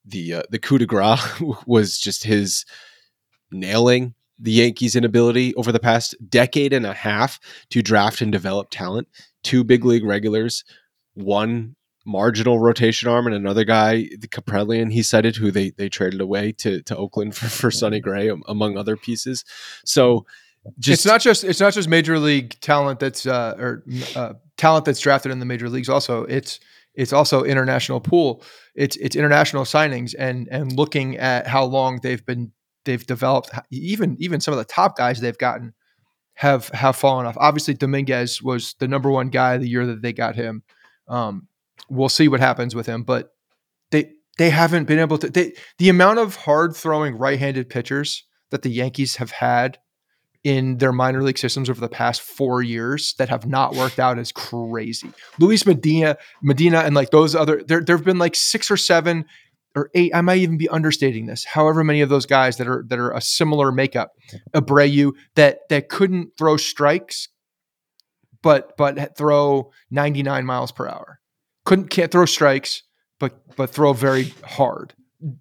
the 0.05 0.35
uh, 0.35 0.43
the 0.49 0.59
coup 0.59 0.77
de 0.77 0.85
grace 0.85 1.41
was 1.65 1.97
just 1.97 2.23
his 2.23 2.65
nailing 3.51 4.13
the 4.39 4.51
Yankees' 4.51 4.95
inability 4.95 5.55
over 5.55 5.71
the 5.71 5.79
past 5.79 6.15
decade 6.29 6.73
and 6.73 6.85
a 6.85 6.93
half 6.93 7.39
to 7.69 7.81
draft 7.81 8.21
and 8.21 8.31
develop 8.31 8.69
talent. 8.69 9.07
Two 9.43 9.63
big 9.63 9.85
league 9.85 10.03
regulars, 10.03 10.63
one 11.13 11.75
marginal 12.05 12.59
rotation 12.59 13.09
arm, 13.09 13.27
and 13.27 13.35
another 13.35 13.63
guy, 13.63 14.09
the 14.17 14.27
Kaprielian, 14.27 14.91
he 14.91 15.03
cited, 15.03 15.35
who 15.35 15.51
they 15.51 15.71
they 15.71 15.89
traded 15.89 16.21
away 16.21 16.51
to 16.53 16.81
to 16.83 16.95
Oakland 16.95 17.35
for, 17.35 17.47
for 17.47 17.71
Sonny 17.71 17.99
Gray, 17.99 18.31
among 18.47 18.77
other 18.77 18.95
pieces. 18.95 19.43
So 19.83 20.25
just 20.79 20.99
it's 20.99 21.05
not 21.05 21.21
just 21.21 21.43
it's 21.43 21.59
not 21.59 21.73
just 21.73 21.87
major 21.87 22.19
league 22.19 22.59
talent 22.61 22.99
that's 22.99 23.25
uh, 23.25 23.55
or 23.57 23.83
uh, 24.15 24.33
talent 24.57 24.85
that's 24.85 24.99
drafted 24.99 25.31
in 25.31 25.39
the 25.39 25.45
major 25.45 25.69
leagues. 25.69 25.89
Also, 25.89 26.23
it's 26.23 26.59
it's 26.93 27.13
also 27.13 27.43
international 27.43 27.99
pool. 27.99 28.43
It's 28.73 28.95
it's 28.97 29.15
international 29.15 29.63
signings 29.63 30.15
and 30.17 30.47
and 30.49 30.71
looking 30.73 31.17
at 31.17 31.47
how 31.47 31.65
long 31.65 31.99
they've 32.01 32.25
been 32.25 32.51
they've 32.85 33.05
developed. 33.05 33.51
Even 33.69 34.15
even 34.19 34.41
some 34.41 34.53
of 34.53 34.57
the 34.57 34.65
top 34.65 34.97
guys 34.97 35.19
they've 35.19 35.37
gotten 35.37 35.73
have 36.35 36.69
have 36.69 36.95
fallen 36.95 37.25
off. 37.25 37.37
Obviously, 37.39 37.73
Dominguez 37.73 38.41
was 38.41 38.75
the 38.79 38.87
number 38.87 39.09
one 39.09 39.29
guy 39.29 39.57
the 39.57 39.67
year 39.67 39.85
that 39.85 40.01
they 40.01 40.13
got 40.13 40.35
him. 40.35 40.63
Um, 41.07 41.47
we'll 41.89 42.09
see 42.09 42.27
what 42.27 42.39
happens 42.39 42.75
with 42.75 42.85
him, 42.85 43.03
but 43.03 43.31
they 43.91 44.11
they 44.37 44.49
haven't 44.49 44.85
been 44.85 44.99
able 44.99 45.17
to. 45.19 45.29
They, 45.29 45.53
the 45.77 45.89
amount 45.89 46.19
of 46.19 46.35
hard 46.35 46.75
throwing 46.75 47.15
right 47.17 47.39
handed 47.39 47.69
pitchers 47.69 48.23
that 48.51 48.61
the 48.61 48.69
Yankees 48.69 49.17
have 49.17 49.31
had 49.31 49.77
in 50.45 50.77
their 50.77 50.91
minor 50.91 51.23
league 51.23 51.39
systems 51.39 51.71
over 51.71 51.81
the 51.81 51.89
past 51.89 52.21
four 52.21 52.61
years 52.61 53.15
that 53.17 53.29
have 53.29 53.47
not 53.47 53.75
worked 53.75 53.97
out 53.97 54.19
is 54.19 54.31
crazy. 54.31 55.11
Luis 55.39 55.65
Medina, 55.65 56.17
Medina, 56.43 56.81
and 56.81 56.95
like 56.95 57.09
those 57.09 57.33
other, 57.33 57.63
there 57.67 57.81
there 57.81 57.97
have 57.97 58.05
been 58.05 58.19
like 58.19 58.35
six 58.35 58.69
or 58.69 58.77
seven 58.77 59.25
or 59.75 59.89
eight. 59.95 60.13
I 60.13 60.21
might 60.21 60.37
even 60.37 60.57
be 60.57 60.69
understating 60.69 61.25
this. 61.25 61.45
However 61.45 61.83
many 61.83 62.01
of 62.01 62.09
those 62.09 62.27
guys 62.27 62.57
that 62.57 62.67
are 62.67 62.85
that 62.89 62.99
are 62.99 63.11
a 63.11 63.21
similar 63.21 63.71
makeup, 63.71 64.11
Abreu, 64.53 65.13
that 65.35 65.59
that 65.69 65.89
couldn't 65.89 66.37
throw 66.37 66.57
strikes, 66.57 67.27
but 68.43 68.77
but 68.77 69.17
throw 69.17 69.71
99 69.89 70.45
miles 70.45 70.71
per 70.71 70.87
hour. 70.87 71.19
Couldn't 71.65 71.89
can't 71.89 72.11
throw 72.11 72.25
strikes, 72.25 72.83
but 73.19 73.55
but 73.55 73.69
throw 73.69 73.93
very 73.93 74.33
hard. 74.43 74.93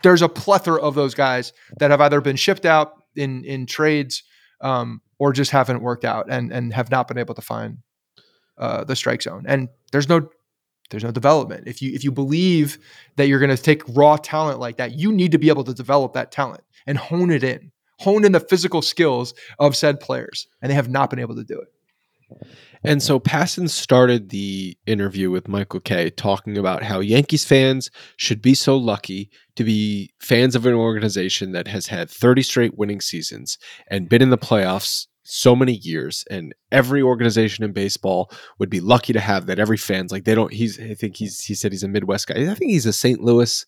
There's 0.03 0.23
a 0.23 0.29
plethora 0.29 0.81
of 0.81 0.95
those 0.95 1.15
guys 1.15 1.53
that 1.79 1.91
have 1.91 2.01
either 2.01 2.21
been 2.21 2.37
shipped 2.37 2.65
out 2.65 2.95
in 3.15 3.45
in 3.45 3.67
trades 3.67 4.23
um, 4.61 5.01
or 5.19 5.33
just 5.33 5.51
haven't 5.51 5.83
worked 5.83 6.05
out 6.05 6.27
and 6.31 6.53
and 6.53 6.73
have 6.73 6.91
not 6.91 7.09
been 7.09 7.19
able 7.19 7.35
to 7.35 7.43
find 7.43 7.79
uh, 8.59 8.85
the 8.85 8.97
strike 8.97 9.23
zone. 9.23 9.45
And 9.47 9.69
there's 9.93 10.09
no 10.09 10.29
there's 10.91 11.05
no 11.05 11.11
development. 11.11 11.67
If 11.67 11.83
you 11.83 11.93
if 11.93 12.05
you 12.05 12.13
believe 12.13 12.79
that 13.17 13.27
you're 13.27 13.41
going 13.41 13.55
to 13.55 13.63
take 13.63 13.83
raw 13.89 14.17
talent 14.17 14.61
like 14.61 14.77
that, 14.77 14.93
you 14.93 15.13
need 15.13 15.33
to 15.33 15.39
be 15.39 15.49
able 15.49 15.65
to 15.65 15.75
develop 15.75 16.13
that 16.15 16.31
talent 16.31 16.63
and 16.87 16.99
hone 16.99 17.31
it 17.31 17.43
in, 17.43 17.73
hone 17.99 18.25
in 18.25 18.33
the 18.33 18.41
physical 18.41 18.83
skills 18.83 19.35
of 19.59 19.77
said 19.77 20.01
players, 20.01 20.47
and 20.63 20.71
they 20.71 20.75
have 20.75 20.89
not 20.89 21.11
been 21.11 21.19
able 21.19 21.35
to 21.37 21.45
do 21.45 21.59
it. 21.59 21.69
And 22.83 23.03
so 23.03 23.19
Passan 23.19 23.71
started 23.71 24.29
the 24.29 24.77
interview 24.87 25.31
with 25.31 25.49
Michael 25.49 25.81
Kay 25.81 26.11
talking 26.11 26.59
about 26.59 26.83
how 26.83 27.01
Yankees 27.01 27.45
fans 27.45 27.91
should 28.17 28.43
be 28.43 28.55
so 28.55 28.77
lucky 28.77 29.31
to 29.57 29.65
be 29.65 30.13
fans 30.21 30.55
of 30.55 30.67
an 30.67 30.75
organization 30.75 31.53
that 31.53 31.67
has 31.69 31.87
had 31.87 32.11
30 32.11 32.43
straight 32.43 32.77
winning 32.77 33.01
seasons 33.01 33.59
and 33.91 34.09
been 34.09 34.23
in 34.23 34.31
the 34.31 34.39
playoffs 34.39 35.07
so 35.27 35.57
many 35.57 35.73
years 35.73 36.23
and 36.31 36.55
every 36.71 37.01
organization 37.01 37.65
in 37.65 37.73
baseball 37.73 38.31
would 38.59 38.69
be 38.69 38.81
lucky 38.81 39.15
to 39.15 39.21
have 39.21 39.47
that 39.47 39.59
every 39.59 39.79
fans 39.79 40.13
like 40.13 40.25
they 40.25 40.35
don't 40.35 40.53
he's 40.53 40.79
I 40.79 40.93
think 40.93 41.17
he's 41.17 41.41
he 41.41 41.55
said 41.55 41.73
he's 41.73 41.83
a 41.83 41.89
Midwest 41.89 42.27
guy. 42.27 42.35
I 42.35 42.55
think 42.55 42.71
he's 42.71 42.85
a 42.85 42.93
St. 42.93 43.23
Louis 43.23 43.65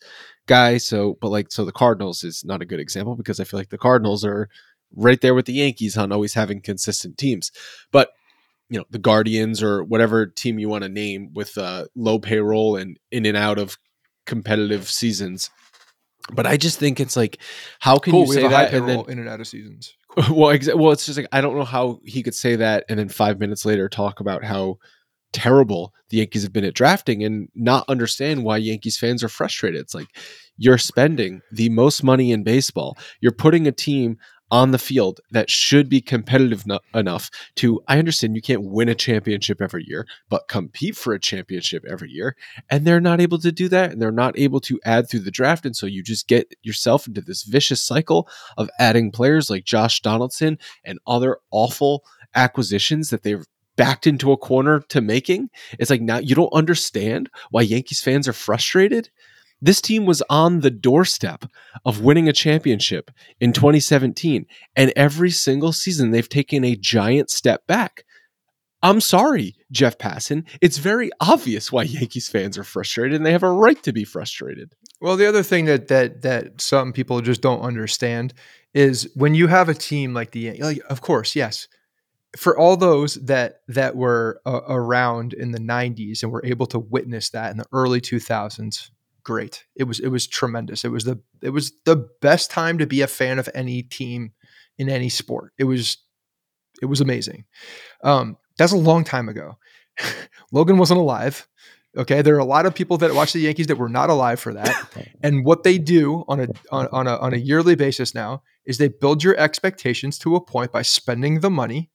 guy 0.46 0.76
so 0.76 1.16
but 1.22 1.30
like 1.30 1.50
so 1.50 1.64
the 1.64 1.72
Cardinals 1.72 2.24
is 2.24 2.44
not 2.44 2.60
a 2.60 2.66
good 2.66 2.78
example 2.78 3.16
because 3.16 3.40
I 3.40 3.44
feel 3.44 3.58
like 3.58 3.70
the 3.70 3.78
Cardinals 3.78 4.22
are 4.22 4.50
right 4.94 5.20
there 5.20 5.34
with 5.34 5.46
the 5.46 5.54
Yankees 5.54 5.96
on 5.96 6.12
always 6.12 6.34
having 6.34 6.60
consistent 6.60 7.18
teams. 7.18 7.50
But 7.92 8.10
you 8.68 8.78
know 8.78 8.84
the 8.90 8.98
Guardians 8.98 9.62
or 9.62 9.84
whatever 9.84 10.26
team 10.26 10.58
you 10.58 10.68
want 10.68 10.82
to 10.82 10.88
name 10.88 11.30
with 11.34 11.56
uh, 11.58 11.86
low 11.94 12.18
payroll 12.18 12.76
and 12.76 12.98
in 13.10 13.26
and 13.26 13.36
out 13.36 13.58
of 13.58 13.76
competitive 14.26 14.88
seasons. 14.88 15.50
But 16.32 16.46
I 16.46 16.56
just 16.56 16.78
think 16.78 16.98
it's 16.98 17.16
like, 17.16 17.38
how 17.78 17.98
can 17.98 18.12
cool. 18.12 18.26
you 18.26 18.32
say 18.32 18.42
have 18.42 18.52
a 18.52 18.56
high 18.56 18.64
that? 18.64 18.74
And 18.74 18.88
then, 18.88 19.04
in 19.08 19.18
and 19.20 19.28
out 19.28 19.40
of 19.40 19.46
seasons. 19.46 19.94
well, 20.16 20.56
exa- 20.56 20.74
well, 20.74 20.92
it's 20.92 21.06
just 21.06 21.18
like 21.18 21.28
I 21.32 21.40
don't 21.40 21.56
know 21.56 21.64
how 21.64 22.00
he 22.04 22.22
could 22.22 22.34
say 22.34 22.56
that 22.56 22.84
and 22.88 22.98
then 22.98 23.08
five 23.08 23.38
minutes 23.38 23.64
later 23.64 23.88
talk 23.88 24.20
about 24.20 24.44
how 24.44 24.78
terrible 25.32 25.92
the 26.08 26.18
Yankees 26.18 26.42
have 26.42 26.52
been 26.52 26.64
at 26.64 26.74
drafting 26.74 27.22
and 27.22 27.48
not 27.54 27.84
understand 27.88 28.42
why 28.42 28.56
Yankees 28.56 28.96
fans 28.96 29.22
are 29.22 29.28
frustrated. 29.28 29.80
It's 29.80 29.94
like 29.94 30.08
you're 30.56 30.78
spending 30.78 31.42
the 31.52 31.68
most 31.68 32.02
money 32.02 32.32
in 32.32 32.42
baseball. 32.42 32.96
You're 33.20 33.32
putting 33.32 33.66
a 33.66 33.72
team 33.72 34.18
on 34.50 34.70
the 34.70 34.78
field 34.78 35.20
that 35.30 35.50
should 35.50 35.88
be 35.88 36.00
competitive 36.00 36.66
no- 36.66 36.80
enough 36.94 37.30
to 37.56 37.80
I 37.88 37.98
understand 37.98 38.36
you 38.36 38.42
can't 38.42 38.62
win 38.62 38.88
a 38.88 38.94
championship 38.94 39.60
every 39.60 39.84
year, 39.86 40.06
but 40.28 40.48
compete 40.48 40.96
for 40.96 41.12
a 41.12 41.20
championship 41.20 41.84
every 41.88 42.10
year. 42.10 42.36
And 42.70 42.86
they're 42.86 43.00
not 43.00 43.20
able 43.20 43.38
to 43.38 43.52
do 43.52 43.68
that 43.68 43.90
and 43.92 44.00
they're 44.00 44.12
not 44.12 44.38
able 44.38 44.60
to 44.60 44.80
add 44.84 45.08
through 45.08 45.20
the 45.20 45.30
draft 45.30 45.66
and 45.66 45.76
so 45.76 45.86
you 45.86 46.02
just 46.02 46.28
get 46.28 46.54
yourself 46.62 47.06
into 47.06 47.20
this 47.20 47.42
vicious 47.42 47.82
cycle 47.82 48.28
of 48.56 48.70
adding 48.78 49.10
players 49.10 49.50
like 49.50 49.64
Josh 49.64 50.00
Donaldson 50.00 50.58
and 50.84 50.98
other 51.06 51.38
awful 51.50 52.04
acquisitions 52.34 53.10
that 53.10 53.22
they've 53.22 53.44
backed 53.76 54.06
into 54.06 54.32
a 54.32 54.36
corner 54.36 54.80
to 54.88 55.00
making. 55.00 55.50
It's 55.78 55.90
like 55.90 56.00
now 56.00 56.18
you 56.18 56.34
don't 56.34 56.52
understand 56.52 57.30
why 57.50 57.62
Yankees 57.62 58.00
fans 58.00 58.26
are 58.26 58.32
frustrated. 58.32 59.10
This 59.60 59.80
team 59.80 60.04
was 60.04 60.22
on 60.28 60.60
the 60.60 60.70
doorstep 60.70 61.44
of 61.84 62.02
winning 62.02 62.28
a 62.28 62.32
championship 62.32 63.10
in 63.40 63.52
2017, 63.52 64.46
and 64.74 64.92
every 64.94 65.30
single 65.30 65.72
season 65.72 66.10
they've 66.10 66.28
taken 66.28 66.64
a 66.64 66.76
giant 66.76 67.30
step 67.30 67.66
back. 67.66 68.04
I'm 68.82 69.00
sorry, 69.00 69.56
Jeff 69.72 69.98
Passan. 69.98 70.46
It's 70.60 70.78
very 70.78 71.10
obvious 71.20 71.72
why 71.72 71.84
Yankees 71.84 72.28
fans 72.28 72.58
are 72.58 72.64
frustrated 72.64 73.16
and 73.16 73.24
they 73.24 73.32
have 73.32 73.42
a 73.42 73.50
right 73.50 73.82
to 73.82 73.92
be 73.92 74.04
frustrated. 74.04 74.74
Well, 75.00 75.16
the 75.16 75.26
other 75.26 75.42
thing 75.42 75.64
that 75.64 75.88
that 75.88 76.22
that 76.22 76.60
some 76.60 76.92
people 76.92 77.20
just 77.20 77.40
don't 77.40 77.62
understand 77.62 78.34
is 78.74 79.10
when 79.14 79.34
you 79.34 79.46
have 79.46 79.68
a 79.68 79.74
team 79.74 80.12
like 80.12 80.32
the 80.32 80.40
Yankees. 80.40 80.64
like, 80.64 80.82
of 80.90 81.00
course, 81.00 81.34
yes, 81.34 81.66
for 82.36 82.56
all 82.56 82.76
those 82.76 83.14
that 83.14 83.62
that 83.68 83.96
were 83.96 84.40
uh, 84.44 84.60
around 84.68 85.32
in 85.32 85.52
the 85.52 85.58
90s 85.58 86.22
and 86.22 86.30
were 86.30 86.44
able 86.44 86.66
to 86.66 86.78
witness 86.78 87.30
that 87.30 87.50
in 87.50 87.56
the 87.56 87.66
early 87.72 88.00
2000s, 88.00 88.90
great. 89.26 89.64
It 89.74 89.84
was 89.84 89.98
it 89.98 90.08
was 90.08 90.28
tremendous. 90.28 90.84
It 90.84 90.92
was 90.92 91.02
the 91.02 91.20
it 91.42 91.50
was 91.50 91.72
the 91.84 92.08
best 92.20 92.48
time 92.48 92.78
to 92.78 92.86
be 92.86 93.00
a 93.02 93.08
fan 93.08 93.40
of 93.40 93.48
any 93.54 93.82
team 93.82 94.32
in 94.78 94.88
any 94.88 95.08
sport. 95.08 95.52
It 95.58 95.64
was 95.64 95.98
it 96.80 96.86
was 96.86 97.00
amazing. 97.00 97.44
Um, 98.04 98.36
that's 98.56 98.72
a 98.72 98.76
long 98.76 99.02
time 99.02 99.28
ago. 99.28 99.58
Logan 100.52 100.78
wasn't 100.78 101.00
alive. 101.00 101.48
Okay, 101.96 102.22
there 102.22 102.36
are 102.36 102.40
a 102.40 102.44
lot 102.44 102.66
of 102.66 102.74
people 102.74 102.98
that 102.98 103.14
watch 103.14 103.32
the 103.32 103.40
Yankees 103.40 103.66
that 103.66 103.78
were 103.78 103.88
not 103.88 104.10
alive 104.10 104.38
for 104.38 104.54
that. 104.54 104.88
And 105.22 105.44
what 105.44 105.64
they 105.64 105.78
do 105.78 106.24
on 106.28 106.40
a 106.40 106.48
on, 106.70 106.86
on 106.92 107.08
a 107.08 107.16
on 107.16 107.34
a 107.34 107.38
yearly 107.38 107.74
basis 107.74 108.14
now 108.14 108.44
is 108.64 108.78
they 108.78 108.88
build 108.88 109.24
your 109.24 109.36
expectations 109.36 110.18
to 110.20 110.36
a 110.36 110.40
point 110.40 110.70
by 110.70 110.82
spending 110.82 111.40
the 111.40 111.50
money, 111.50 111.90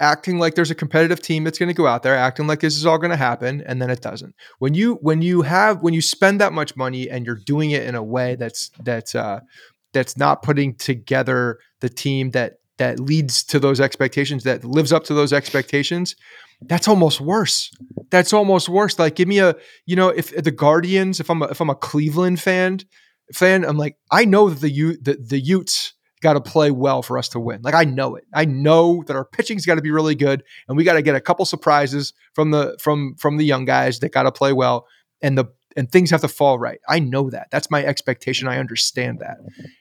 acting 0.00 0.38
like 0.38 0.54
there's 0.54 0.70
a 0.70 0.74
competitive 0.74 1.20
team 1.20 1.44
that's 1.44 1.58
going 1.58 1.68
to 1.68 1.74
go 1.74 1.86
out 1.86 2.02
there, 2.02 2.14
acting 2.14 2.46
like 2.46 2.60
this 2.60 2.76
is 2.76 2.86
all 2.86 2.98
going 2.98 3.10
to 3.10 3.16
happen, 3.16 3.62
and 3.66 3.80
then 3.80 3.90
it 3.90 4.00
doesn't. 4.00 4.34
When 4.58 4.74
you 4.74 4.94
when 4.96 5.22
you 5.22 5.42
have 5.42 5.82
when 5.82 5.94
you 5.94 6.02
spend 6.02 6.40
that 6.40 6.52
much 6.52 6.76
money 6.76 7.08
and 7.08 7.24
you're 7.24 7.40
doing 7.44 7.70
it 7.70 7.84
in 7.84 7.94
a 7.94 8.02
way 8.02 8.36
that's 8.36 8.70
that's 8.84 9.14
uh, 9.14 9.40
that's 9.92 10.16
not 10.16 10.42
putting 10.42 10.74
together 10.74 11.58
the 11.80 11.88
team 11.88 12.30
that 12.32 12.54
that 12.78 13.00
leads 13.00 13.42
to 13.44 13.58
those 13.58 13.80
expectations, 13.80 14.44
that 14.44 14.64
lives 14.64 14.92
up 14.92 15.04
to 15.04 15.14
those 15.14 15.32
expectations, 15.32 16.14
that's 16.62 16.88
almost 16.88 17.20
worse. 17.20 17.70
That's 18.10 18.32
almost 18.32 18.68
worse. 18.68 18.98
Like, 18.98 19.16
give 19.16 19.28
me 19.28 19.38
a, 19.38 19.54
you 19.86 19.96
know, 19.96 20.08
if, 20.08 20.32
if 20.32 20.44
the 20.44 20.50
Guardians, 20.50 21.20
if 21.20 21.30
I'm 21.30 21.42
a, 21.42 21.46
if 21.46 21.60
I'm 21.60 21.70
a 21.70 21.74
Cleveland 21.74 22.40
fan, 22.40 22.80
fan, 23.32 23.64
I'm 23.64 23.76
like, 23.78 23.96
I 24.10 24.24
know 24.24 24.50
that 24.50 24.60
the 24.60 24.70
U 24.70 24.96
the, 25.00 25.14
the 25.14 25.40
Utes 25.40 25.94
got 26.26 26.32
to 26.32 26.50
play 26.50 26.72
well 26.72 27.02
for 27.02 27.18
us 27.18 27.28
to 27.28 27.38
win. 27.38 27.62
Like, 27.62 27.74
I 27.74 27.84
know 27.84 28.16
it. 28.16 28.24
I 28.34 28.46
know 28.46 29.04
that 29.06 29.14
our 29.14 29.24
pitching's 29.24 29.64
got 29.64 29.76
to 29.76 29.82
be 29.82 29.92
really 29.92 30.16
good, 30.16 30.42
and 30.66 30.76
we 30.76 30.82
got 30.82 30.94
to 30.94 31.02
get 31.02 31.14
a 31.14 31.20
couple 31.20 31.44
surprises 31.44 32.12
from 32.34 32.50
the 32.50 32.76
from 32.80 33.14
from 33.16 33.36
the 33.36 33.44
young 33.44 33.64
guys 33.64 34.00
that 34.00 34.10
got 34.12 34.24
to 34.24 34.32
play 34.32 34.52
well, 34.52 34.86
and 35.22 35.38
the 35.38 35.46
and 35.76 35.92
things 35.92 36.10
have 36.10 36.22
to 36.22 36.28
fall 36.28 36.58
right. 36.58 36.80
I 36.88 36.98
know 36.98 37.30
that. 37.30 37.48
That's 37.52 37.70
my 37.70 37.84
expectation. 37.84 38.48
I 38.48 38.58
understand 38.58 39.20
that. 39.20 39.36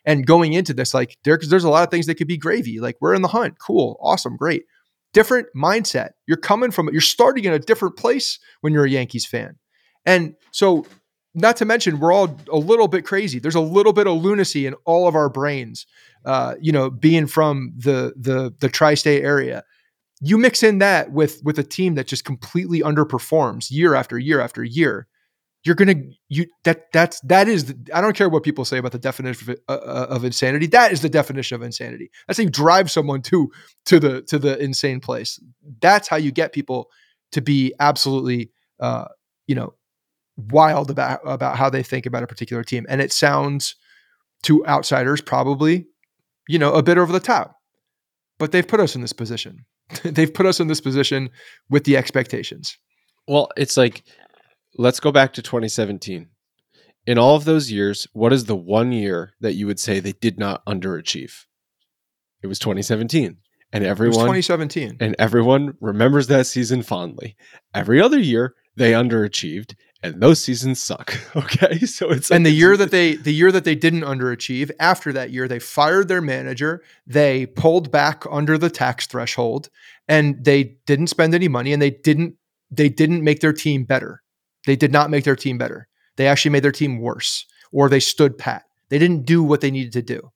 And 0.05 0.27
going 0.27 0.53
into 0.53 0.73
this, 0.73 0.93
like 0.93 1.17
there, 1.23 1.39
there's 1.41 1.63
a 1.63 1.69
lot 1.69 1.83
of 1.83 1.89
things 1.89 2.05
that 2.05 2.15
could 2.15 2.27
be 2.27 2.37
gravy. 2.37 2.79
Like 2.79 2.97
we're 2.99 3.15
in 3.15 3.21
the 3.21 3.29
hunt. 3.29 3.55
Cool. 3.59 3.97
Awesome. 4.01 4.35
Great. 4.35 4.65
Different 5.13 5.47
mindset. 5.55 6.09
You're 6.27 6.37
coming 6.37 6.69
from 6.69 6.89
you're 6.91 7.01
starting 7.01 7.45
in 7.45 7.53
a 7.53 7.59
different 7.59 7.95
place 7.95 8.37
when 8.61 8.73
you're 8.73 8.85
a 8.85 8.89
Yankees 8.89 9.25
fan. 9.25 9.55
And 10.05 10.35
so 10.51 10.85
not 11.35 11.57
to 11.57 11.65
mention 11.65 11.99
we're 11.99 12.13
all 12.13 12.37
a 12.51 12.57
little 12.57 12.87
bit 12.87 13.05
crazy. 13.05 13.39
There's 13.39 13.55
a 13.55 13.61
little 13.61 13.93
bit 13.93 14.07
of 14.07 14.21
lunacy 14.21 14.65
in 14.65 14.73
all 14.85 15.07
of 15.07 15.15
our 15.15 15.29
brains. 15.29 15.85
Uh, 16.25 16.55
you 16.59 16.71
know, 16.71 16.89
being 16.89 17.27
from 17.27 17.73
the 17.77 18.13
the 18.17 18.53
the 18.59 18.69
tri-state 18.69 19.23
area. 19.23 19.63
You 20.21 20.37
mix 20.37 20.63
in 20.63 20.79
that 20.79 21.11
with 21.11 21.41
with 21.43 21.59
a 21.59 21.63
team 21.63 21.95
that 21.95 22.07
just 22.07 22.25
completely 22.25 22.81
underperforms 22.81 23.69
year 23.69 23.93
after 23.93 24.17
year 24.17 24.39
after 24.39 24.63
year 24.63 25.07
you're 25.65 25.75
gonna 25.75 25.95
you 26.29 26.45
that 26.63 26.91
that's 26.93 27.19
that 27.21 27.47
is 27.47 27.65
the, 27.65 27.91
I 27.93 27.99
don't 27.99 28.15
care 28.15 28.29
what 28.29 28.43
people 28.43 28.65
say 28.65 28.77
about 28.77 28.91
the 28.91 28.99
definition 28.99 29.51
of, 29.51 29.57
uh, 29.67 29.71
uh, 29.71 30.07
of 30.11 30.23
insanity. 30.23 30.67
That 30.67 30.91
is 30.91 31.01
the 31.01 31.09
definition 31.09 31.55
of 31.55 31.63
insanity. 31.63 32.11
That's 32.27 32.37
how 32.37 32.43
you 32.43 32.51
drive 32.51 32.91
someone 32.91 33.23
to 33.23 33.51
to 33.87 33.99
the 33.99 34.21
to 34.23 34.37
the 34.37 34.57
insane 34.59 34.99
place. 34.99 35.39
That's 35.81 36.07
how 36.07 36.17
you 36.17 36.31
get 36.31 36.53
people 36.53 36.91
to 37.31 37.41
be 37.41 37.73
absolutely 37.79 38.51
uh, 38.79 39.05
you 39.47 39.55
know 39.55 39.73
wild 40.37 40.89
about 40.89 41.21
about 41.25 41.57
how 41.57 41.69
they 41.69 41.83
think 41.83 42.05
about 42.05 42.23
a 42.23 42.27
particular 42.27 42.63
team. 42.63 42.85
And 42.89 43.01
it 43.01 43.11
sounds 43.11 43.75
to 44.43 44.65
outsiders 44.65 45.21
probably 45.21 45.87
you 46.47 46.59
know 46.59 46.73
a 46.73 46.83
bit 46.83 46.97
over 46.97 47.11
the 47.11 47.19
top, 47.19 47.55
but 48.37 48.51
they've 48.51 48.67
put 48.67 48.79
us 48.79 48.95
in 48.95 49.01
this 49.01 49.13
position. 49.13 49.65
they've 50.03 50.33
put 50.33 50.45
us 50.45 50.59
in 50.59 50.67
this 50.67 50.81
position 50.81 51.29
with 51.69 51.83
the 51.83 51.97
expectations. 51.97 52.77
Well, 53.27 53.49
it's 53.57 53.77
like 53.77 54.03
let's 54.77 54.99
go 54.99 55.11
back 55.11 55.33
to 55.33 55.41
2017. 55.41 56.29
In 57.07 57.19
all 57.19 57.35
of 57.35 57.45
those 57.45 57.71
years, 57.71 58.07
what 58.13 58.33
is 58.33 58.45
the 58.45 58.55
one 58.55 58.91
year 58.91 59.33
that 59.39 59.53
you 59.53 59.67
would 59.67 59.79
say 59.79 59.99
they 59.99 60.13
did 60.13 60.39
not 60.39 60.65
underachieve? 60.65 61.45
It 62.41 62.47
was 62.47 62.59
2017. 62.59 63.37
And 63.71 63.83
everyone 63.83 64.15
2017. 64.15 64.97
And 64.99 65.15
everyone 65.19 65.77
remembers 65.81 66.27
that 66.27 66.47
season 66.47 66.81
fondly. 66.81 67.35
Every 67.73 68.01
other 68.01 68.19
year 68.19 68.55
they 68.75 68.93
underachieved 68.93 69.75
and 70.05 70.21
those 70.21 70.41
seasons 70.43 70.81
suck. 70.81 71.17
Okay? 71.35 71.79
So 71.79 72.09
it's 72.09 72.29
like, 72.29 72.35
And 72.35 72.45
the 72.45 72.51
year 72.51 72.77
that 72.77 72.91
they 72.91 73.15
the 73.27 73.33
year 73.33 73.51
that 73.51 73.63
they 73.63 73.75
didn't 73.75 74.01
underachieve, 74.01 74.71
after 74.79 75.11
that 75.13 75.31
year 75.31 75.47
they 75.47 75.59
fired 75.59 76.07
their 76.07 76.21
manager, 76.21 76.81
they 77.05 77.45
pulled 77.45 77.91
back 77.91 78.23
under 78.31 78.57
the 78.57 78.69
tax 78.69 79.05
threshold 79.05 79.69
and 80.07 80.43
they 80.43 80.75
didn't 80.85 81.07
spend 81.07 81.33
any 81.33 81.47
money 81.47 81.73
and 81.73 81.81
they 81.81 81.91
didn't 81.91 82.35
they 82.71 82.89
didn't 82.89 83.23
make 83.23 83.41
their 83.41 83.53
team 83.53 83.83
better. 83.83 84.21
They 84.65 84.75
did 84.75 84.91
not 84.91 85.09
make 85.09 85.23
their 85.23 85.35
team 85.35 85.57
better. 85.57 85.87
They 86.15 86.27
actually 86.27 86.51
made 86.51 86.63
their 86.63 86.71
team 86.71 86.99
worse, 86.99 87.45
or 87.71 87.89
they 87.89 87.99
stood 87.99 88.37
pat. 88.37 88.63
They 88.89 88.97
didn't 88.97 89.25
do 89.25 89.43
what 89.43 89.61
they 89.61 89.71
needed 89.71 89.93
to 89.93 90.01
do. 90.01 90.31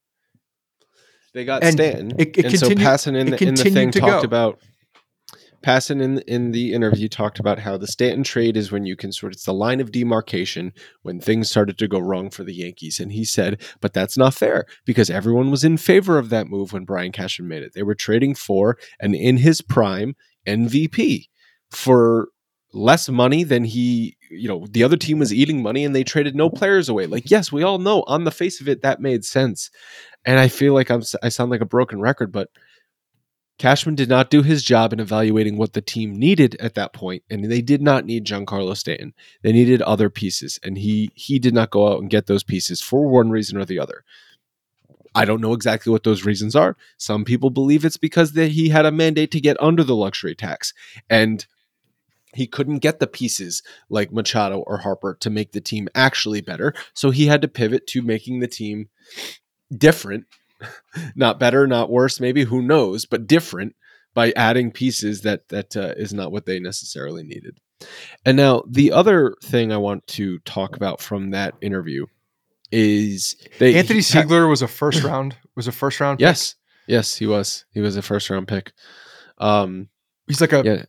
They 1.33 1.45
got 1.45 1.63
and 1.63 1.73
Stanton, 1.73 2.13
it, 2.19 2.37
it 2.37 2.45
and 2.45 2.59
so 2.59 2.69
Passan 2.69 3.15
in 3.15 3.29
the, 3.31 3.43
in 3.43 3.55
the 3.55 3.63
thing 3.63 3.91
talked 3.91 4.21
go. 4.23 4.25
about 4.25 4.59
Passan 5.61 6.01
in 6.01 6.19
in 6.19 6.51
the 6.51 6.73
interview 6.73 7.07
talked 7.07 7.39
about 7.39 7.59
how 7.59 7.77
the 7.77 7.87
Stanton 7.87 8.23
trade 8.23 8.55
is 8.55 8.71
when 8.71 8.85
you 8.85 8.95
can 8.95 9.11
sort 9.11 9.33
of 9.33 9.39
it's 9.39 9.45
the 9.45 9.53
line 9.53 9.79
of 9.79 9.91
demarcation 9.91 10.73
when 11.01 11.19
things 11.19 11.49
started 11.49 11.77
to 11.77 11.87
go 11.87 11.99
wrong 11.99 12.29
for 12.29 12.43
the 12.43 12.53
Yankees, 12.53 12.99
and 12.99 13.11
he 13.11 13.23
said, 13.23 13.61
but 13.79 13.93
that's 13.93 14.17
not 14.17 14.33
fair 14.33 14.65
because 14.85 15.09
everyone 15.09 15.49
was 15.49 15.63
in 15.63 15.77
favor 15.77 16.17
of 16.17 16.29
that 16.29 16.47
move 16.47 16.73
when 16.73 16.83
Brian 16.83 17.11
Cashman 17.11 17.47
made 17.47 17.63
it. 17.63 17.73
They 17.73 17.83
were 17.83 17.95
trading 17.95 18.35
for 18.35 18.77
an 18.99 19.13
in 19.13 19.37
his 19.37 19.61
prime 19.61 20.15
MVP 20.45 21.27
for 21.71 22.29
less 22.73 23.07
money 23.09 23.43
than 23.43 23.63
he 23.63 24.15
you 24.29 24.47
know 24.47 24.67
the 24.69 24.83
other 24.83 24.97
team 24.97 25.17
was 25.19 25.33
eating 25.33 25.63
money 25.63 25.83
and 25.83 25.95
they 25.95 26.03
traded 26.03 26.35
no 26.35 26.49
players 26.49 26.89
away. 26.89 27.05
Like 27.05 27.31
yes 27.31 27.51
we 27.51 27.63
all 27.63 27.77
know 27.77 28.03
on 28.07 28.23
the 28.23 28.31
face 28.31 28.59
of 28.59 28.67
it 28.67 28.81
that 28.81 28.99
made 28.99 29.25
sense. 29.25 29.69
And 30.25 30.37
i 30.37 30.47
feel 30.49 30.73
like 30.73 30.91
i'm 30.91 31.01
i 31.23 31.29
sound 31.29 31.49
like 31.49 31.61
a 31.61 31.65
broken 31.65 32.01
record 32.01 32.31
but 32.31 32.49
cashman 33.59 33.93
did 33.93 34.09
not 34.09 34.31
do 34.31 34.41
his 34.41 34.63
job 34.63 34.91
in 34.91 34.99
evaluating 34.99 35.57
what 35.57 35.73
the 35.73 35.81
team 35.81 36.17
needed 36.17 36.55
at 36.59 36.73
that 36.73 36.93
point 36.93 37.21
and 37.29 37.51
they 37.51 37.61
did 37.61 37.81
not 37.81 38.05
need 38.05 38.25
giancarlo 38.25 38.75
stanton 38.75 39.13
they 39.43 39.51
needed 39.51 39.81
other 39.83 40.09
pieces 40.09 40.59
and 40.63 40.79
he 40.79 41.11
he 41.13 41.37
did 41.37 41.53
not 41.53 41.69
go 41.69 41.91
out 41.91 42.01
and 42.01 42.09
get 42.09 42.25
those 42.25 42.43
pieces 42.43 42.81
for 42.81 43.07
one 43.07 43.29
reason 43.29 43.57
or 43.57 43.65
the 43.65 43.79
other 43.79 44.03
I 45.15 45.25
don't 45.25 45.41
know 45.41 45.53
exactly 45.53 45.91
what 45.91 46.03
those 46.03 46.25
reasons 46.25 46.55
are. 46.55 46.77
Some 46.97 47.25
people 47.25 47.49
believe 47.49 47.83
it's 47.83 47.97
because 47.97 48.33
that 48.33 48.51
he 48.51 48.69
had 48.69 48.85
a 48.85 48.91
mandate 48.91 49.31
to 49.31 49.41
get 49.41 49.61
under 49.61 49.83
the 49.83 49.95
luxury 49.95 50.35
tax. 50.35 50.73
And 51.09 51.45
he 52.33 52.45
couldn't 52.45 52.79
get 52.79 52.99
the 52.99 53.07
pieces 53.07 53.63
like 53.89 54.11
Machado 54.11 54.59
or 54.59 54.77
Harper 54.77 55.17
to 55.19 55.29
make 55.29 55.51
the 55.51 55.61
team 55.61 55.89
actually 55.95 56.41
better. 56.41 56.73
So 56.93 57.09
he 57.09 57.25
had 57.25 57.41
to 57.41 57.47
pivot 57.47 57.87
to 57.87 58.01
making 58.01 58.39
the 58.39 58.47
team 58.47 58.89
different, 59.75 60.25
not 61.15 61.39
better, 61.39 61.67
not 61.67 61.89
worse, 61.89 62.19
maybe 62.19 62.43
who 62.43 62.61
knows, 62.61 63.05
but 63.05 63.27
different 63.27 63.75
by 64.13 64.31
adding 64.35 64.71
pieces 64.71 65.21
that 65.21 65.47
that 65.49 65.75
uh, 65.77 65.93
is 65.97 66.13
not 66.13 66.31
what 66.31 66.45
they 66.45 66.59
necessarily 66.59 67.23
needed. 67.23 67.59
And 68.25 68.37
now 68.37 68.63
the 68.67 68.91
other 68.91 69.35
thing 69.43 69.71
I 69.71 69.77
want 69.77 70.05
to 70.07 70.39
talk 70.39 70.75
about 70.75 71.01
from 71.01 71.31
that 71.31 71.55
interview 71.61 72.05
is 72.71 73.35
they, 73.57 73.75
Anthony 73.75 74.01
Seigler 74.01 74.49
was 74.49 74.61
a 74.61 74.67
first 74.67 75.03
round 75.03 75.37
was 75.55 75.67
a 75.67 75.71
first 75.71 75.99
round. 75.99 76.19
Pick? 76.19 76.23
Yes, 76.23 76.55
yes, 76.87 77.15
he 77.15 77.25
was. 77.25 77.65
He 77.71 77.81
was 77.81 77.95
a 77.97 78.01
first 78.01 78.29
round 78.29 78.47
pick. 78.47 78.73
Um, 79.37 79.89
he's 80.27 80.41
like 80.41 80.53
a 80.53 80.63
yeah. 80.63 80.83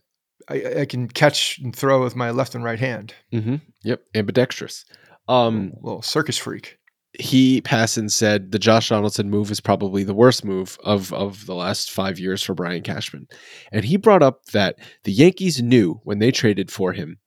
I, 0.49 0.81
I, 0.81 0.85
can 0.85 1.07
catch 1.07 1.59
and 1.59 1.73
throw 1.73 2.03
with 2.03 2.15
my 2.15 2.31
left 2.31 2.55
and 2.55 2.63
right 2.63 2.79
hand. 2.79 3.13
Mm-hmm. 3.31 3.57
Yep, 3.83 4.03
ambidextrous. 4.15 4.85
Um, 5.29 5.73
little 5.81 6.01
circus 6.01 6.37
freak. 6.37 6.77
He 7.21 7.61
passed 7.61 7.97
and 7.97 8.11
said 8.11 8.51
the 8.51 8.59
Josh 8.59 8.89
Donaldson 8.89 9.29
move 9.29 9.51
is 9.51 9.61
probably 9.61 10.03
the 10.03 10.13
worst 10.13 10.43
move 10.43 10.77
of 10.83 11.13
of 11.13 11.45
the 11.45 11.55
last 11.55 11.91
five 11.91 12.19
years 12.19 12.43
for 12.43 12.53
Brian 12.53 12.81
Cashman, 12.83 13.27
and 13.71 13.85
he 13.85 13.95
brought 13.95 14.23
up 14.23 14.45
that 14.47 14.79
the 15.03 15.11
Yankees 15.11 15.61
knew 15.61 16.01
when 16.03 16.19
they 16.19 16.31
traded 16.31 16.71
for 16.71 16.93
him 16.93 17.17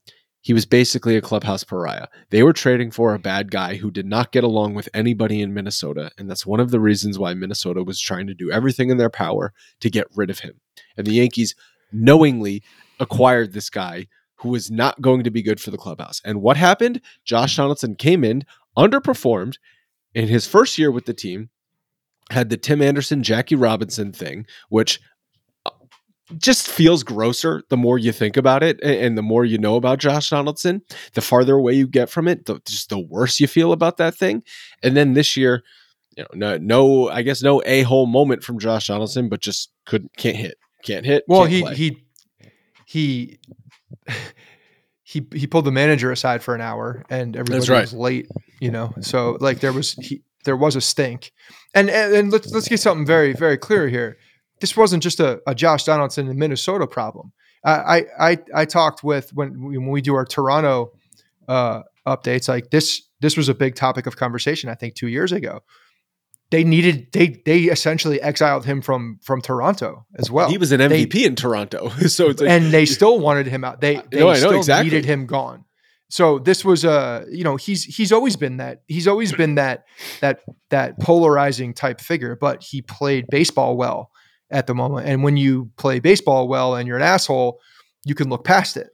he 0.44 0.52
was 0.52 0.66
basically 0.66 1.16
a 1.16 1.22
clubhouse 1.22 1.64
pariah. 1.64 2.06
They 2.28 2.42
were 2.42 2.52
trading 2.52 2.90
for 2.90 3.14
a 3.14 3.18
bad 3.18 3.50
guy 3.50 3.76
who 3.76 3.90
did 3.90 4.04
not 4.04 4.30
get 4.30 4.44
along 4.44 4.74
with 4.74 4.90
anybody 4.92 5.40
in 5.40 5.54
Minnesota. 5.54 6.10
And 6.18 6.28
that's 6.28 6.44
one 6.44 6.60
of 6.60 6.70
the 6.70 6.80
reasons 6.80 7.18
why 7.18 7.32
Minnesota 7.32 7.82
was 7.82 7.98
trying 7.98 8.26
to 8.26 8.34
do 8.34 8.50
everything 8.50 8.90
in 8.90 8.98
their 8.98 9.08
power 9.08 9.54
to 9.80 9.88
get 9.88 10.06
rid 10.14 10.28
of 10.28 10.40
him. 10.40 10.60
And 10.98 11.06
the 11.06 11.14
Yankees 11.14 11.54
knowingly 11.92 12.62
acquired 13.00 13.54
this 13.54 13.70
guy 13.70 14.06
who 14.34 14.50
was 14.50 14.70
not 14.70 15.00
going 15.00 15.24
to 15.24 15.30
be 15.30 15.40
good 15.40 15.60
for 15.60 15.70
the 15.70 15.78
clubhouse. 15.78 16.20
And 16.26 16.42
what 16.42 16.58
happened? 16.58 17.00
Josh 17.24 17.56
Donaldson 17.56 17.96
came 17.96 18.22
in, 18.22 18.44
underperformed 18.76 19.56
in 20.14 20.28
his 20.28 20.46
first 20.46 20.78
year 20.78 20.90
with 20.90 21.06
the 21.06 21.14
team, 21.14 21.50
had 22.30 22.48
the 22.48 22.56
Tim 22.56 22.80
Anderson, 22.80 23.22
Jackie 23.22 23.56
Robinson 23.56 24.12
thing, 24.12 24.46
which 24.68 25.00
uh, 25.66 25.70
just 26.38 26.68
feels 26.68 27.02
grosser 27.02 27.62
the 27.68 27.76
more 27.76 27.98
you 27.98 28.12
think 28.12 28.36
about 28.36 28.62
it 28.62 28.82
and 28.82 29.18
the 29.18 29.22
more 29.22 29.44
you 29.44 29.58
know 29.58 29.76
about 29.76 29.98
Josh 29.98 30.30
Donaldson. 30.30 30.82
The 31.12 31.20
farther 31.20 31.56
away 31.56 31.74
you 31.74 31.86
get 31.86 32.08
from 32.08 32.28
it, 32.28 32.46
the, 32.46 32.60
just 32.66 32.88
the 32.88 32.98
worse 32.98 33.40
you 33.40 33.46
feel 33.46 33.72
about 33.72 33.98
that 33.98 34.14
thing. 34.14 34.42
And 34.82 34.96
then 34.96 35.12
this 35.12 35.36
year, 35.36 35.62
you 36.16 36.22
know, 36.22 36.28
no, 36.34 36.58
no 36.58 37.08
I 37.10 37.22
guess 37.22 37.42
no 37.42 37.62
a 37.66 37.82
hole 37.82 38.06
moment 38.06 38.42
from 38.42 38.58
Josh 38.58 38.86
Donaldson, 38.86 39.28
but 39.28 39.40
just 39.40 39.70
couldn't 39.84 40.16
can't 40.16 40.36
hit, 40.36 40.56
can't 40.82 41.04
hit. 41.04 41.24
Well, 41.26 41.42
can't 41.42 41.52
he 41.52 41.62
play. 41.62 41.74
he 41.74 42.04
he 42.86 43.38
he 45.04 45.26
he 45.34 45.46
pulled 45.46 45.66
the 45.66 45.72
manager 45.72 46.10
aside 46.10 46.42
for 46.42 46.54
an 46.54 46.62
hour, 46.62 47.04
and 47.10 47.36
everybody 47.36 47.70
right. 47.70 47.82
was 47.82 47.92
late. 47.92 48.28
You 48.58 48.70
know, 48.70 48.92
so 49.00 49.36
like 49.38 49.60
there 49.60 49.72
was 49.72 49.92
he 49.92 50.22
there 50.44 50.56
was 50.56 50.74
a 50.74 50.80
stink, 50.80 51.30
and 51.74 51.90
and, 51.90 52.14
and 52.14 52.32
let's 52.32 52.50
let's 52.50 52.68
get 52.68 52.80
something 52.80 53.06
very 53.06 53.34
very 53.34 53.58
clear 53.58 53.88
here. 53.88 54.16
This 54.60 54.76
wasn't 54.76 55.02
just 55.02 55.20
a, 55.20 55.42
a 55.46 55.54
Josh 55.54 55.84
Donaldson 55.84 56.26
in 56.28 56.38
Minnesota 56.38 56.86
problem. 56.86 57.32
I 57.64 57.70
I 57.72 58.04
I, 58.18 58.38
I 58.54 58.64
talked 58.64 59.04
with 59.04 59.30
when 59.34 59.62
we, 59.62 59.76
when 59.76 59.90
we 59.90 60.00
do 60.00 60.14
our 60.14 60.24
Toronto 60.24 60.92
uh, 61.48 61.82
updates. 62.06 62.48
Like 62.48 62.70
this 62.70 63.02
this 63.20 63.36
was 63.36 63.50
a 63.50 63.54
big 63.54 63.74
topic 63.74 64.06
of 64.06 64.16
conversation. 64.16 64.70
I 64.70 64.74
think 64.74 64.94
two 64.94 65.08
years 65.08 65.32
ago. 65.32 65.60
They 66.54 66.62
needed 66.62 67.08
they 67.12 67.42
they 67.44 67.62
essentially 67.62 68.22
exiled 68.22 68.64
him 68.64 68.80
from 68.80 69.18
from 69.24 69.40
Toronto 69.42 70.06
as 70.16 70.30
well. 70.30 70.48
he 70.48 70.56
was 70.56 70.70
an 70.70 70.78
they- 70.78 71.04
MVP 71.04 71.26
in 71.26 71.34
Toronto, 71.34 71.88
so 72.06 72.28
it's 72.30 72.40
like, 72.40 72.48
and 72.48 72.72
they 72.72 72.86
still 72.98 73.18
wanted 73.18 73.48
him 73.48 73.64
out. 73.64 73.80
They 73.80 73.96
they 74.12 74.20
No, 74.20 74.28
I 74.28 74.34
know, 74.34 74.38
still 74.38 74.56
exactly. 74.58 74.90
needed 74.90 75.04
him 75.04 75.26
gone. 75.26 75.64
So 76.10 76.38
this 76.38 76.64
was 76.64 76.84
a 76.84 77.24
you 77.28 77.42
know 77.42 77.56
he's 77.56 77.82
he's 77.82 78.12
always 78.12 78.36
been 78.36 78.58
that 78.58 78.82
he's 78.86 79.08
always 79.08 79.32
been 79.32 79.56
that 79.56 79.82
that 80.20 80.42
that 80.70 81.00
polarizing 81.00 81.74
type 81.74 82.00
figure, 82.00 82.36
but 82.40 82.62
he 82.62 82.82
played 82.82 83.26
baseball 83.30 83.76
well 83.76 84.12
at 84.48 84.68
the 84.68 84.74
moment. 84.76 85.08
And 85.08 85.24
when 85.24 85.36
you 85.36 85.72
play 85.76 85.98
baseball 85.98 86.46
well 86.46 86.76
and 86.76 86.86
you're 86.86 86.98
an 86.98 87.02
asshole, 87.02 87.58
you 88.04 88.14
can 88.14 88.28
look 88.28 88.44
past 88.44 88.76
it. 88.76 88.90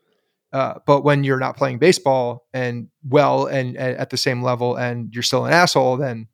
Uh, 0.51 0.75
but 0.87 1.05
when 1.05 1.25
you're 1.25 1.39
not 1.39 1.59
playing 1.59 1.79
baseball 1.79 2.47
and 2.55 2.89
well 3.07 3.45
and, 3.47 3.77
and 3.77 3.99
at 3.99 4.09
the 4.09 4.17
same 4.17 4.43
level 4.43 4.77
and 4.77 5.13
you're 5.13 5.23
still 5.23 5.45
an 5.45 5.53
asshole, 5.53 5.99
then 5.99 6.27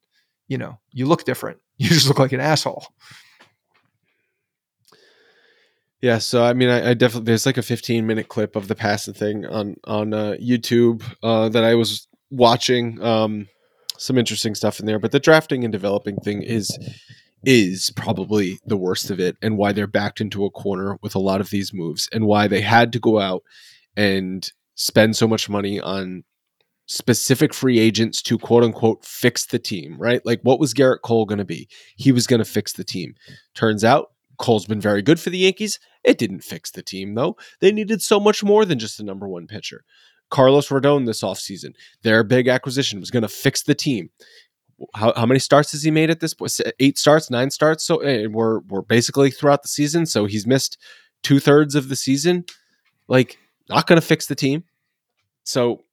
you 0.48 0.58
know 0.58 0.78
you 0.92 1.06
look 1.06 1.24
different. 1.24 1.58
You 1.78 1.90
just 1.90 2.08
look 2.08 2.18
like 2.18 2.32
an 2.32 2.40
asshole. 2.40 2.86
Yeah, 6.00 6.16
so 6.18 6.42
I 6.42 6.54
mean, 6.54 6.70
I, 6.70 6.90
I 6.90 6.94
definitely 6.94 7.26
there's 7.26 7.44
like 7.44 7.58
a 7.58 7.62
15 7.62 8.06
minute 8.06 8.28
clip 8.28 8.56
of 8.56 8.68
the 8.68 8.74
Passan 8.74 9.14
thing 9.14 9.44
on 9.44 9.76
on 9.84 10.14
uh, 10.14 10.36
YouTube 10.40 11.02
uh, 11.22 11.50
that 11.50 11.64
I 11.64 11.74
was 11.74 12.08
watching. 12.30 13.02
Um, 13.02 13.48
some 13.98 14.18
interesting 14.18 14.54
stuff 14.54 14.78
in 14.78 14.86
there, 14.86 14.98
but 14.98 15.12
the 15.12 15.20
drafting 15.20 15.64
and 15.64 15.72
developing 15.72 16.16
thing 16.16 16.42
is 16.42 16.78
is 17.44 17.90
probably 17.96 18.58
the 18.66 18.76
worst 18.76 19.10
of 19.10 19.20
it, 19.20 19.36
and 19.42 19.56
why 19.56 19.72
they're 19.72 19.86
backed 19.86 20.20
into 20.20 20.44
a 20.44 20.50
corner 20.50 20.98
with 21.02 21.14
a 21.14 21.20
lot 21.20 21.40
of 21.40 21.50
these 21.50 21.72
moves, 21.72 22.08
and 22.12 22.26
why 22.26 22.46
they 22.46 22.60
had 22.60 22.92
to 22.92 22.98
go 22.98 23.18
out 23.18 23.42
and 23.96 24.52
spend 24.74 25.16
so 25.16 25.26
much 25.26 25.48
money 25.48 25.80
on 25.80 26.24
specific 26.86 27.52
free 27.52 27.78
agents 27.78 28.22
to 28.22 28.38
quote 28.38 28.64
unquote 28.64 29.04
fix 29.04 29.46
the 29.46 29.58
team, 29.58 29.96
right? 29.98 30.24
Like, 30.24 30.40
what 30.42 30.60
was 30.60 30.74
Gerrit 30.74 31.02
Cole 31.02 31.26
going 31.26 31.38
to 31.38 31.44
be? 31.44 31.68
He 31.96 32.12
was 32.12 32.26
going 32.26 32.38
to 32.38 32.44
fix 32.44 32.72
the 32.72 32.84
team. 32.84 33.14
Turns 33.54 33.84
out 33.84 34.12
Cole's 34.38 34.66
been 34.66 34.80
very 34.80 35.02
good 35.02 35.20
for 35.20 35.30
the 35.30 35.38
Yankees. 35.38 35.78
It 36.04 36.18
didn't 36.18 36.40
fix 36.40 36.70
the 36.70 36.82
team, 36.82 37.14
though. 37.14 37.36
They 37.60 37.72
needed 37.72 38.02
so 38.02 38.20
much 38.20 38.44
more 38.44 38.64
than 38.64 38.78
just 38.78 38.98
the 38.98 39.04
number 39.04 39.28
one 39.28 39.46
pitcher. 39.46 39.84
Carlos 40.30 40.68
Rodon 40.68 41.06
this 41.06 41.22
offseason, 41.22 41.74
their 42.02 42.24
big 42.24 42.48
acquisition 42.48 43.00
was 43.00 43.10
going 43.10 43.22
to 43.22 43.28
fix 43.28 43.62
the 43.62 43.74
team. 43.74 44.10
How, 44.94 45.12
how 45.16 45.24
many 45.26 45.40
starts 45.40 45.72
has 45.72 45.82
he 45.82 45.90
made 45.90 46.10
at 46.10 46.20
this 46.20 46.34
point? 46.34 46.60
Eight 46.80 46.98
starts, 46.98 47.30
nine 47.30 47.50
starts. 47.50 47.84
So 47.84 47.98
eh, 47.98 48.26
we're 48.26 48.60
we're 48.60 48.82
basically 48.82 49.30
throughout 49.30 49.62
the 49.62 49.68
season. 49.68 50.04
So 50.04 50.26
he's 50.26 50.46
missed 50.46 50.78
two 51.22 51.40
thirds 51.40 51.74
of 51.74 51.88
the 51.88 51.96
season. 51.96 52.44
Like, 53.08 53.38
not 53.70 53.86
going 53.86 54.00
to 54.00 54.06
fix 54.06 54.26
the 54.26 54.34
team. 54.34 54.64
So 55.44 55.84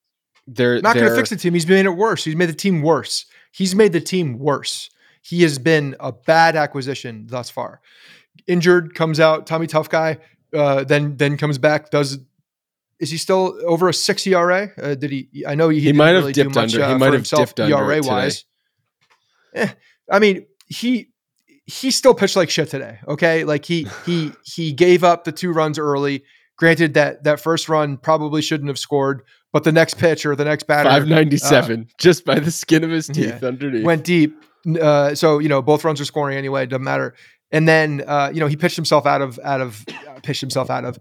they're 0.47 0.81
not 0.81 0.95
going 0.95 1.07
to 1.07 1.15
fix 1.15 1.29
the 1.29 1.35
team. 1.35 1.53
He's 1.53 1.67
made 1.67 1.85
it 1.85 1.89
worse. 1.89 2.23
He's 2.23 2.35
made 2.35 2.49
the 2.49 2.53
team 2.53 2.81
worse. 2.81 3.25
He's 3.51 3.75
made 3.75 3.93
the 3.93 4.01
team 4.01 4.39
worse. 4.39 4.89
He 5.21 5.41
has 5.43 5.57
been 5.57 5.95
a 5.99 6.11
bad 6.11 6.55
acquisition 6.55 7.27
thus 7.27 7.49
far. 7.49 7.81
Injured, 8.47 8.93
comes 8.93 9.19
out, 9.19 9.47
Tommy 9.47 9.67
Tough 9.67 9.89
guy, 9.89 10.17
uh, 10.53 10.83
then 10.83 11.15
then 11.17 11.37
comes 11.37 11.57
back. 11.57 11.91
Does 11.91 12.19
is 12.99 13.11
he 13.11 13.17
still 13.17 13.57
over 13.65 13.89
a 13.89 13.93
six 13.93 14.25
ERA? 14.27 14.71
Uh, 14.81 14.95
did 14.95 15.11
he? 15.11 15.45
I 15.47 15.55
know 15.55 15.69
he, 15.69 15.81
didn't 15.81 15.97
might 15.97 16.09
have 16.09 16.21
really 16.21 16.33
dipped 16.33 16.55
much, 16.55 16.73
under- 16.73 16.85
he 16.85 16.93
uh, 16.93 16.97
might 16.97 16.99
for 16.99 17.05
have 17.05 17.13
himself 17.13 17.55
dipped 17.55 17.59
under 17.59 17.75
ERA 17.75 17.95
today. 17.97 18.07
wise. 18.07 18.45
Eh, 19.53 19.67
I 20.11 20.19
mean, 20.19 20.45
he 20.67 21.09
he 21.65 21.91
still 21.91 22.13
pitched 22.13 22.35
like 22.35 22.49
shit 22.49 22.69
today. 22.69 22.99
Okay, 23.07 23.43
like 23.43 23.65
he 23.65 23.87
he 24.05 24.31
he 24.43 24.73
gave 24.73 25.03
up 25.03 25.23
the 25.23 25.31
two 25.31 25.51
runs 25.51 25.77
early. 25.77 26.23
Granted 26.57 26.93
that 26.93 27.23
that 27.23 27.39
first 27.39 27.67
run 27.67 27.97
probably 27.97 28.41
shouldn't 28.41 28.69
have 28.69 28.79
scored, 28.79 29.23
but 29.53 29.63
the 29.63 29.71
next 29.71 29.93
pitch 29.93 30.25
or 30.25 30.35
the 30.35 30.43
next 30.43 30.63
batter 30.63 30.89
597 30.89 31.87
just 31.97 32.25
by 32.25 32.39
the 32.39 32.51
skin 32.51 32.83
of 32.83 32.89
his 32.89 33.09
uh, 33.09 33.13
yeah. 33.15 33.31
teeth 33.31 33.43
underneath. 33.43 33.85
went 33.85 34.03
deep. 34.03 34.35
Uh, 34.81 35.15
so 35.15 35.39
you 35.39 35.47
know 35.47 35.61
both 35.61 35.85
runs 35.85 36.01
are 36.01 36.05
scoring 36.05 36.37
anyway. 36.37 36.63
It 36.63 36.67
doesn't 36.67 36.83
matter. 36.83 37.15
And 37.51 37.67
then 37.67 38.03
uh, 38.05 38.31
you 38.33 38.39
know 38.39 38.47
he 38.47 38.57
pitched 38.57 38.75
himself 38.75 39.05
out 39.05 39.21
of 39.21 39.39
out 39.43 39.61
of 39.61 39.85
uh, 40.09 40.19
pitched 40.23 40.41
himself 40.41 40.69
out 40.69 40.83
of. 40.83 40.97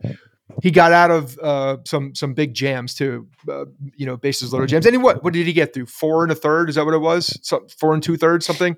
He 0.63 0.71
got 0.71 0.93
out 0.93 1.11
of 1.11 1.39
uh, 1.39 1.79
some 1.87 2.15
some 2.15 2.35
big 2.35 2.53
jams 2.53 2.95
too. 2.95 3.27
Uh, 3.49 3.65
you 3.97 4.05
know 4.05 4.17
bases 4.19 4.53
loaded 4.53 4.69
jams. 4.69 4.85
And 4.85 4.95
he, 4.95 4.99
what 4.99 5.25
what 5.25 5.33
did 5.33 5.47
he 5.47 5.53
get 5.53 5.73
through? 5.73 5.87
Four 5.87 6.25
and 6.25 6.31
a 6.31 6.35
third. 6.35 6.69
Is 6.69 6.75
that 6.75 6.85
what 6.85 6.95
it 6.95 6.99
was? 6.99 7.39
So, 7.43 7.67
four 7.79 7.95
and 7.95 8.03
two 8.03 8.17
thirds 8.17 8.45
something. 8.45 8.77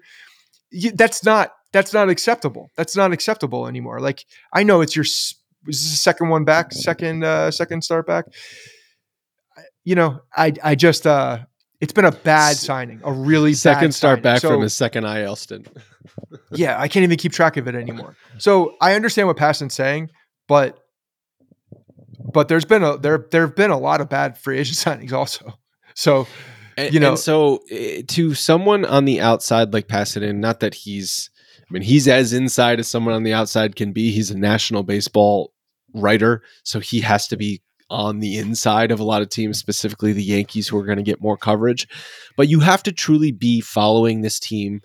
You, 0.70 0.92
that's 0.92 1.24
not 1.24 1.52
that's 1.72 1.92
not 1.92 2.08
acceptable. 2.10 2.70
That's 2.76 2.94
not 2.94 3.12
acceptable 3.12 3.66
anymore. 3.66 3.98
Like 3.98 4.24
I 4.52 4.62
know 4.62 4.80
it's 4.80 4.94
your 4.94 5.04
was 5.66 5.82
this 5.82 5.90
the 5.90 5.96
second 5.96 6.28
one 6.28 6.44
back, 6.44 6.72
second 6.72 7.24
uh, 7.24 7.50
second 7.50 7.82
start 7.82 8.06
back. 8.06 8.26
You 9.84 9.94
know 9.94 10.20
I 10.34 10.52
I 10.62 10.74
just 10.74 11.06
uh 11.06 11.38
it's 11.80 11.92
been 11.92 12.04
a 12.06 12.12
bad 12.12 12.56
signing, 12.56 13.00
a 13.04 13.12
really 13.12 13.52
second 13.54 13.88
bad 13.88 13.94
start 13.94 14.12
signing. 14.16 14.22
back 14.22 14.40
So- 14.40 14.48
from 14.50 14.62
his 14.62 14.74
second 14.74 15.04
IL 15.04 15.36
stint. 15.36 15.68
yeah, 16.52 16.80
I 16.80 16.88
can't 16.88 17.02
even 17.04 17.16
keep 17.18 17.32
track 17.32 17.56
of 17.56 17.66
it 17.68 17.74
anymore. 17.74 18.16
So 18.38 18.74
I 18.80 18.94
understand 18.94 19.28
what 19.28 19.36
Passan's 19.36 19.74
saying, 19.74 20.10
but 20.48 20.78
but 22.32 22.48
there's 22.48 22.64
been 22.64 22.82
a 22.82 22.96
there 22.96 23.26
there 23.30 23.42
have 23.46 23.56
been 23.56 23.70
a 23.70 23.78
lot 23.78 24.00
of 24.00 24.08
bad 24.08 24.38
free 24.38 24.58
agent 24.58 24.76
signings 25.02 25.12
also. 25.12 25.58
So 25.94 26.26
And, 26.76 26.92
You 26.92 27.00
know- 27.00 27.10
and 27.10 27.18
so 27.18 27.60
eh, 27.70 28.02
to 28.08 28.34
someone 28.34 28.84
on 28.84 29.04
the 29.04 29.20
outside 29.20 29.72
like 29.72 29.86
Pasadena, 29.88 30.32
not 30.32 30.60
that 30.60 30.74
he's, 30.74 31.30
I 31.60 31.72
mean, 31.72 31.82
he's 31.82 32.08
as 32.08 32.32
inside 32.32 32.80
as 32.80 32.88
someone 32.88 33.14
on 33.14 33.22
the 33.22 33.32
outside 33.32 33.76
can 33.76 33.92
be. 33.92 34.10
He's 34.10 34.30
a 34.30 34.36
national 34.38 34.82
baseball 34.82 35.52
writer, 35.94 36.42
so 36.64 36.80
he 36.80 37.00
has 37.00 37.28
to 37.28 37.36
be 37.36 37.62
on 37.94 38.18
the 38.18 38.36
inside 38.36 38.90
of 38.90 39.00
a 39.00 39.04
lot 39.04 39.22
of 39.22 39.28
teams, 39.28 39.58
specifically 39.58 40.12
the 40.12 40.22
Yankees, 40.22 40.68
who 40.68 40.78
are 40.78 40.84
going 40.84 40.98
to 40.98 41.04
get 41.04 41.22
more 41.22 41.36
coverage. 41.36 41.86
But 42.36 42.48
you 42.48 42.60
have 42.60 42.82
to 42.82 42.92
truly 42.92 43.30
be 43.30 43.60
following 43.60 44.20
this 44.20 44.40
team 44.40 44.80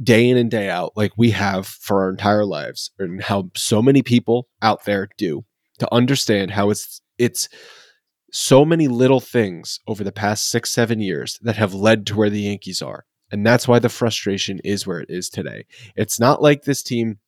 day 0.00 0.28
in 0.28 0.36
and 0.36 0.50
day 0.50 0.70
out, 0.70 0.92
like 0.96 1.12
we 1.16 1.32
have 1.32 1.66
for 1.66 2.02
our 2.02 2.10
entire 2.10 2.44
lives, 2.44 2.92
and 2.98 3.22
how 3.22 3.50
so 3.56 3.82
many 3.82 4.02
people 4.02 4.48
out 4.62 4.84
there 4.84 5.08
do, 5.18 5.44
to 5.80 5.92
understand 5.92 6.52
how 6.52 6.70
it's 6.70 7.00
it's 7.18 7.48
so 8.32 8.64
many 8.64 8.88
little 8.88 9.20
things 9.20 9.80
over 9.88 10.04
the 10.04 10.12
past 10.12 10.48
six, 10.48 10.70
seven 10.70 11.00
years 11.00 11.38
that 11.42 11.56
have 11.56 11.74
led 11.74 12.06
to 12.06 12.16
where 12.16 12.30
the 12.30 12.42
Yankees 12.42 12.82
are. 12.82 13.04
And 13.32 13.44
that's 13.44 13.66
why 13.66 13.78
the 13.78 13.88
frustration 13.88 14.60
is 14.64 14.86
where 14.86 15.00
it 15.00 15.10
is 15.10 15.28
today. 15.28 15.66
It's 15.96 16.20
not 16.20 16.40
like 16.40 16.62
this 16.62 16.82
team 16.82 17.18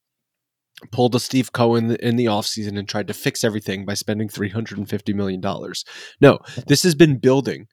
pulled 0.92 1.14
a 1.14 1.20
Steve 1.20 1.52
Cohen 1.52 1.94
in 1.96 2.16
the 2.16 2.26
offseason 2.26 2.78
and 2.78 2.88
tried 2.88 3.06
to 3.08 3.14
fix 3.14 3.44
everything 3.44 3.84
by 3.84 3.94
spending 3.94 4.28
$350 4.28 5.14
million. 5.14 5.40
No, 6.20 6.38
this 6.66 6.82
has 6.82 6.94
been 6.94 7.18
building 7.18 7.66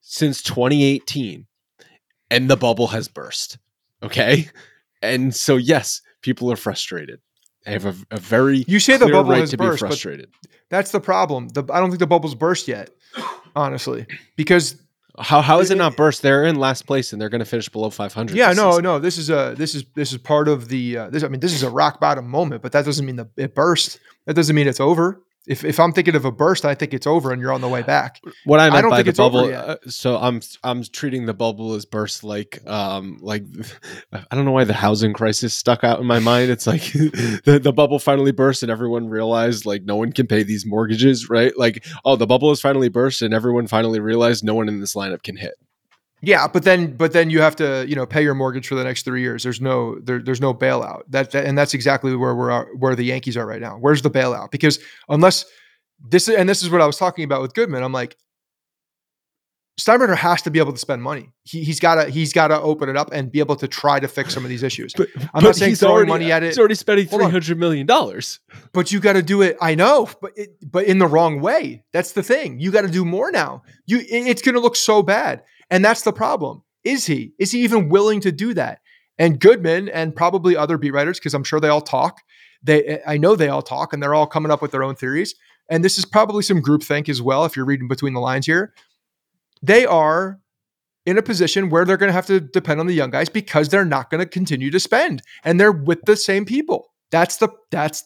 since 0.00 0.42
2018 0.42 1.46
and 2.30 2.50
the 2.50 2.56
bubble 2.56 2.88
has 2.88 3.08
burst. 3.08 3.58
Okay. 4.02 4.48
And 5.02 5.34
so, 5.34 5.56
yes, 5.56 6.00
people 6.22 6.50
are 6.50 6.56
frustrated. 6.56 7.20
They 7.64 7.72
have 7.72 7.86
a, 7.86 7.94
a 8.10 8.18
very 8.18 8.64
You 8.66 8.78
say 8.78 8.96
the 8.96 9.06
bubble 9.06 9.30
right 9.32 9.40
has 9.40 9.50
to 9.50 9.56
burst, 9.56 9.80
but- 9.80 9.88
frustrated. 9.88 10.30
that's 10.70 10.90
the 10.90 11.00
problem. 11.00 11.48
The, 11.48 11.64
I 11.72 11.80
don't 11.80 11.90
think 11.90 12.00
the 12.00 12.06
bubble's 12.06 12.34
burst 12.34 12.68
yet, 12.68 12.90
honestly, 13.56 14.06
because 14.36 14.76
How 15.18 15.42
how 15.42 15.60
is 15.60 15.70
it 15.70 15.78
not 15.78 15.96
burst? 15.96 16.22
They're 16.22 16.44
in 16.44 16.56
last 16.56 16.86
place 16.86 17.12
and 17.12 17.22
they're 17.22 17.28
going 17.28 17.40
to 17.40 17.44
finish 17.44 17.68
below 17.68 17.88
500. 17.90 18.36
yeah, 18.36 18.52
no, 18.52 18.72
season. 18.72 18.84
no, 18.84 18.98
this 18.98 19.16
is 19.16 19.30
a 19.30 19.54
this 19.56 19.74
is 19.74 19.84
this 19.94 20.12
is 20.12 20.18
part 20.18 20.48
of 20.48 20.68
the 20.68 20.98
uh, 20.98 21.10
this. 21.10 21.22
I 21.22 21.28
mean, 21.28 21.40
this 21.40 21.52
is 21.52 21.62
a 21.62 21.70
rock 21.70 22.00
bottom 22.00 22.28
moment, 22.28 22.62
but 22.62 22.72
that 22.72 22.84
doesn't 22.84 23.06
mean 23.06 23.16
that 23.16 23.28
it 23.36 23.54
burst. 23.54 24.00
That 24.26 24.34
doesn't 24.34 24.56
mean 24.56 24.66
it's 24.66 24.80
over. 24.80 25.22
If 25.46 25.64
if 25.64 25.78
I'm 25.78 25.92
thinking 25.92 26.14
of 26.14 26.24
a 26.24 26.32
burst, 26.32 26.64
I 26.64 26.74
think 26.74 26.94
it's 26.94 27.06
over 27.06 27.30
and 27.30 27.40
you're 27.40 27.52
on 27.52 27.60
the 27.60 27.68
way 27.68 27.82
back. 27.82 28.20
What 28.44 28.60
I 28.60 28.66
I 28.66 28.70
meant 28.70 28.82
don't 28.82 28.90
by 28.90 28.96
think 28.96 29.06
the 29.06 29.10
it's 29.10 29.18
bubble, 29.18 29.54
uh, 29.54 29.76
so 29.86 30.16
I'm 30.16 30.40
I'm 30.62 30.82
treating 30.82 31.26
the 31.26 31.34
bubble 31.34 31.74
as 31.74 31.84
burst 31.84 32.24
like 32.24 32.66
um 32.66 33.18
like 33.20 33.44
I 34.12 34.34
don't 34.34 34.46
know 34.46 34.52
why 34.52 34.64
the 34.64 34.72
housing 34.72 35.12
crisis 35.12 35.52
stuck 35.52 35.84
out 35.84 36.00
in 36.00 36.06
my 36.06 36.18
mind. 36.18 36.50
It's 36.50 36.66
like 36.66 36.82
the 36.92 37.60
the 37.62 37.72
bubble 37.72 37.98
finally 37.98 38.32
burst 38.32 38.62
and 38.62 38.72
everyone 38.72 39.08
realized 39.08 39.66
like 39.66 39.82
no 39.84 39.96
one 39.96 40.12
can 40.12 40.26
pay 40.26 40.42
these 40.42 40.64
mortgages, 40.64 41.28
right? 41.28 41.56
Like 41.58 41.84
oh 42.04 42.16
the 42.16 42.26
bubble 42.26 42.48
has 42.48 42.60
finally 42.60 42.88
burst 42.88 43.20
and 43.20 43.34
everyone 43.34 43.66
finally 43.66 44.00
realized 44.00 44.44
no 44.44 44.54
one 44.54 44.68
in 44.68 44.80
this 44.80 44.94
lineup 44.94 45.22
can 45.22 45.36
hit. 45.36 45.54
Yeah, 46.26 46.46
but 46.48 46.64
then 46.64 46.96
but 46.96 47.12
then 47.12 47.30
you 47.30 47.40
have 47.40 47.56
to 47.56 47.84
you 47.88 47.94
know 47.96 48.06
pay 48.06 48.22
your 48.22 48.34
mortgage 48.34 48.68
for 48.68 48.74
the 48.74 48.84
next 48.84 49.04
three 49.04 49.20
years. 49.20 49.42
There's 49.42 49.60
no 49.60 49.98
there, 50.00 50.20
there's 50.20 50.40
no 50.40 50.54
bailout. 50.54 51.02
That, 51.08 51.30
that 51.32 51.44
and 51.46 51.56
that's 51.56 51.74
exactly 51.74 52.14
where 52.16 52.34
we're 52.34 52.64
where 52.76 52.94
the 52.94 53.04
Yankees 53.04 53.36
are 53.36 53.46
right 53.46 53.60
now. 53.60 53.76
Where's 53.78 54.02
the 54.02 54.10
bailout? 54.10 54.50
Because 54.50 54.78
unless 55.08 55.44
this 56.08 56.28
and 56.28 56.48
this 56.48 56.62
is 56.62 56.70
what 56.70 56.80
I 56.80 56.86
was 56.86 56.96
talking 56.96 57.24
about 57.24 57.42
with 57.42 57.54
Goodman. 57.54 57.82
I'm 57.82 57.92
like, 57.92 58.16
Steinbrenner 59.80 60.16
has 60.16 60.42
to 60.42 60.50
be 60.50 60.60
able 60.60 60.72
to 60.72 60.78
spend 60.78 61.02
money. 61.02 61.32
He, 61.42 61.64
has 61.64 61.80
got 61.80 61.96
to 61.96 62.08
he's 62.10 62.32
got 62.32 62.48
to 62.48 62.60
open 62.60 62.88
it 62.88 62.96
up 62.96 63.10
and 63.12 63.30
be 63.30 63.40
able 63.40 63.56
to 63.56 63.66
try 63.66 63.98
to 63.98 64.06
fix 64.06 64.32
some 64.32 64.44
of 64.44 64.48
these 64.48 64.62
issues. 64.62 64.92
But, 64.96 65.08
I'm 65.34 65.42
not 65.42 65.56
saying 65.56 65.74
throwing 65.74 66.06
money 66.06 66.30
at 66.30 66.44
it. 66.44 66.48
He's 66.48 66.58
already 66.58 66.76
spending 66.76 67.06
three 67.06 67.24
hundred 67.28 67.58
million 67.58 67.84
dollars. 67.86 68.38
But 68.72 68.92
you 68.92 69.00
got 69.00 69.14
to 69.14 69.22
do 69.22 69.42
it. 69.42 69.56
I 69.60 69.74
know, 69.74 70.08
but 70.20 70.30
it, 70.36 70.56
but 70.62 70.84
in 70.84 70.98
the 70.98 71.08
wrong 71.08 71.40
way. 71.40 71.84
That's 71.92 72.12
the 72.12 72.22
thing. 72.22 72.60
You 72.60 72.70
got 72.70 72.82
to 72.82 72.88
do 72.90 73.04
more 73.04 73.32
now. 73.32 73.62
You 73.86 73.98
it- 73.98 74.06
it's 74.10 74.42
going 74.42 74.54
to 74.54 74.60
look 74.60 74.76
so 74.76 75.02
bad, 75.02 75.42
and 75.70 75.84
that's 75.84 76.02
the 76.02 76.12
problem. 76.12 76.62
Is 76.84 77.06
he? 77.06 77.32
Is 77.38 77.52
he 77.52 77.62
even 77.62 77.88
willing 77.88 78.20
to 78.20 78.32
do 78.32 78.54
that? 78.54 78.80
And 79.18 79.40
Goodman 79.40 79.88
and 79.88 80.14
probably 80.14 80.56
other 80.56 80.76
beat 80.76 80.92
writers, 80.92 81.18
because 81.18 81.34
I'm 81.34 81.44
sure 81.44 81.60
they 81.60 81.68
all 81.68 81.80
talk. 81.80 82.20
They 82.62 83.00
I 83.06 83.16
know 83.16 83.36
they 83.36 83.48
all 83.48 83.62
talk, 83.62 83.92
and 83.92 84.02
they're 84.02 84.14
all 84.14 84.26
coming 84.26 84.50
up 84.50 84.60
with 84.60 84.72
their 84.72 84.82
own 84.82 84.96
theories. 84.96 85.34
And 85.70 85.84
this 85.84 85.98
is 85.98 86.04
probably 86.04 86.42
some 86.42 86.60
groupthink 86.60 87.08
as 87.08 87.22
well. 87.22 87.44
If 87.44 87.56
you're 87.56 87.64
reading 87.64 87.88
between 87.88 88.12
the 88.12 88.20
lines 88.20 88.46
here, 88.46 88.74
they 89.62 89.86
are 89.86 90.40
in 91.06 91.18
a 91.18 91.22
position 91.22 91.70
where 91.70 91.84
they're 91.84 91.96
going 91.96 92.08
to 92.08 92.14
have 92.14 92.26
to 92.26 92.40
depend 92.40 92.80
on 92.80 92.86
the 92.86 92.94
young 92.94 93.10
guys 93.10 93.28
because 93.28 93.68
they're 93.68 93.84
not 93.84 94.10
going 94.10 94.20
to 94.20 94.28
continue 94.28 94.70
to 94.70 94.80
spend, 94.80 95.22
and 95.44 95.60
they're 95.60 95.72
with 95.72 96.02
the 96.06 96.16
same 96.16 96.44
people. 96.44 96.92
That's 97.10 97.36
the 97.36 97.48
that's 97.70 98.04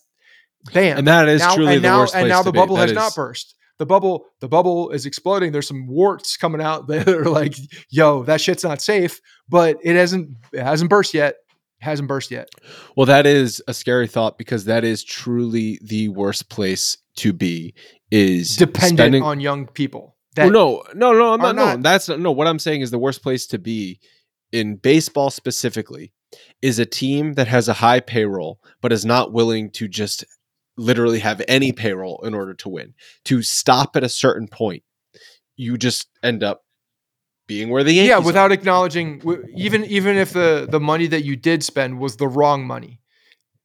bam. 0.72 0.98
And 0.98 1.06
that 1.09 1.28
is 1.28 1.40
now, 1.40 1.54
truly 1.54 1.76
and 1.76 1.84
the 1.84 1.88
now, 1.88 1.98
worst 2.00 2.14
and 2.14 2.28
now 2.28 2.42
the 2.42 2.52
bubble 2.52 2.76
has 2.76 2.90
is- 2.90 2.94
not 2.94 3.14
burst. 3.14 3.54
The 3.78 3.86
bubble, 3.86 4.26
the 4.40 4.48
bubble 4.48 4.90
is 4.90 5.06
exploding. 5.06 5.52
There's 5.52 5.68
some 5.68 5.86
warts 5.86 6.36
coming 6.36 6.60
out 6.60 6.86
that 6.88 7.08
are 7.08 7.30
like, 7.30 7.54
"Yo, 7.90 8.22
that 8.24 8.40
shit's 8.40 8.64
not 8.64 8.82
safe." 8.82 9.20
But 9.48 9.78
it 9.82 9.96
hasn't, 9.96 10.30
it 10.52 10.62
hasn't 10.62 10.90
burst 10.90 11.14
yet. 11.14 11.34
It 11.80 11.84
hasn't 11.84 12.08
burst 12.08 12.30
yet. 12.30 12.48
Well, 12.96 13.06
that 13.06 13.24
is 13.24 13.62
a 13.68 13.74
scary 13.74 14.08
thought 14.08 14.36
because 14.36 14.64
that 14.64 14.84
is 14.84 15.04
truly 15.04 15.78
the 15.82 16.08
worst 16.08 16.48
place 16.50 16.96
to 17.16 17.32
be. 17.32 17.74
Is 18.10 18.56
Dependent 18.56 18.98
spending- 18.98 19.22
on 19.22 19.40
young 19.40 19.66
people. 19.66 20.16
That 20.34 20.52
well, 20.52 20.84
no, 20.94 21.12
no, 21.12 21.18
no, 21.18 21.32
I'm 21.34 21.40
are 21.40 21.52
not, 21.52 21.76
no. 21.78 21.82
That's 21.82 22.08
not, 22.08 22.20
no. 22.20 22.30
What 22.30 22.46
I'm 22.46 22.58
saying 22.58 22.82
is 22.82 22.90
the 22.90 22.98
worst 22.98 23.22
place 23.22 23.46
to 23.48 23.58
be 23.58 23.98
in 24.52 24.76
baseball 24.76 25.30
specifically 25.30 26.12
is 26.62 26.78
a 26.78 26.86
team 26.86 27.34
that 27.34 27.48
has 27.48 27.68
a 27.68 27.72
high 27.74 28.00
payroll 28.00 28.60
but 28.80 28.92
is 28.92 29.04
not 29.04 29.32
willing 29.32 29.70
to 29.70 29.88
just 29.88 30.24
literally 30.78 31.18
have 31.18 31.42
any 31.48 31.72
payroll 31.72 32.24
in 32.24 32.34
order 32.34 32.54
to 32.54 32.68
win. 32.68 32.94
To 33.26 33.42
stop 33.42 33.96
at 33.96 34.04
a 34.04 34.08
certain 34.08 34.48
point, 34.48 34.82
you 35.56 35.76
just 35.76 36.08
end 36.22 36.42
up 36.42 36.62
being 37.46 37.68
where 37.70 37.82
the 37.82 37.92
Yankees 37.92 38.08
yeah, 38.10 38.16
are. 38.18 38.22
without 38.22 38.52
acknowledging, 38.52 39.22
even 39.56 39.84
even 39.86 40.16
if 40.16 40.32
the 40.32 40.66
the 40.70 40.80
money 40.80 41.06
that 41.08 41.24
you 41.24 41.34
did 41.36 41.62
spend 41.64 41.98
was 41.98 42.16
the 42.16 42.28
wrong 42.28 42.66
money, 42.66 43.00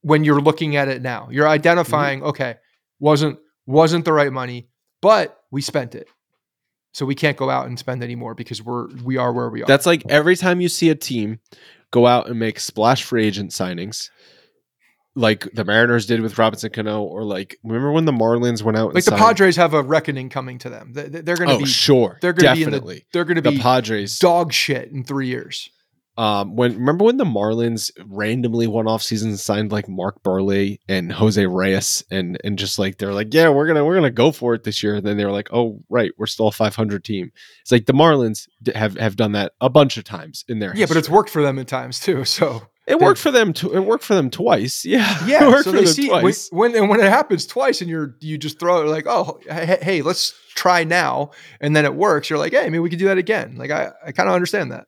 when 0.01 0.23
you're 0.23 0.41
looking 0.41 0.75
at 0.75 0.87
it 0.87 1.01
now, 1.01 1.27
you're 1.31 1.47
identifying, 1.47 2.19
Mm-hmm. 2.19 2.29
okay, 2.29 2.55
wasn't 2.99 3.39
wasn't 3.65 4.05
the 4.05 4.13
right 4.13 4.31
money, 4.31 4.67
but 5.01 5.37
we 5.51 5.61
spent 5.61 5.95
it, 5.95 6.07
so 6.93 7.05
we 7.05 7.15
can't 7.15 7.37
go 7.37 7.49
out 7.49 7.67
and 7.67 7.77
spend 7.77 8.03
anymore 8.03 8.33
because 8.35 8.61
we're 8.61 8.87
we 9.03 9.17
are 9.17 9.31
where 9.33 9.49
we 9.49 9.61
are. 9.63 9.65
That's 9.65 9.85
like 9.85 10.03
every 10.09 10.35
time 10.35 10.61
you 10.61 10.69
see 10.69 10.89
a 10.89 10.95
team 10.95 11.39
go 11.91 12.07
out 12.07 12.27
and 12.27 12.39
make 12.39 12.59
splash 12.59 13.03
free 13.03 13.25
agent 13.25 13.51
signings, 13.51 14.09
like 15.15 15.47
the 15.53 15.63
Mariners 15.63 16.05
did 16.05 16.21
with 16.21 16.37
Robinson 16.37 16.71
Cano, 16.71 17.03
or 17.03 17.23
like 17.23 17.57
remember 17.63 17.91
when 17.91 18.05
the 18.05 18.11
Marlins 18.11 18.63
went 18.63 18.77
out 18.77 18.87
and 18.87 18.95
like 18.95 19.05
the 19.05 19.11
signed- 19.11 19.21
Padres 19.21 19.55
have 19.57 19.73
a 19.73 19.81
reckoning 19.83 20.29
coming 20.29 20.57
to 20.59 20.69
them. 20.69 20.93
They- 20.93 21.07
They're 21.09 21.37
going 21.37 21.49
to 21.49 21.55
Oh, 21.55 21.59
be 21.59 21.65
sure, 21.65 22.17
they're 22.21 22.33
going 22.33 22.49
to 22.49 22.55
be 22.55 22.63
in 22.63 22.71
the 22.83 23.01
they're 23.13 23.25
going 23.25 23.35
to 23.35 23.41
the 23.41 23.51
be 23.51 23.59
Padres. 23.59 24.17
dog 24.19 24.51
shit 24.53 24.89
in 24.91 25.03
three 25.03 25.27
years. 25.27 25.69
Um, 26.15 26.55
when 26.55 26.73
remember 26.77 27.05
when 27.05 27.17
the 27.17 27.25
Marlins 27.25 27.89
randomly 28.05 28.67
one 28.67 28.87
off 28.87 29.01
season 29.01 29.35
signed 29.35 29.71
like 29.71 29.89
Mark 29.89 30.21
Buehrle 30.21 30.77
and 30.87 31.11
Jose 31.11 31.43
Reyes 31.43 32.03
and 32.11 32.37
and 32.43 32.55
just 32.57 32.77
like 32.77 32.99
they're 32.99 33.13
like, 33.15 33.33
yeah, 33.33 33.49
we're 33.49 33.65
gonna 33.65 33.83
we're 33.83 33.95
gonna 33.95 34.11
go 34.11 34.31
for 34.31 34.53
it 34.53 34.63
this 34.63 34.83
year. 34.83 34.93
And 34.95 35.05
then 35.07 35.17
they 35.17 35.25
were 35.25 35.31
like, 35.31 35.51
oh 35.51 35.79
right, 35.89 36.11
we're 36.19 36.27
still 36.27 36.49
a 36.49 36.51
500 36.51 37.03
team. 37.03 37.31
It's 37.61 37.71
like 37.71 37.87
the 37.87 37.93
Marlins 37.93 38.47
have 38.75 38.95
have 38.97 39.15
done 39.15 39.31
that 39.31 39.53
a 39.59 39.71
bunch 39.71 39.97
of 39.97 40.03
times 40.03 40.45
in 40.47 40.59
their 40.59 40.75
Yeah, 40.75 40.85
but 40.85 40.97
it's 40.97 41.09
worked 41.09 41.31
for 41.31 41.41
them 41.41 41.57
at 41.57 41.67
times 41.67 41.99
too. 41.99 42.23
So 42.33 42.61
it 42.87 42.99
worked 42.99 43.19
for 43.19 43.31
them. 43.31 43.53
To, 43.53 43.73
it 43.73 43.79
worked 43.79 44.03
for 44.03 44.13
them 44.15 44.29
twice. 44.29 44.83
Yeah, 44.93 45.23
it 45.23 45.27
yeah, 45.29 45.47
worked 45.47 45.63
so 45.65 45.71
for 45.71 45.77
they 45.77 45.85
them 45.85 45.93
see 45.93 46.09
when, 46.09 46.21
twice. 46.21 46.49
when 46.51 46.75
and 46.75 46.89
when 46.89 46.99
it 46.99 47.09
happens 47.09 47.45
twice, 47.45 47.81
and 47.81 47.89
you're 47.89 48.15
you 48.19 48.37
just 48.37 48.59
throw 48.59 48.81
it 48.81 48.87
like, 48.87 49.05
oh, 49.07 49.39
hey, 49.49 49.77
hey, 49.81 50.01
let's 50.01 50.33
try 50.55 50.83
now, 50.83 51.31
and 51.61 51.75
then 51.75 51.85
it 51.85 51.95
works. 51.95 52.29
You're 52.29 52.39
like, 52.39 52.51
hey, 52.53 52.65
maybe 52.65 52.79
we 52.79 52.89
could 52.89 52.99
do 52.99 53.05
that 53.07 53.17
again. 53.17 53.55
Like 53.57 53.71
I, 53.71 53.91
I 54.05 54.11
kind 54.11 54.27
of 54.29 54.35
understand 54.35 54.71
that. 54.71 54.87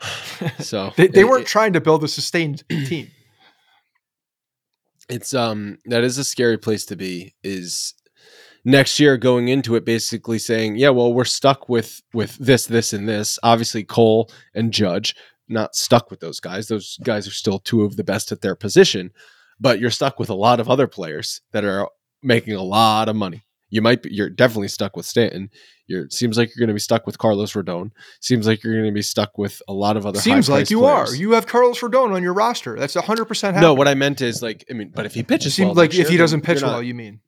So 0.64 0.92
They, 0.96 1.08
they 1.08 1.20
it- 1.20 1.28
weren't 1.28 1.42
it- 1.42 1.48
trying 1.48 1.72
to 1.74 1.80
build 1.80 2.04
a 2.04 2.08
sustained 2.08 2.62
team. 2.70 3.08
it's 5.08 5.32
um 5.34 5.78
that 5.86 6.04
is 6.04 6.18
a 6.18 6.24
scary 6.24 6.58
place 6.58 6.84
to 6.86 6.96
be 6.96 7.34
is 7.42 7.94
next 8.64 9.00
year 9.00 9.16
going 9.16 9.48
into 9.48 9.74
it 9.74 9.84
basically 9.84 10.38
saying 10.38 10.76
yeah 10.76 10.90
well 10.90 11.12
we're 11.14 11.24
stuck 11.24 11.68
with 11.68 12.02
with 12.12 12.36
this 12.36 12.66
this 12.66 12.92
and 12.92 13.08
this 13.08 13.38
obviously 13.42 13.82
cole 13.84 14.30
and 14.54 14.72
judge 14.72 15.14
not 15.48 15.74
stuck 15.74 16.10
with 16.10 16.20
those 16.20 16.40
guys 16.40 16.68
those 16.68 16.98
guys 17.02 17.26
are 17.26 17.32
still 17.32 17.58
two 17.58 17.82
of 17.82 17.96
the 17.96 18.04
best 18.04 18.30
at 18.32 18.40
their 18.40 18.54
position 18.54 19.10
but 19.60 19.80
you're 19.80 19.90
stuck 19.90 20.18
with 20.18 20.30
a 20.30 20.34
lot 20.34 20.60
of 20.60 20.68
other 20.70 20.86
players 20.86 21.40
that 21.52 21.64
are 21.64 21.88
making 22.22 22.54
a 22.54 22.62
lot 22.62 23.08
of 23.08 23.16
money 23.16 23.44
you 23.70 23.82
might 23.82 24.02
be 24.02 24.10
you're 24.12 24.30
definitely 24.30 24.68
stuck 24.68 24.96
with 24.96 25.04
stanton 25.06 25.50
you're 25.86 26.08
seems 26.10 26.36
like 26.36 26.48
you're 26.54 26.60
going 26.60 26.68
to 26.68 26.74
be 26.74 26.80
stuck 26.80 27.06
with 27.06 27.18
carlos 27.18 27.52
rodon 27.52 27.90
seems 28.20 28.46
like 28.46 28.62
you're 28.62 28.74
going 28.74 28.84
to 28.86 28.92
be 28.92 29.02
stuck 29.02 29.36
with 29.38 29.60
a 29.68 29.72
lot 29.72 29.96
of 29.96 30.04
other 30.06 30.18
Seems 30.20 30.48
like 30.48 30.68
you 30.70 30.80
players. 30.80 31.12
are. 31.12 31.16
You 31.16 31.32
have 31.32 31.46
Carlos 31.46 31.78
Rodon 31.80 32.12
on 32.12 32.22
your 32.22 32.32
roster. 32.34 32.78
That's 32.78 32.94
hundred 32.94 33.24
percent. 33.26 33.56
no 33.58 33.74
what 33.74 33.88
i 33.88 33.94
meant 33.94 34.20
is 34.20 34.42
like 34.42 34.64
i 34.70 34.74
mean 34.74 34.90
but 34.94 35.06
if 35.06 35.14
he 35.14 35.20
It 35.20 35.28
pitches 35.28 35.54
seems 35.54 35.66
well 35.68 35.74
like 35.74 35.94
if 35.94 36.08
he 36.08 36.16
doesn't 36.16 36.42
pitch 36.42 36.60
not- 36.62 36.68
well, 36.68 36.82
you 36.82 36.94
mean? 36.94 37.20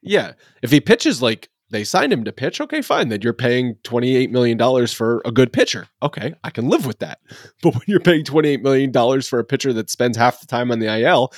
Yeah. 0.00 0.32
If 0.62 0.70
he 0.70 0.80
pitches 0.80 1.20
like 1.20 1.48
they 1.70 1.84
signed 1.84 2.12
him 2.12 2.24
to 2.24 2.32
pitch, 2.32 2.60
okay, 2.60 2.80
fine. 2.80 3.08
Then 3.08 3.20
you're 3.22 3.34
paying 3.34 3.74
$28 3.84 4.30
million 4.30 4.86
for 4.86 5.20
a 5.24 5.30
good 5.30 5.52
pitcher. 5.52 5.86
Okay, 6.02 6.34
I 6.42 6.50
can 6.50 6.68
live 6.68 6.86
with 6.86 7.00
that. 7.00 7.20
But 7.62 7.74
when 7.74 7.82
you're 7.86 8.00
paying 8.00 8.24
$28 8.24 8.62
million 8.62 9.22
for 9.22 9.38
a 9.38 9.44
pitcher 9.44 9.72
that 9.72 9.90
spends 9.90 10.16
half 10.16 10.40
the 10.40 10.46
time 10.46 10.70
on 10.70 10.78
the 10.78 10.86
IL 10.86 11.32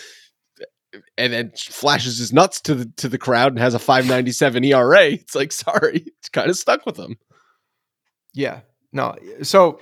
and 1.17 1.33
then 1.33 1.53
flashes 1.57 2.19
his 2.19 2.33
nuts 2.33 2.61
to 2.63 2.75
the 2.75 2.85
to 2.97 3.09
the 3.09 3.19
crowd 3.19 3.53
and 3.53 3.59
has 3.59 3.75
a 3.75 3.79
597 3.79 4.65
ERA, 4.65 5.05
it's 5.07 5.35
like, 5.35 5.53
sorry, 5.53 6.05
it's 6.19 6.29
kind 6.29 6.51
of 6.51 6.57
stuck 6.57 6.85
with 6.85 6.99
him. 6.99 7.17
Yeah. 8.35 8.61
No. 8.93 9.17
So, 9.43 9.81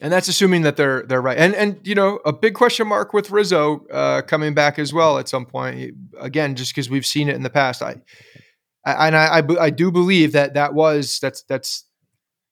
and 0.00 0.12
that's 0.12 0.28
assuming 0.28 0.62
that 0.62 0.76
they're 0.76 1.02
they're 1.02 1.22
right. 1.22 1.38
And 1.38 1.54
and 1.54 1.80
you 1.86 1.94
know 1.94 2.16
a 2.24 2.32
big 2.32 2.54
question 2.54 2.88
mark 2.88 3.12
with 3.12 3.30
Rizzo 3.30 3.86
uh, 3.88 4.22
coming 4.22 4.54
back 4.54 4.78
as 4.78 4.92
well 4.92 5.18
at 5.18 5.28
some 5.28 5.46
point. 5.46 5.94
Again, 6.18 6.56
just 6.56 6.74
because 6.74 6.90
we've 6.90 7.06
seen 7.06 7.28
it 7.28 7.36
in 7.36 7.42
the 7.42 7.50
past. 7.50 7.82
I 7.82 7.96
and 8.84 9.16
I, 9.16 9.38
I 9.40 9.64
I 9.66 9.70
do 9.70 9.90
believe 9.90 10.32
that 10.32 10.54
that 10.54 10.74
was 10.74 11.18
that's 11.20 11.42
that's 11.44 11.84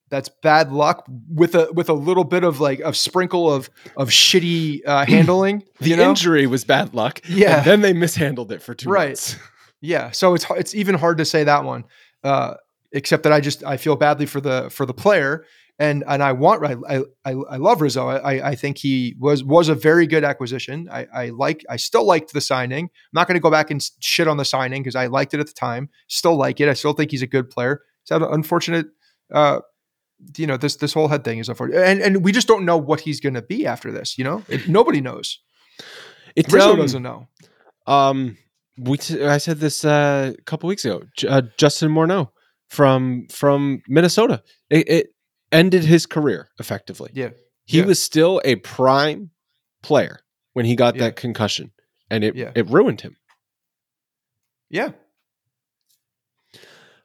that's 0.09 0.29
bad 0.43 0.71
luck 0.73 1.05
with 1.29 1.55
a 1.55 1.69
with 1.73 1.89
a 1.89 1.93
little 1.95 2.25
bit 2.25 2.45
of 2.45 2.61
like 2.61 2.81
a 2.81 2.95
sprinkle 2.95 3.53
of 3.53 3.69
of 3.97 4.09
shitty 4.11 4.81
uh, 4.87 5.05
handling. 5.09 5.65
The 5.81 5.91
you 5.91 5.97
know? 5.97 6.11
injury 6.11 6.47
was 6.47 6.65
bad 6.65 6.95
luck. 6.95 7.21
Yeah. 7.29 7.59
And 7.59 7.67
then 7.67 7.81
they 7.81 7.93
mishandled 7.93 8.53
it 8.53 8.63
for 8.63 8.75
two 8.75 8.89
Right. 8.91 9.09
months. 9.09 9.37
Yeah, 9.83 10.11
so 10.11 10.33
it's 10.35 10.47
it's 10.51 10.75
even 10.75 10.95
hard 10.95 11.19
to 11.19 11.25
say 11.27 11.45
that 11.45 11.63
one, 11.63 11.85
uh, 12.25 12.55
except 12.93 13.25
that 13.25 13.33
I 13.33 13.41
just 13.41 13.63
I 13.63 13.77
feel 13.77 13.95
badly 13.95 14.25
for 14.25 14.41
the 14.41 14.71
for 14.71 14.87
the 14.87 14.95
player, 14.95 15.45
and 15.79 16.05
and 16.09 16.23
I 16.23 16.33
want 16.33 16.65
I 16.65 17.01
I, 17.25 17.31
I 17.33 17.57
love 17.57 17.81
Rizzo. 17.81 18.09
I 18.09 18.51
I 18.51 18.55
think 18.55 18.79
he 18.79 19.15
was 19.19 19.45
was 19.45 19.69
a 19.69 19.75
very 19.75 20.07
good 20.07 20.25
acquisition. 20.25 20.89
I 20.91 21.07
I 21.15 21.29
like 21.31 21.65
I 21.69 21.77
still 21.77 22.05
liked 22.05 22.33
the 22.33 22.41
signing. 22.41 22.85
I'm 22.85 22.91
not 23.13 23.27
going 23.29 23.35
to 23.37 23.41
go 23.43 23.51
back 23.51 23.71
and 23.71 23.81
shit 24.01 24.27
on 24.29 24.37
the 24.37 24.45
signing 24.45 24.83
because 24.83 24.97
I 24.97 25.07
liked 25.07 25.35
it 25.35 25.41
at 25.41 25.47
the 25.47 25.53
time. 25.53 25.89
Still 26.09 26.37
like 26.37 26.61
it. 26.61 26.69
I 26.69 26.75
still 26.75 26.93
think 26.95 27.11
he's 27.11 27.23
a 27.23 27.27
good 27.27 27.51
player. 27.51 27.83
It's 28.03 28.11
an 28.11 28.23
unfortunate. 28.23 28.87
Uh, 29.33 29.61
you 30.39 30.47
know 30.47 30.57
this 30.57 30.77
this 30.77 30.95
whole 30.95 31.09
head 31.09 31.25
thing 31.25 31.39
is 31.41 31.49
unfortunate, 31.49 31.83
and 31.85 32.01
and 32.01 32.25
we 32.25 32.33
just 32.33 32.49
don't 32.49 32.65
know 32.65 32.79
what 32.79 33.01
he's 33.01 33.21
going 33.21 33.35
to 33.35 33.43
be 33.43 33.67
after 33.67 33.93
this. 33.93 34.17
You 34.17 34.25
know, 34.25 34.43
It- 34.49 34.69
nobody 34.69 35.01
knows. 35.03 35.41
It's 36.35 36.53
Rizzo 36.53 36.73
um, 36.73 36.79
doesn't 36.79 37.03
know. 37.03 37.29
Um, 37.87 38.39
we 38.79 38.97
t- 38.99 39.23
I 39.25 39.39
said 39.39 39.59
this 39.59 39.85
uh, 39.85 40.33
a 40.39 40.43
couple 40.43 40.69
weeks 40.69 40.85
ago. 40.85 41.03
J- 41.17 41.29
uh, 41.29 41.43
Justin 41.59 41.91
Morneau 41.91 42.31
from 42.69 43.27
from 43.31 43.83
Minnesota. 43.89 44.43
It, 44.71 44.89
it 44.89 45.07
ended 45.57 45.85
his 45.85 46.07
career 46.07 46.51
effectively. 46.59 47.11
Yeah, 47.15 47.31
He 47.65 47.79
Yeah. 47.79 47.87
was 47.87 48.01
still 48.03 48.41
a 48.45 48.57
prime 48.57 49.31
player 49.83 50.21
when 50.53 50.67
he 50.67 50.77
got 50.77 50.95
Yeah. 50.95 51.01
that 51.05 51.17
concussion, 51.17 51.73
and 52.11 52.23
it 52.25 52.35
Yeah. 52.37 52.53
it 52.55 52.69
ruined 52.69 53.01
him. 53.01 53.17
yeah. 54.71 54.93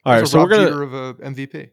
All 0.03 0.13
right, 0.13 0.27
so 0.27 0.41
we're 0.41 0.49
gonna 0.49 0.65
Jeter 0.65 0.81
of 0.83 0.93
a 0.93 1.13
MVP. 1.23 1.69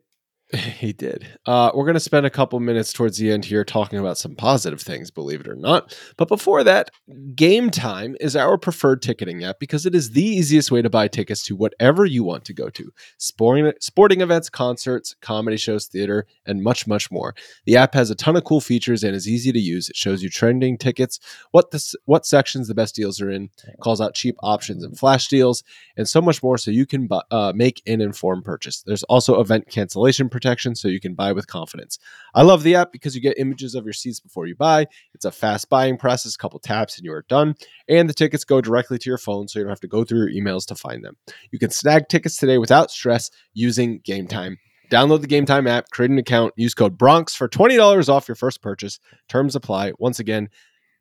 He 0.79 0.93
did. 0.93 1.27
Uh, 1.45 1.71
we're 1.75 1.85
going 1.85 1.95
to 1.95 2.01
spend 2.01 2.25
a 2.25 2.31
couple 2.31 2.59
minutes 2.61 2.93
towards 2.93 3.19
the 3.19 3.33
end 3.33 3.45
here 3.45 3.65
talking 3.65 3.99
about 3.99 4.17
some 4.17 4.35
positive 4.35 4.81
things, 4.81 5.11
believe 5.11 5.41
it 5.41 5.49
or 5.49 5.57
not. 5.57 5.97
But 6.17 6.29
before 6.29 6.63
that, 6.65 6.91
Game 7.35 7.71
Time 7.71 8.17
is 8.21 8.37
our 8.37 8.57
preferred 8.57 9.03
ticketing 9.03 9.43
app 9.45 9.59
because 9.59 9.85
it 9.85 9.95
is 9.95 10.13
the 10.13 10.25
easiest 10.25 10.71
way 10.71 10.81
to 10.81 10.89
buy 10.89 11.09
tickets 11.09 11.43
to 11.45 11.57
whatever 11.57 12.07
you 12.07 12.23
want 12.23 12.45
to 12.47 12.55
go 12.55 12.71
to 12.71 12.93
sporting, 13.19 13.73
sporting 13.81 14.21
events, 14.21 14.49
concerts, 14.49 15.17
comedy 15.21 15.57
shows, 15.57 15.87
theater, 15.87 16.27
and 16.47 16.63
much, 16.63 16.87
much 16.87 17.11
more. 17.11 17.35
The 17.67 17.77
app 17.77 17.95
has 17.95 18.11
a 18.11 18.15
ton 18.15 18.37
of 18.37 18.45
cool 18.45 18.61
features 18.61 19.03
and 19.03 19.17
is 19.17 19.29
easy 19.29 19.53
to 19.53 19.61
use. 19.61 19.91
It 19.91 19.97
shows 19.97 20.23
you 20.23 20.31
trending 20.31 20.79
tickets, 20.79 21.19
what, 21.51 21.73
the, 21.73 21.95
what 22.05 22.25
sections 22.25 22.69
the 22.69 22.75
best 22.75 22.95
deals 22.95 23.21
are 23.21 23.31
in, 23.31 23.51
calls 23.81 24.01
out 24.01 24.15
cheap 24.15 24.37
options 24.43 24.85
and 24.85 24.97
flash 24.97 25.29
deals, 25.29 25.65
and 25.97 26.09
so 26.09 26.23
much 26.23 26.43
more 26.43 26.57
so 26.57 26.71
you 26.71 26.87
can 26.87 27.09
uh, 27.31 27.53
make 27.55 27.83
an 27.87 28.01
informed 28.01 28.45
purchase. 28.45 28.83
There's 28.83 29.03
also 29.05 29.41
event 29.41 29.69
cancellation 29.69 30.29
protection 30.39 30.77
so 30.77 30.87
you 30.87 31.01
can 31.01 31.15
buy 31.15 31.33
with 31.33 31.49
confidence. 31.49 31.99
I 32.33 32.43
love 32.43 32.63
the 32.63 32.77
app 32.77 32.93
because 32.93 33.17
you 33.17 33.21
get 33.21 33.39
images 33.39 33.75
of 33.75 33.85
your 33.85 33.93
seats 33.93 34.21
before 34.21 34.47
you 34.47 34.55
buy. 34.55 34.87
It's 35.15 35.25
a 35.25 35.33
fast 35.33 35.69
buying 35.69 35.97
process, 35.99 36.37
a 36.37 36.39
couple 36.39 36.61
taps 36.61 36.97
and 36.97 37.05
you 37.05 37.13
are 37.13 37.25
done. 37.29 37.57
And 37.89 38.09
the 38.09 38.15
tickets 38.15 38.45
go 38.45 38.61
directly 38.61 38.99
to 38.99 39.11
your 39.11 39.19
phone 39.19 39.49
so 39.49 39.59
you 39.59 39.65
don't 39.65 39.71
have 39.71 39.81
to 39.81 39.89
go 39.89 40.05
through 40.05 40.31
your 40.31 40.31
emails 40.31 40.65
to 40.67 40.77
find 40.77 41.05
them. 41.05 41.17
You 41.51 41.59
can 41.59 41.71
snag 41.71 42.09
tickets 42.09 42.37
today 42.37 42.59
without 42.59 42.93
stress 42.93 43.31
using 43.53 44.01
Game 44.05 44.29
Time. 44.29 44.59
Download 44.93 45.21
the 45.21 45.27
Game 45.27 45.45
Time 45.45 45.67
app, 45.67 45.91
create 45.91 46.13
an 46.13 46.19
account, 46.19 46.55
use 46.57 46.75
code 46.75 46.97
Bronx 46.97 47.35
for 47.35 47.49
$20 47.49 48.09
off 48.09 48.29
your 48.29 48.37
first 48.37 48.63
purchase. 48.63 49.01
Terms 49.29 49.57
apply. 49.57 49.93
Once 49.99 50.21
again, 50.21 50.49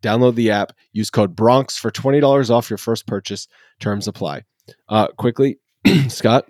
download 0.01 0.33
the 0.35 0.49
app, 0.49 0.73
use 0.93 1.09
code 1.09 1.35
Bronx 1.35 1.77
for 1.77 1.91
$20 1.91 2.49
off 2.49 2.69
your 2.69 2.77
first 2.77 3.05
purchase. 3.05 3.47
Terms 3.79 4.07
apply. 4.07 4.43
Uh, 4.89 5.07
quickly, 5.09 5.59
Scott, 6.07 6.45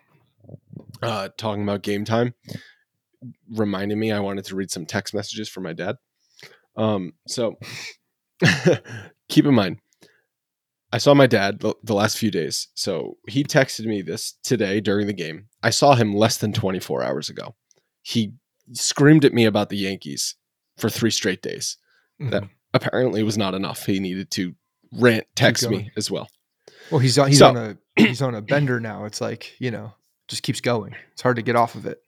uh, 1.03 1.29
talking 1.37 1.63
about 1.63 1.83
game 1.83 2.05
time 2.05 2.33
reminded 3.49 3.97
me 3.97 4.11
I 4.11 4.19
wanted 4.19 4.45
to 4.45 4.55
read 4.55 4.71
some 4.71 4.85
text 4.85 5.13
messages 5.13 5.49
from 5.49 5.63
my 5.63 5.73
dad. 5.73 5.95
Um, 6.75 7.13
so 7.27 7.55
keep 9.29 9.45
in 9.45 9.53
mind, 9.55 9.79
I 10.91 10.99
saw 10.99 11.13
my 11.13 11.27
dad 11.27 11.59
the, 11.59 11.73
the 11.83 11.93
last 11.93 12.17
few 12.17 12.31
days. 12.31 12.67
So 12.75 13.17
he 13.27 13.43
texted 13.43 13.85
me 13.85 14.01
this 14.01 14.33
today 14.43 14.79
during 14.79 15.07
the 15.07 15.13
game. 15.13 15.47
I 15.63 15.69
saw 15.69 15.95
him 15.95 16.13
less 16.15 16.37
than 16.37 16.53
24 16.53 17.03
hours 17.03 17.29
ago. 17.29 17.55
He 18.03 18.33
screamed 18.73 19.25
at 19.25 19.33
me 19.33 19.45
about 19.45 19.69
the 19.69 19.77
Yankees 19.77 20.35
for 20.77 20.89
three 20.89 21.11
straight 21.11 21.41
days. 21.41 21.77
That 22.19 22.45
apparently 22.73 23.21
was 23.21 23.37
not 23.37 23.53
enough. 23.53 23.85
He 23.85 23.99
needed 23.99 24.31
to 24.31 24.55
rant, 24.91 25.25
text 25.35 25.69
me 25.69 25.91
as 25.95 26.09
well. 26.09 26.27
Well, 26.89 26.99
he's 26.99 27.19
on, 27.19 27.27
he's 27.27 27.39
So- 27.39 27.49
on 27.49 27.57
a 27.57 27.77
he's 27.95 28.21
on 28.23 28.33
a 28.33 28.41
bender 28.41 28.79
now. 28.79 29.05
It's 29.05 29.21
like 29.21 29.53
you 29.59 29.69
know, 29.69 29.93
just 30.27 30.41
keeps 30.41 30.59
going. 30.61 30.95
It's 31.11 31.21
hard 31.21 31.35
to 31.35 31.41
get 31.43 31.55
off 31.55 31.75
of 31.75 31.85
it. 31.85 31.99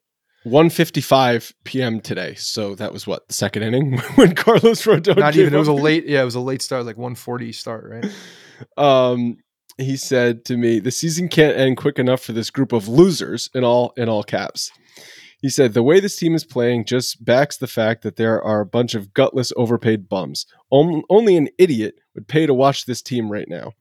1:55 0.45 1.53
p.m. 1.63 1.99
today. 2.01 2.35
So 2.35 2.75
that 2.75 2.93
was 2.93 3.05
what 3.05 3.27
the 3.27 3.33
second 3.33 3.63
inning 3.63 3.97
when 4.15 4.35
Carlos 4.35 4.83
Rodon. 4.85 5.17
Not 5.17 5.35
even. 5.35 5.53
It 5.53 5.57
was 5.57 5.67
a 5.67 5.73
late. 5.73 6.05
Yeah, 6.05 6.21
it 6.21 6.25
was 6.25 6.35
a 6.35 6.39
late 6.39 6.61
start, 6.61 6.85
like 6.85 6.97
140 6.97 7.51
start, 7.51 7.85
right? 7.89 8.05
um 8.77 9.37
he 9.77 9.95
said 9.95 10.43
to 10.45 10.57
me 10.57 10.79
the 10.79 10.91
season 10.91 11.27
can't 11.27 11.57
end 11.57 11.77
quick 11.77 11.97
enough 11.99 12.21
for 12.21 12.33
this 12.33 12.49
group 12.49 12.73
of 12.73 12.87
losers 12.87 13.49
in 13.53 13.63
all 13.63 13.93
in 13.97 14.09
all 14.09 14.23
caps 14.23 14.71
he 15.41 15.49
said 15.49 15.73
the 15.73 15.83
way 15.83 15.99
this 15.99 16.17
team 16.17 16.35
is 16.35 16.43
playing 16.43 16.83
just 16.85 17.23
backs 17.23 17.57
the 17.57 17.67
fact 17.67 18.01
that 18.01 18.17
there 18.17 18.41
are 18.43 18.59
a 18.59 18.65
bunch 18.65 18.95
of 18.95 19.13
gutless 19.13 19.53
overpaid 19.55 20.09
bums 20.09 20.45
only 20.71 21.37
an 21.37 21.49
idiot 21.57 21.95
would 22.13 22.27
pay 22.27 22.45
to 22.45 22.53
watch 22.53 22.85
this 22.85 23.01
team 23.01 23.31
right 23.31 23.47
now 23.47 23.71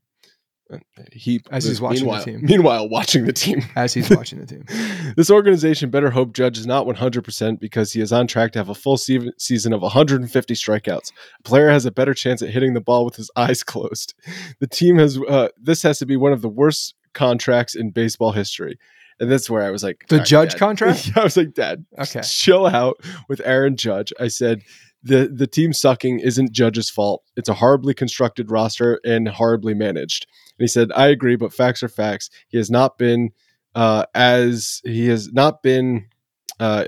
he 1.12 1.41
As 1.51 1.64
he's 1.64 1.81
watching 1.81 2.01
the 2.01 2.05
meanwhile, 2.05 2.25
team. 2.25 2.41
meanwhile 2.43 2.89
watching 2.89 3.25
the 3.25 3.33
team 3.33 3.62
As 3.77 3.95
he's 3.95 4.11
watching 4.11 4.39
the 4.41 4.47
team. 4.47 4.64
this 5.16 5.31
organization 5.31 5.89
better 5.91 6.11
hope 6.11 6.35
Judge 6.35 6.59
is 6.59 6.66
not 6.66 6.87
100% 6.87 7.59
because 7.59 7.93
he 7.93 8.01
is 8.01 8.12
on 8.12 8.27
track 8.27 8.53
to 8.53 8.59
have 8.59 8.69
a 8.69 8.75
full 8.75 8.97
se- 8.99 9.33
season 9.39 9.73
of 9.73 9.81
150 9.81 10.55
strikeouts. 10.55 11.12
A 11.39 11.43
player 11.43 11.71
has 11.71 11.87
a 11.87 11.91
better 11.91 12.12
chance 12.14 12.43
at 12.43 12.51
hitting 12.51 12.75
the 12.75 12.81
ball 12.81 13.05
with 13.05 13.16
his 13.16 13.31
eyes 13.37 13.62
closed. 13.64 14.14
The 14.61 14.66
team 14.66 14.99
has 14.99 15.19
uh, 15.29 15.49
this 15.61 15.83
has 15.83 15.99
to 16.01 16.07
be 16.07 16.16
one 16.16 16.33
of 16.33 16.43
the 16.43 16.49
worst 16.51 16.95
contracts 17.14 17.75
in 17.75 17.91
baseball 17.91 18.33
history. 18.33 18.79
And 19.21 19.29
that's 19.33 19.51
where 19.51 19.64
I 19.64 19.71
was 19.71 19.83
like, 19.83 20.05
The 20.09 20.16
"All 20.16 20.19
right, 20.21 20.29
Judge 20.29 20.53
Dad." 20.53 20.59
contract? 20.61 21.11
I 21.16 21.25
was 21.25 21.37
like, 21.37 21.53
Dad, 21.55 21.85
Okay. 21.99 22.21
chill 22.23 22.66
out 22.66 22.99
with 23.29 23.41
Aaron 23.45 23.77
Judge. 23.77 24.12
I 24.21 24.29
said, 24.29 24.61
the 25.03 25.28
the 25.32 25.46
team 25.46 25.72
sucking 25.72 26.20
isn't 26.20 26.53
Judge's 26.53 26.90
fault. 26.90 27.22
It's 27.36 27.49
a 27.49 27.55
horribly 27.55 27.94
constructed 27.94 28.51
roster 28.51 29.01
and 29.05 29.28
horribly 29.28 29.74
managed. 29.74 30.26
And 30.59 30.64
he 30.64 30.68
said, 30.68 30.90
I 30.94 31.07
agree, 31.09 31.36
but 31.36 31.53
facts 31.53 31.82
are 31.82 31.88
facts. 31.88 32.30
He 32.49 32.59
has 32.59 32.70
not 32.70 32.99
been 32.99 33.30
uh, 33.74 34.07
as 34.14 34.80
he 34.84 35.07
has 35.09 35.32
not 35.32 35.62
been. 35.62 36.07
Uh, 36.59 36.84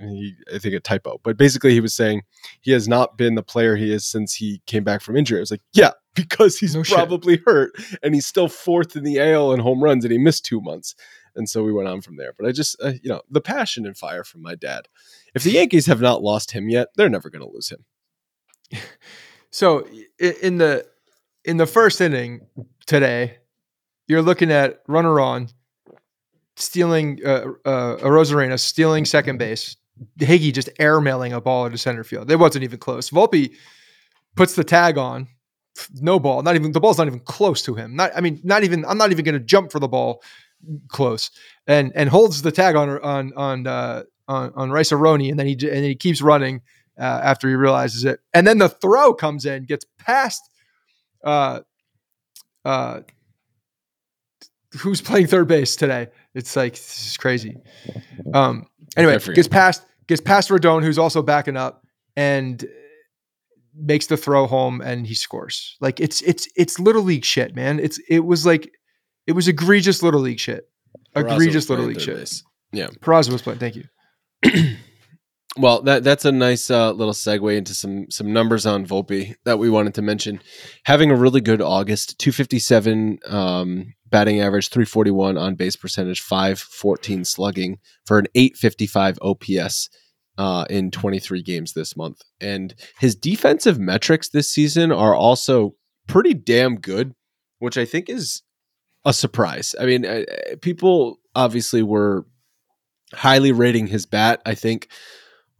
he, 0.00 0.34
I 0.52 0.58
think 0.58 0.74
a 0.74 0.80
typo, 0.80 1.20
but 1.22 1.36
basically 1.36 1.70
he 1.72 1.80
was 1.80 1.94
saying 1.94 2.22
he 2.60 2.72
has 2.72 2.88
not 2.88 3.16
been 3.16 3.36
the 3.36 3.42
player 3.44 3.76
he 3.76 3.92
is 3.92 4.04
since 4.04 4.34
he 4.34 4.60
came 4.66 4.82
back 4.82 5.00
from 5.00 5.16
injury. 5.16 5.38
I 5.38 5.40
was 5.40 5.52
like, 5.52 5.62
yeah, 5.72 5.92
because 6.14 6.58
he's 6.58 6.74
No 6.74 6.82
shit. 6.82 6.96
probably 6.96 7.40
hurt 7.46 7.72
and 8.02 8.12
he's 8.14 8.26
still 8.26 8.48
fourth 8.48 8.96
in 8.96 9.04
the 9.04 9.20
AL 9.20 9.52
in 9.52 9.60
home 9.60 9.82
runs 9.82 10.04
and 10.04 10.10
he 10.12 10.18
missed 10.18 10.44
two 10.44 10.60
months. 10.60 10.94
And 11.36 11.48
so 11.48 11.64
we 11.64 11.72
went 11.72 11.88
on 11.88 12.00
from 12.00 12.16
there. 12.16 12.32
But 12.38 12.46
I 12.46 12.52
just, 12.52 12.76
uh, 12.82 12.92
you 13.02 13.08
know, 13.10 13.22
the 13.30 13.40
passion 13.40 13.86
and 13.86 13.96
fire 13.96 14.24
from 14.24 14.42
my 14.42 14.54
dad. 14.54 14.88
If 15.34 15.42
the 15.42 15.52
Yankees 15.52 15.86
have 15.86 16.00
not 16.00 16.22
lost 16.22 16.52
him 16.52 16.68
yet, 16.68 16.88
they're 16.96 17.08
never 17.08 17.30
going 17.30 17.42
to 17.42 17.52
lose 17.52 17.70
him. 17.70 17.84
So 19.50 19.86
in 20.18 20.58
the 20.58 20.84
in 21.44 21.58
the 21.58 21.66
first 21.66 22.00
inning 22.00 22.46
today, 22.86 23.38
you're 24.08 24.22
looking 24.22 24.50
at 24.50 24.82
runner 24.88 25.20
on, 25.20 25.48
stealing 26.56 27.20
uh, 27.24 27.44
uh, 27.64 27.96
Arozarena 27.98 28.58
stealing 28.58 29.04
second 29.04 29.38
base. 29.38 29.76
Higgy 30.18 30.52
just 30.52 30.70
airmailing 30.80 31.32
a 31.32 31.40
ball 31.40 31.66
into 31.66 31.78
center 31.78 32.02
field. 32.02 32.30
It 32.30 32.36
wasn't 32.36 32.64
even 32.64 32.80
close. 32.80 33.10
Volpe 33.10 33.54
puts 34.34 34.56
the 34.56 34.64
tag 34.64 34.98
on, 34.98 35.28
no 36.00 36.18
ball. 36.18 36.42
Not 36.42 36.56
even 36.56 36.72
the 36.72 36.80
ball's 36.80 36.98
not 36.98 37.06
even 37.06 37.20
close 37.20 37.62
to 37.62 37.74
him. 37.74 37.94
Not 37.94 38.10
I 38.16 38.20
mean, 38.20 38.40
not 38.42 38.64
even. 38.64 38.84
I'm 38.86 38.98
not 38.98 39.12
even 39.12 39.24
going 39.24 39.34
to 39.34 39.40
jump 39.40 39.70
for 39.70 39.78
the 39.78 39.88
ball 39.88 40.22
close, 40.88 41.30
and 41.66 41.92
and 41.94 42.08
holds 42.08 42.42
the 42.42 42.52
tag 42.52 42.76
on 42.76 42.88
on 43.00 43.32
on 43.36 43.66
uh, 43.66 44.02
on 44.28 44.52
on 44.54 44.70
Rice-A-Roni, 44.70 45.30
and 45.30 45.38
then 45.38 45.46
he 45.46 45.52
and 45.52 45.76
then 45.76 45.84
he 45.84 45.94
keeps 45.94 46.22
running 46.22 46.62
uh, 46.98 47.20
after 47.22 47.48
he 47.48 47.54
realizes 47.54 48.04
it. 48.04 48.20
And 48.32 48.46
then 48.46 48.58
the 48.58 48.68
throw 48.68 49.14
comes 49.14 49.46
in, 49.46 49.64
gets 49.64 49.84
past 49.98 50.42
uh, 51.24 51.60
uh, 52.64 53.00
who's 54.78 55.00
playing 55.00 55.26
third 55.26 55.48
base 55.48 55.76
today. 55.76 56.08
It's 56.34 56.56
like 56.56 56.72
this 56.72 57.06
is 57.06 57.16
crazy. 57.16 57.56
Um, 58.32 58.66
anyway, 58.96 59.18
gets 59.18 59.48
past 59.48 59.84
gets 60.06 60.20
past 60.20 60.50
Rodon, 60.50 60.82
who's 60.82 60.98
also 60.98 61.22
backing 61.22 61.56
up, 61.56 61.84
and 62.16 62.64
makes 63.76 64.06
the 64.06 64.16
throw 64.16 64.46
home, 64.46 64.80
and 64.80 65.06
he 65.06 65.14
scores. 65.14 65.76
Like 65.80 66.00
it's 66.00 66.20
it's 66.22 66.48
it's 66.56 66.78
little 66.78 67.02
league 67.02 67.24
shit, 67.24 67.54
man. 67.54 67.78
It's 67.78 67.98
it 68.08 68.20
was 68.20 68.46
like 68.46 68.70
it 69.26 69.32
was 69.32 69.48
egregious 69.48 70.02
little 70.02 70.20
league 70.20 70.40
shit. 70.40 70.68
Peraza 71.14 71.32
Egregious 71.32 71.70
little 71.70 71.86
league 71.86 72.00
shit. 72.00 72.16
base. 72.16 72.42
Yeah. 72.72 72.88
Peraza 73.00 73.32
was 73.32 73.42
playing. 73.42 73.60
Thank 73.60 73.76
you. 73.76 73.84
Well, 75.56 75.82
that 75.82 76.02
that's 76.02 76.24
a 76.24 76.32
nice 76.32 76.68
uh, 76.68 76.90
little 76.92 77.12
segue 77.12 77.56
into 77.56 77.74
some 77.74 78.10
some 78.10 78.32
numbers 78.32 78.66
on 78.66 78.84
Volpe 78.84 79.36
that 79.44 79.58
we 79.58 79.70
wanted 79.70 79.94
to 79.94 80.02
mention. 80.02 80.40
Having 80.84 81.12
a 81.12 81.16
really 81.16 81.40
good 81.40 81.62
August, 81.62 82.18
257 82.18 83.20
um, 83.28 83.94
batting 84.10 84.40
average, 84.40 84.68
341 84.68 85.38
on 85.38 85.54
base 85.54 85.76
percentage, 85.76 86.20
514 86.20 87.24
slugging 87.24 87.78
for 88.04 88.18
an 88.18 88.26
855 88.34 89.18
OPS 89.22 89.90
uh, 90.38 90.64
in 90.68 90.90
23 90.90 91.42
games 91.42 91.72
this 91.72 91.96
month. 91.96 92.22
And 92.40 92.74
his 92.98 93.14
defensive 93.14 93.78
metrics 93.78 94.28
this 94.28 94.50
season 94.50 94.90
are 94.90 95.14
also 95.14 95.76
pretty 96.08 96.34
damn 96.34 96.80
good, 96.80 97.14
which 97.60 97.78
I 97.78 97.84
think 97.84 98.08
is 98.08 98.42
a 99.04 99.12
surprise. 99.12 99.74
I 99.80 99.86
mean, 99.86 100.04
uh, 100.04 100.24
people 100.60 101.20
obviously 101.34 101.82
were 101.82 102.26
highly 103.12 103.52
rating 103.52 103.86
his 103.88 104.06
bat. 104.06 104.42
I 104.46 104.54
think. 104.54 104.88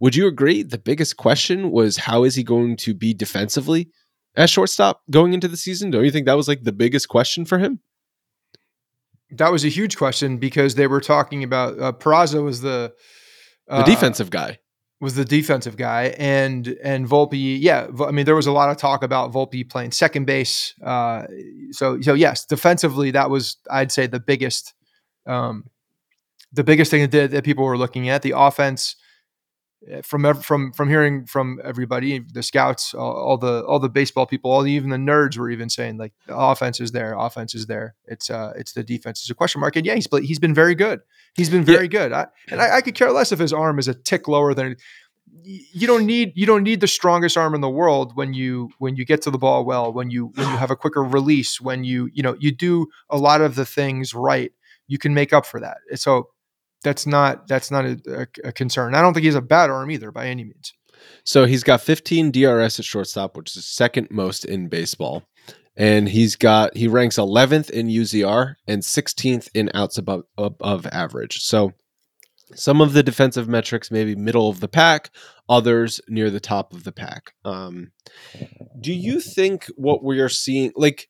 Would 0.00 0.16
you 0.16 0.26
agree? 0.26 0.62
The 0.62 0.78
biggest 0.78 1.16
question 1.16 1.70
was 1.70 1.96
how 1.96 2.24
is 2.24 2.34
he 2.34 2.42
going 2.42 2.76
to 2.78 2.94
be 2.94 3.14
defensively 3.14 3.90
at 4.36 4.50
shortstop 4.50 5.02
going 5.10 5.32
into 5.32 5.48
the 5.48 5.56
season? 5.56 5.90
Don't 5.90 6.04
you 6.04 6.10
think 6.10 6.26
that 6.26 6.36
was 6.36 6.48
like 6.48 6.64
the 6.64 6.72
biggest 6.72 7.08
question 7.08 7.44
for 7.44 7.58
him? 7.58 7.80
That 9.30 9.52
was 9.52 9.64
a 9.64 9.68
huge 9.68 9.96
question 9.96 10.38
because 10.38 10.74
they 10.74 10.86
were 10.86 11.00
talking 11.00 11.42
about 11.42 11.78
uh, 11.78 11.92
Peraza 11.92 12.42
was 12.42 12.60
the 12.60 12.92
The 13.66 13.74
uh, 13.76 13.84
defensive 13.84 14.30
guy. 14.30 14.58
Was 15.04 15.14
the 15.14 15.24
defensive 15.24 15.76
guy, 15.76 16.14
and 16.18 16.66
and 16.82 17.06
Volpe, 17.06 17.58
yeah, 17.60 17.86
I 18.04 18.10
mean 18.10 18.24
there 18.24 18.34
was 18.34 18.46
a 18.46 18.52
lot 18.52 18.70
of 18.70 18.78
talk 18.78 19.04
about 19.04 19.32
Volpe 19.32 19.68
playing 19.68 19.92
second 19.92 20.24
base. 20.24 20.74
Uh, 20.82 21.26
so 21.70 22.00
so 22.00 22.14
yes, 22.14 22.46
defensively 22.46 23.10
that 23.12 23.30
was 23.30 23.58
I'd 23.70 23.92
say 23.92 24.06
the 24.06 24.18
biggest, 24.18 24.74
um, 25.26 25.68
the 26.52 26.64
biggest 26.64 26.90
thing 26.90 27.08
that, 27.10 27.30
that 27.30 27.44
people 27.44 27.64
were 27.64 27.78
looking 27.78 28.08
at. 28.08 28.22
The 28.22 28.32
offense, 28.36 28.96
from 30.02 30.34
from 30.40 30.72
from 30.72 30.88
hearing 30.88 31.26
from 31.26 31.60
everybody, 31.62 32.20
the 32.32 32.42
scouts, 32.42 32.94
all, 32.94 33.12
all 33.12 33.36
the 33.36 33.64
all 33.64 33.78
the 33.78 33.88
baseball 33.88 34.26
people, 34.26 34.50
all 34.50 34.62
the, 34.62 34.72
even 34.72 34.90
the 34.90 34.96
nerds 34.96 35.36
were 35.36 35.50
even 35.50 35.68
saying 35.68 35.98
like 35.98 36.12
the 36.26 36.36
offense 36.36 36.80
is 36.80 36.92
there, 36.92 37.14
offense 37.14 37.54
is 37.54 37.66
there. 37.66 37.94
It's 38.06 38.30
uh 38.30 38.52
it's 38.56 38.72
the 38.72 38.82
defense 38.82 39.22
is 39.22 39.30
a 39.30 39.34
question 39.34 39.60
mark. 39.60 39.76
And 39.76 39.84
yeah, 39.84 39.94
he's 39.94 40.08
he's 40.22 40.38
been 40.38 40.54
very 40.54 40.74
good. 40.74 41.00
He's 41.34 41.50
been 41.50 41.64
very 41.64 41.88
good. 41.88 42.12
I, 42.12 42.28
and 42.50 42.62
I, 42.62 42.76
I 42.76 42.80
could 42.80 42.94
care 42.94 43.10
less 43.10 43.32
if 43.32 43.38
his 43.38 43.52
arm 43.52 43.78
is 43.78 43.88
a 43.88 43.94
tick 43.94 44.28
lower 44.28 44.54
than 44.54 44.76
you 45.42 45.86
don't 45.86 46.06
need 46.06 46.32
you 46.34 46.46
don't 46.46 46.62
need 46.62 46.80
the 46.80 46.86
strongest 46.86 47.36
arm 47.36 47.54
in 47.54 47.60
the 47.60 47.68
world 47.68 48.16
when 48.16 48.32
you 48.32 48.70
when 48.78 48.96
you 48.96 49.04
get 49.04 49.20
to 49.22 49.30
the 49.30 49.38
ball 49.38 49.64
well 49.64 49.92
when 49.92 50.10
you 50.10 50.32
when 50.34 50.48
you 50.48 50.56
have 50.56 50.70
a 50.70 50.76
quicker 50.76 51.02
release 51.02 51.60
when 51.60 51.84
you 51.84 52.08
you 52.12 52.22
know 52.22 52.34
you 52.38 52.50
do 52.50 52.86
a 53.10 53.18
lot 53.18 53.40
of 53.40 53.54
the 53.54 53.66
things 53.66 54.14
right 54.14 54.52
you 54.86 54.98
can 54.98 55.12
make 55.12 55.32
up 55.32 55.44
for 55.44 55.60
that 55.60 55.78
so 55.96 56.28
that's 56.84 57.06
not 57.06 57.48
that's 57.48 57.70
not 57.70 57.84
a, 57.84 58.00
a, 58.06 58.48
a 58.48 58.52
concern 58.52 58.94
i 58.94 59.00
don't 59.00 59.14
think 59.14 59.24
he's 59.24 59.34
a 59.34 59.42
bad 59.42 59.70
arm 59.70 59.90
either 59.90 60.12
by 60.12 60.26
any 60.26 60.44
means 60.44 60.72
So 61.24 61.46
he's 61.46 61.64
got 61.64 61.80
15 61.80 62.30
DRS 62.30 62.78
at 62.78 62.84
shortstop, 62.84 63.36
which 63.36 63.56
is 63.56 63.66
second 63.66 64.08
most 64.10 64.44
in 64.44 64.68
baseball. 64.68 65.24
And 65.76 66.08
he's 66.08 66.36
got 66.36 66.76
he 66.76 66.86
ranks 66.86 67.16
11th 67.16 67.70
in 67.70 67.88
UZR 67.88 68.54
and 68.68 68.82
16th 68.82 69.48
in 69.54 69.70
outs 69.74 69.98
above 69.98 70.22
above 70.38 70.86
average. 70.86 71.38
So 71.42 71.72
some 72.54 72.80
of 72.80 72.92
the 72.92 73.02
defensive 73.02 73.48
metrics 73.48 73.90
maybe 73.90 74.14
middle 74.14 74.48
of 74.48 74.60
the 74.60 74.68
pack, 74.68 75.10
others 75.48 76.00
near 76.08 76.30
the 76.30 76.40
top 76.40 76.72
of 76.72 76.84
the 76.84 76.92
pack. 76.92 77.32
Um, 77.44 77.90
do 78.80 78.92
you 78.92 79.20
think 79.20 79.66
what 79.76 80.04
we 80.04 80.20
are 80.20 80.28
seeing 80.28 80.72
like 80.76 81.08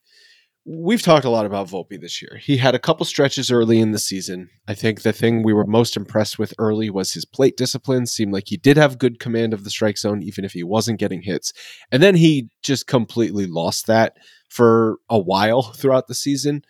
we've 0.65 1.01
talked 1.01 1.25
a 1.25 1.29
lot 1.29 1.45
about 1.45 1.67
Volpe 1.67 1.99
this 1.99 2.21
year. 2.21 2.39
He 2.41 2.57
had 2.57 2.73
a 2.73 2.79
couple 2.79 3.05
stretches 3.05 3.51
early 3.51 3.79
in 3.79 3.91
the 3.91 3.99
season. 3.99 4.49
I 4.67 4.73
think 4.73 5.01
the 5.01 5.13
thing 5.13 5.43
we 5.43 5.53
were 5.53 5.65
most 5.65 5.95
impressed 5.95 6.39
with 6.39 6.53
early 6.57 6.89
was 6.89 7.13
his 7.13 7.23
plate 7.23 7.55
discipline. 7.55 8.07
Seemed 8.07 8.33
like 8.33 8.47
he 8.47 8.57
did 8.57 8.75
have 8.77 8.97
good 8.97 9.19
command 9.19 9.53
of 9.53 9.63
the 9.63 9.69
strike 9.69 9.97
zone, 9.97 10.23
even 10.23 10.43
if 10.43 10.53
he 10.53 10.63
wasn't 10.63 10.99
getting 10.99 11.21
hits. 11.21 11.53
And 11.91 12.01
then 12.01 12.15
he 12.15 12.49
just 12.63 12.87
completely 12.87 13.45
lost 13.45 13.85
that 13.87 14.17
for 14.49 14.97
a 15.09 15.19
while 15.19 15.61
throughout 15.75 16.07
the 16.07 16.15
season. 16.15 16.63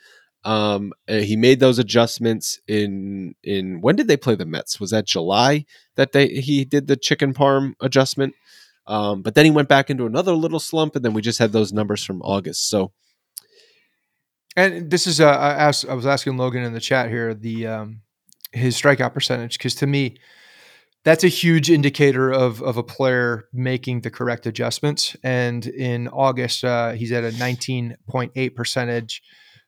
Um, 0.44 0.94
he 1.08 1.36
made 1.36 1.60
those 1.60 1.80
adjustments 1.80 2.60
in 2.68 3.34
in 3.44 3.82
when 3.82 3.96
did 3.96 4.08
they 4.08 4.18
play 4.18 4.36
the 4.36 4.46
Mets? 4.46 4.80
Was 4.80 4.92
that 4.92 5.08
July 5.08 5.66
that 5.96 6.12
they 6.12 6.28
he 6.28 6.66
did 6.66 6.88
the 6.88 6.98
chicken 6.98 7.34
parm 7.34 7.74
adjustment? 7.82 8.36
Um, 8.88 9.24
but 9.24 9.34
then 9.34 9.46
he 9.46 9.52
went 9.52 9.70
back 9.70 9.90
into 9.90 10.06
another 10.06 10.34
little 10.34 10.60
slump, 10.60 10.96
and 10.96 11.04
then 11.04 11.14
we 11.14 11.24
just 11.24 11.40
had 11.40 11.52
those 11.52 11.74
numbers 11.74 12.04
from 12.04 12.22
August. 12.22 12.70
So 12.70 12.92
and 14.56 14.90
this 14.90 15.08
is 15.08 15.20
uh, 15.20 15.30
I 15.30 15.52
asked 15.52 15.86
I 15.88 15.94
was 15.94 16.06
asking 16.06 16.38
Logan 16.38 16.64
in 16.64 16.74
the 16.74 16.80
chat 16.80 17.10
here 17.10 17.34
the 17.34 17.68
um, 17.68 18.02
his 18.52 18.80
strikeout 18.80 19.14
percentage 19.14 19.58
because 19.58 19.76
to 19.76 19.88
me 19.88 20.18
that's 21.06 21.24
a 21.24 21.30
huge 21.30 21.70
indicator 21.70 22.32
of 22.32 22.62
of 22.62 22.78
a 22.78 22.84
player 22.84 23.48
making 23.54 24.02
the 24.02 24.10
correct 24.10 24.46
adjustments. 24.48 25.16
And 25.24 25.66
in 25.66 26.08
August, 26.08 26.64
uh, 26.66 26.94
he's 26.94 27.12
at 27.12 27.24
a 27.24 27.30
19.8 27.30 28.56
percentage. 28.56 29.22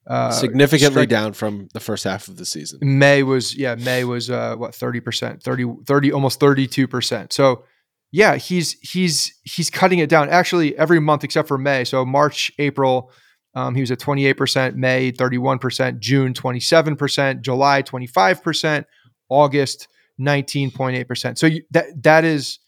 Uh, 0.07 0.31
significantly 0.31 1.01
strike- 1.01 1.09
down 1.09 1.33
from 1.33 1.67
the 1.73 1.81
first 1.81 2.05
half 2.05 2.27
of 2.27 2.37
the 2.37 2.45
season. 2.45 2.79
May 2.81 3.23
was 3.23 3.55
yeah, 3.55 3.75
May 3.75 4.03
was 4.03 4.29
uh 4.29 4.55
what 4.55 4.71
30%, 4.71 5.43
30 5.43 5.65
30 5.85 6.11
almost 6.11 6.39
32%. 6.39 7.31
So 7.33 7.63
yeah, 8.11 8.37
he's 8.37 8.73
he's 8.81 9.37
he's 9.43 9.69
cutting 9.69 9.99
it 9.99 10.09
down 10.09 10.29
actually 10.29 10.77
every 10.77 10.99
month 10.99 11.23
except 11.23 11.47
for 11.47 11.57
May. 11.57 11.83
So 11.83 12.05
March, 12.05 12.51
April, 12.57 13.11
um, 13.57 13.73
he 13.73 13.81
was 13.81 13.89
at 13.89 13.99
28%, 13.99 14.75
May 14.75 15.11
31%, 15.11 15.97
June 15.99 16.33
27%, 16.33 17.41
July 17.41 17.81
25%, 17.81 18.85
August 19.29 19.87
19.8%. 20.21 21.37
So 21.39 21.47
you, 21.47 21.63
that 21.71 21.85
that 22.03 22.23
is 22.23 22.59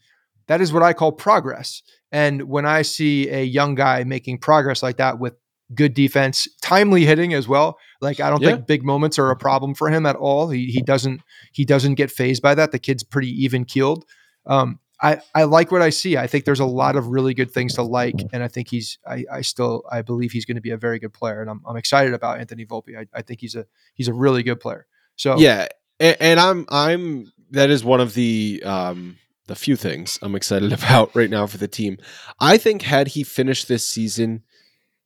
that 0.47 0.61
is 0.61 0.73
what 0.73 0.81
I 0.81 0.93
call 0.93 1.11
progress. 1.11 1.83
And 2.11 2.43
when 2.49 2.65
I 2.65 2.81
see 2.81 3.29
a 3.29 3.43
young 3.43 3.75
guy 3.75 4.03
making 4.03 4.39
progress 4.39 4.81
like 4.81 4.97
that 4.97 5.19
with 5.19 5.35
good 5.75 5.93
defense, 5.93 6.47
timely 6.63 7.05
hitting 7.05 7.35
as 7.35 7.47
well, 7.47 7.77
like 8.01 8.19
I 8.19 8.31
don't 8.31 8.41
Yeah. 8.41 8.53
think 8.55 8.65
big 8.65 8.83
moments 8.83 9.19
are 9.19 9.29
a 9.29 9.35
problem 9.35 9.75
for 9.75 9.89
him 9.89 10.07
at 10.07 10.15
all. 10.15 10.49
He 10.49 10.65
he 10.71 10.81
doesn't 10.81 11.21
he 11.53 11.65
doesn't 11.65 11.95
get 11.95 12.09
phased 12.09 12.41
by 12.41 12.55
that. 12.55 12.71
The 12.71 12.79
kid's 12.79 13.03
pretty 13.03 13.29
even 13.43 13.63
keeled. 13.63 14.05
Um, 14.47 14.79
I, 15.01 15.21
I 15.33 15.43
like 15.43 15.71
what 15.71 15.81
I 15.81 15.91
see. 15.91 16.17
I 16.17 16.27
think 16.27 16.45
there's 16.45 16.59
a 16.59 16.65
lot 16.65 16.95
of 16.95 17.07
really 17.07 17.33
good 17.33 17.51
things 17.51 17.75
to 17.75 17.83
like, 17.83 18.15
and 18.33 18.43
I 18.43 18.47
think 18.47 18.69
he's 18.69 18.97
I, 19.07 19.25
I 19.31 19.41
still 19.41 19.83
I 19.89 20.01
believe 20.01 20.31
he's 20.31 20.45
going 20.45 20.55
to 20.55 20.61
be 20.61 20.71
a 20.71 20.77
very 20.77 20.99
good 20.99 21.13
player, 21.13 21.41
and 21.41 21.49
I'm, 21.49 21.61
I'm 21.65 21.77
excited 21.77 22.13
about 22.13 22.39
Anthony 22.39 22.65
Volpe. 22.65 22.97
I, 22.97 23.05
I 23.13 23.21
think 23.21 23.39
he's 23.39 23.55
a 23.55 23.65
he's 23.93 24.07
a 24.07 24.13
really 24.13 24.43
good 24.43 24.59
player. 24.59 24.87
So 25.15 25.37
Yeah, 25.37 25.67
and, 25.99 26.17
and 26.19 26.39
I'm 26.39 26.65
I'm 26.69 27.31
that 27.51 27.69
is 27.69 27.83
one 27.83 28.01
of 28.01 28.13
the 28.13 28.61
um 28.65 29.17
the 29.47 29.55
few 29.55 29.75
things 29.75 30.19
I'm 30.21 30.35
excited 30.35 30.73
about 30.83 31.15
right 31.15 31.29
now 31.29 31.47
for 31.47 31.57
the 31.57 31.67
team. 31.67 31.97
I 32.39 32.57
think 32.57 32.81
had 32.81 33.09
he 33.09 33.23
finished 33.23 33.67
this 33.67 33.87
season 33.87 34.43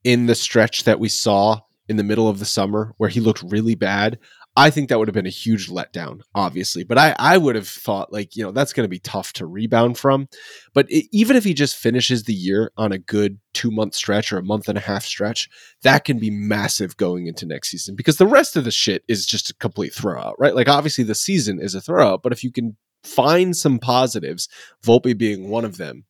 in 0.03 0.25
the 0.25 0.35
stretch 0.35 0.83
that 0.83 0.99
we 0.99 1.09
saw 1.09 1.61
in 1.87 1.97
the 1.97 2.03
middle 2.03 2.27
of 2.27 2.39
the 2.39 2.45
summer 2.45 2.93
where 2.97 3.09
he 3.09 3.19
looked 3.19 3.43
really 3.43 3.75
bad, 3.75 4.19
I 4.55 4.69
think 4.69 4.89
that 4.89 4.99
would 4.99 5.07
have 5.07 5.15
been 5.15 5.25
a 5.25 5.29
huge 5.29 5.67
letdown, 5.67 6.21
obviously. 6.35 6.83
But 6.83 6.99
I, 6.99 7.15
I 7.17 7.37
would 7.37 7.55
have 7.55 7.67
thought, 7.67 8.13
like, 8.13 8.35
you 8.35 8.43
know, 8.43 8.51
that's 8.51 8.71
going 8.73 8.85
to 8.85 8.89
be 8.89 8.99
tough 8.99 9.33
to 9.33 9.47
rebound 9.47 9.97
from. 9.97 10.27
But 10.73 10.87
i 10.91 11.03
even 11.11 11.35
if 11.35 11.43
he 11.43 11.53
just 11.53 11.75
finishes 11.75 12.23
the 12.23 12.33
year 12.33 12.71
on 12.77 12.91
a 12.91 12.99
good 12.99 13.39
two 13.53 13.71
month 13.71 13.95
stretch 13.95 14.31
or 14.31 14.37
a 14.37 14.43
month 14.43 14.69
and 14.69 14.77
a 14.77 14.81
half 14.81 15.05
stretch, 15.05 15.49
that 15.81 16.05
can 16.05 16.19
be 16.19 16.29
massive 16.29 16.97
going 16.97 17.25
into 17.25 17.47
next 17.47 17.69
season 17.69 17.95
because 17.95 18.17
the 18.17 18.27
rest 18.27 18.55
of 18.55 18.63
the 18.63 18.71
shit 18.71 19.03
is 19.07 19.25
just 19.25 19.49
a 19.49 19.55
complete 19.55 19.93
throwout, 19.93 20.35
right? 20.37 20.55
Like, 20.55 20.69
obviously, 20.69 21.03
the 21.03 21.15
season 21.15 21.59
is 21.59 21.73
a 21.73 21.81
throwout, 21.81 22.21
but 22.21 22.31
if 22.31 22.43
you 22.43 22.51
can 22.51 22.77
find 23.03 23.57
some 23.57 23.79
positives, 23.79 24.47
Volpe 24.83 25.17
being 25.17 25.49
one 25.49 25.65
of 25.65 25.77
them, 25.77 26.05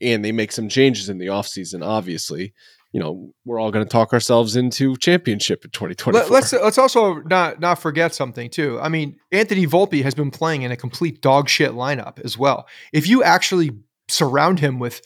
and 0.00 0.24
they 0.24 0.32
make 0.32 0.50
some 0.50 0.68
changes 0.68 1.08
in 1.08 1.18
the 1.18 1.26
offseason, 1.26 1.86
obviously, 1.86 2.54
you 2.92 2.98
know, 2.98 3.32
we're 3.44 3.60
all 3.60 3.70
going 3.70 3.84
to 3.84 3.88
talk 3.88 4.12
ourselves 4.12 4.56
into 4.56 4.96
championship 4.96 5.64
in 5.64 5.70
2024. 5.70 6.12
Let, 6.12 6.30
let's 6.30 6.52
let's 6.52 6.78
also 6.78 7.20
not 7.22 7.60
not 7.60 7.78
forget 7.78 8.14
something 8.14 8.50
too. 8.50 8.80
I 8.80 8.88
mean, 8.88 9.16
Anthony 9.30 9.66
Volpe 9.66 10.02
has 10.02 10.14
been 10.14 10.30
playing 10.30 10.62
in 10.62 10.72
a 10.72 10.76
complete 10.76 11.20
dog 11.20 11.48
shit 11.48 11.72
lineup 11.72 12.18
as 12.20 12.36
well. 12.36 12.66
If 12.92 13.06
you 13.06 13.22
actually 13.22 13.70
surround 14.08 14.58
him 14.58 14.80
with 14.80 15.02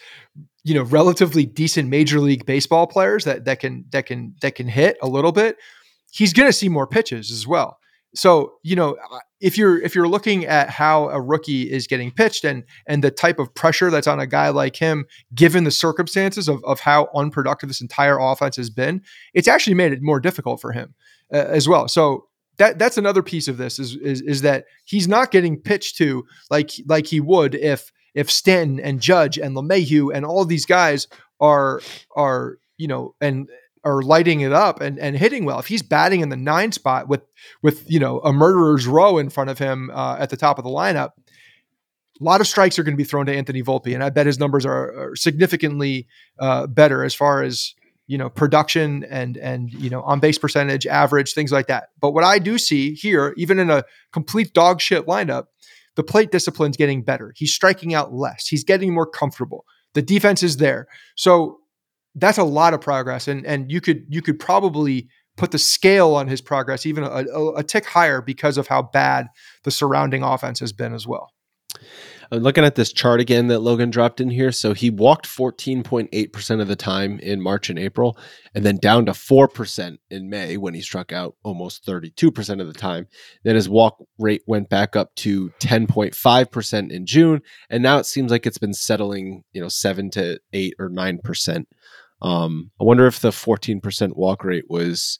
you 0.62 0.74
know 0.74 0.82
relatively 0.82 1.44
decent 1.44 1.90
major 1.90 2.20
league 2.20 2.46
baseball 2.46 2.86
players 2.86 3.24
that 3.24 3.44
that 3.44 3.60
can 3.60 3.84
that 3.90 4.06
can 4.06 4.34
that 4.40 4.54
can 4.54 4.68
hit 4.68 4.96
a 5.02 5.08
little 5.08 5.32
bit, 5.32 5.58
he's 6.10 6.32
going 6.32 6.48
to 6.48 6.54
see 6.54 6.70
more 6.70 6.86
pitches 6.86 7.30
as 7.30 7.46
well. 7.46 7.78
So 8.14 8.54
you 8.62 8.76
know 8.76 8.96
if 9.40 9.58
you're 9.58 9.80
if 9.82 9.94
you're 9.94 10.08
looking 10.08 10.46
at 10.46 10.70
how 10.70 11.10
a 11.10 11.20
rookie 11.20 11.70
is 11.70 11.86
getting 11.86 12.10
pitched 12.10 12.44
and 12.44 12.64
and 12.86 13.04
the 13.04 13.10
type 13.10 13.38
of 13.38 13.54
pressure 13.54 13.90
that's 13.90 14.06
on 14.06 14.20
a 14.20 14.26
guy 14.26 14.48
like 14.48 14.76
him, 14.76 15.04
given 15.34 15.64
the 15.64 15.70
circumstances 15.70 16.48
of 16.48 16.64
of 16.64 16.80
how 16.80 17.08
unproductive 17.14 17.68
this 17.68 17.80
entire 17.80 18.18
offense 18.18 18.56
has 18.56 18.70
been, 18.70 19.02
it's 19.34 19.48
actually 19.48 19.74
made 19.74 19.92
it 19.92 20.02
more 20.02 20.20
difficult 20.20 20.60
for 20.60 20.72
him 20.72 20.94
uh, 21.32 21.36
as 21.36 21.68
well. 21.68 21.88
So 21.88 22.26
that 22.56 22.78
that's 22.78 22.98
another 22.98 23.22
piece 23.22 23.48
of 23.48 23.56
this 23.56 23.78
is, 23.78 23.96
is 23.96 24.20
is 24.22 24.42
that 24.42 24.64
he's 24.84 25.08
not 25.08 25.30
getting 25.30 25.60
pitched 25.60 25.96
to 25.98 26.24
like 26.50 26.70
like 26.86 27.06
he 27.06 27.20
would 27.20 27.54
if 27.54 27.92
if 28.14 28.30
Stanton 28.30 28.80
and 28.80 29.00
Judge 29.00 29.38
and 29.38 29.56
LeMahieu 29.56 30.14
and 30.14 30.24
all 30.24 30.44
these 30.44 30.66
guys 30.66 31.08
are 31.40 31.80
are 32.16 32.58
you 32.78 32.88
know 32.88 33.14
and 33.20 33.48
are 33.84 34.02
lighting 34.02 34.40
it 34.40 34.52
up 34.52 34.80
and, 34.80 34.98
and 34.98 35.16
hitting 35.16 35.44
well. 35.44 35.58
If 35.58 35.66
he's 35.66 35.82
batting 35.82 36.20
in 36.20 36.28
the 36.28 36.36
nine 36.36 36.72
spot 36.72 37.08
with 37.08 37.22
with 37.62 37.90
you 37.90 38.00
know 38.00 38.20
a 38.20 38.32
murderer's 38.32 38.86
row 38.86 39.18
in 39.18 39.30
front 39.30 39.50
of 39.50 39.58
him 39.58 39.90
uh, 39.92 40.16
at 40.18 40.30
the 40.30 40.36
top 40.36 40.58
of 40.58 40.64
the 40.64 40.70
lineup, 40.70 41.12
a 42.20 42.24
lot 42.24 42.40
of 42.40 42.46
strikes 42.46 42.78
are 42.78 42.82
going 42.82 42.94
to 42.94 43.02
be 43.02 43.04
thrown 43.04 43.26
to 43.26 43.34
Anthony 43.34 43.62
Volpe, 43.62 43.94
and 43.94 44.02
I 44.02 44.10
bet 44.10 44.26
his 44.26 44.38
numbers 44.38 44.64
are, 44.64 45.10
are 45.10 45.16
significantly 45.16 46.06
uh, 46.38 46.66
better 46.66 47.04
as 47.04 47.14
far 47.14 47.42
as 47.42 47.74
you 48.06 48.18
know 48.18 48.28
production 48.28 49.04
and 49.04 49.36
and 49.36 49.72
you 49.72 49.90
know 49.90 50.02
on 50.02 50.20
base 50.20 50.38
percentage, 50.38 50.86
average, 50.86 51.32
things 51.32 51.52
like 51.52 51.66
that. 51.66 51.88
But 52.00 52.12
what 52.12 52.24
I 52.24 52.38
do 52.38 52.58
see 52.58 52.94
here, 52.94 53.34
even 53.36 53.58
in 53.58 53.70
a 53.70 53.84
complete 54.12 54.52
dog 54.52 54.80
shit 54.80 55.06
lineup, 55.06 55.46
the 55.96 56.02
plate 56.02 56.30
discipline's 56.30 56.76
getting 56.76 57.02
better. 57.02 57.32
He's 57.36 57.52
striking 57.52 57.94
out 57.94 58.12
less. 58.12 58.46
He's 58.46 58.64
getting 58.64 58.94
more 58.94 59.06
comfortable. 59.06 59.64
The 59.94 60.02
defense 60.02 60.42
is 60.42 60.56
there. 60.56 60.88
So 61.16 61.60
that's 62.14 62.38
a 62.38 62.44
lot 62.44 62.74
of 62.74 62.80
progress. 62.80 63.28
And 63.28 63.44
and 63.46 63.70
you 63.70 63.80
could 63.80 64.04
you 64.08 64.22
could 64.22 64.38
probably 64.38 65.08
put 65.36 65.50
the 65.50 65.58
scale 65.58 66.14
on 66.14 66.28
his 66.28 66.40
progress 66.40 66.86
even 66.86 67.02
a, 67.02 67.08
a, 67.08 67.54
a 67.56 67.62
tick 67.62 67.86
higher 67.86 68.20
because 68.20 68.56
of 68.56 68.68
how 68.68 68.82
bad 68.82 69.26
the 69.64 69.70
surrounding 69.70 70.22
offense 70.22 70.60
has 70.60 70.72
been 70.72 70.94
as 70.94 71.06
well. 71.06 71.32
I'm 72.30 72.42
looking 72.42 72.64
at 72.64 72.74
this 72.74 72.92
chart 72.92 73.20
again 73.20 73.48
that 73.48 73.60
Logan 73.60 73.90
dropped 73.90 74.20
in 74.20 74.30
here. 74.30 74.52
So 74.52 74.72
he 74.72 74.90
walked 74.90 75.26
14.8% 75.26 76.60
of 76.60 76.68
the 76.68 76.76
time 76.76 77.18
in 77.20 77.40
March 77.40 77.70
and 77.70 77.78
April, 77.78 78.18
and 78.54 78.64
then 78.64 78.76
down 78.76 79.06
to 79.06 79.12
4% 79.12 79.98
in 80.10 80.30
May 80.30 80.56
when 80.56 80.74
he 80.74 80.80
struck 80.80 81.12
out 81.12 81.36
almost 81.42 81.86
32% 81.86 82.60
of 82.60 82.66
the 82.66 82.72
time. 82.72 83.06
Then 83.42 83.54
his 83.54 83.68
walk 83.68 84.02
rate 84.18 84.42
went 84.46 84.68
back 84.68 84.96
up 84.96 85.14
to 85.16 85.50
10.5% 85.60 86.90
in 86.90 87.06
June, 87.06 87.42
and 87.70 87.82
now 87.82 87.98
it 87.98 88.06
seems 88.06 88.30
like 88.30 88.46
it's 88.46 88.58
been 88.58 88.74
settling, 88.74 89.44
you 89.52 89.60
know, 89.60 89.68
7 89.68 90.10
to 90.10 90.40
8 90.52 90.74
or 90.78 90.90
9%. 90.90 91.64
Um, 92.24 92.70
I 92.80 92.84
wonder 92.84 93.06
if 93.06 93.20
the 93.20 93.30
14% 93.30 94.16
walk 94.16 94.44
rate 94.44 94.64
was 94.68 95.18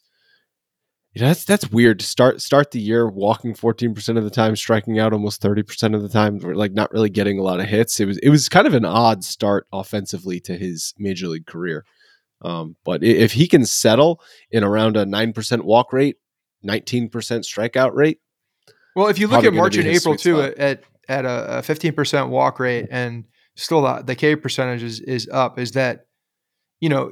Yeah, 1.13 1.27
that's 1.27 1.45
that's 1.45 1.69
weird 1.69 1.99
to 1.99 2.05
start 2.05 2.41
start 2.41 2.71
the 2.71 2.81
year 2.81 3.07
walking 3.07 3.53
14% 3.53 4.17
of 4.17 4.23
the 4.23 4.29
time, 4.31 4.55
striking 4.55 4.97
out 4.99 5.13
almost 5.13 5.41
30% 5.41 5.95
of 5.95 6.01
the 6.01 6.09
time, 6.09 6.39
We're 6.39 6.55
like 6.55 6.73
not 6.73 6.91
really 6.91 7.09
getting 7.11 7.37
a 7.39 7.43
lot 7.43 7.59
of 7.59 7.67
hits. 7.67 7.99
It 7.99 8.05
was 8.05 8.17
it 8.17 8.29
was 8.29 8.49
kind 8.49 8.65
of 8.67 8.73
an 8.73 8.85
odd 8.85 9.23
start 9.23 9.67
offensively 9.71 10.39
to 10.41 10.57
his 10.57 10.93
major 10.97 11.27
league 11.27 11.45
career. 11.45 11.85
Um, 12.41 12.75
but 12.83 13.03
if 13.03 13.33
he 13.33 13.47
can 13.47 13.65
settle 13.65 14.19
in 14.51 14.63
around 14.63 14.97
a 14.97 15.05
9% 15.05 15.61
walk 15.61 15.93
rate, 15.93 16.17
19% 16.67 17.09
strikeout 17.11 17.93
rate, 17.93 18.19
Well, 18.95 19.07
if 19.07 19.19
you 19.19 19.27
look 19.27 19.45
at 19.45 19.53
March 19.53 19.77
and 19.77 19.87
April 19.87 20.15
too, 20.15 20.37
spot. 20.37 20.57
at 20.57 20.83
at 21.07 21.23
a 21.27 21.61
fifteen 21.61 21.93
percent 21.93 22.29
walk 22.29 22.59
rate, 22.59 22.87
and 22.89 23.25
still 23.55 23.83
the, 23.83 24.01
the 24.01 24.15
K 24.15 24.35
percentage 24.35 24.81
is, 24.83 24.99
is 25.01 25.29
up, 25.31 25.59
is 25.59 25.71
that 25.73 26.04
you 26.85 26.89
know 26.93 27.03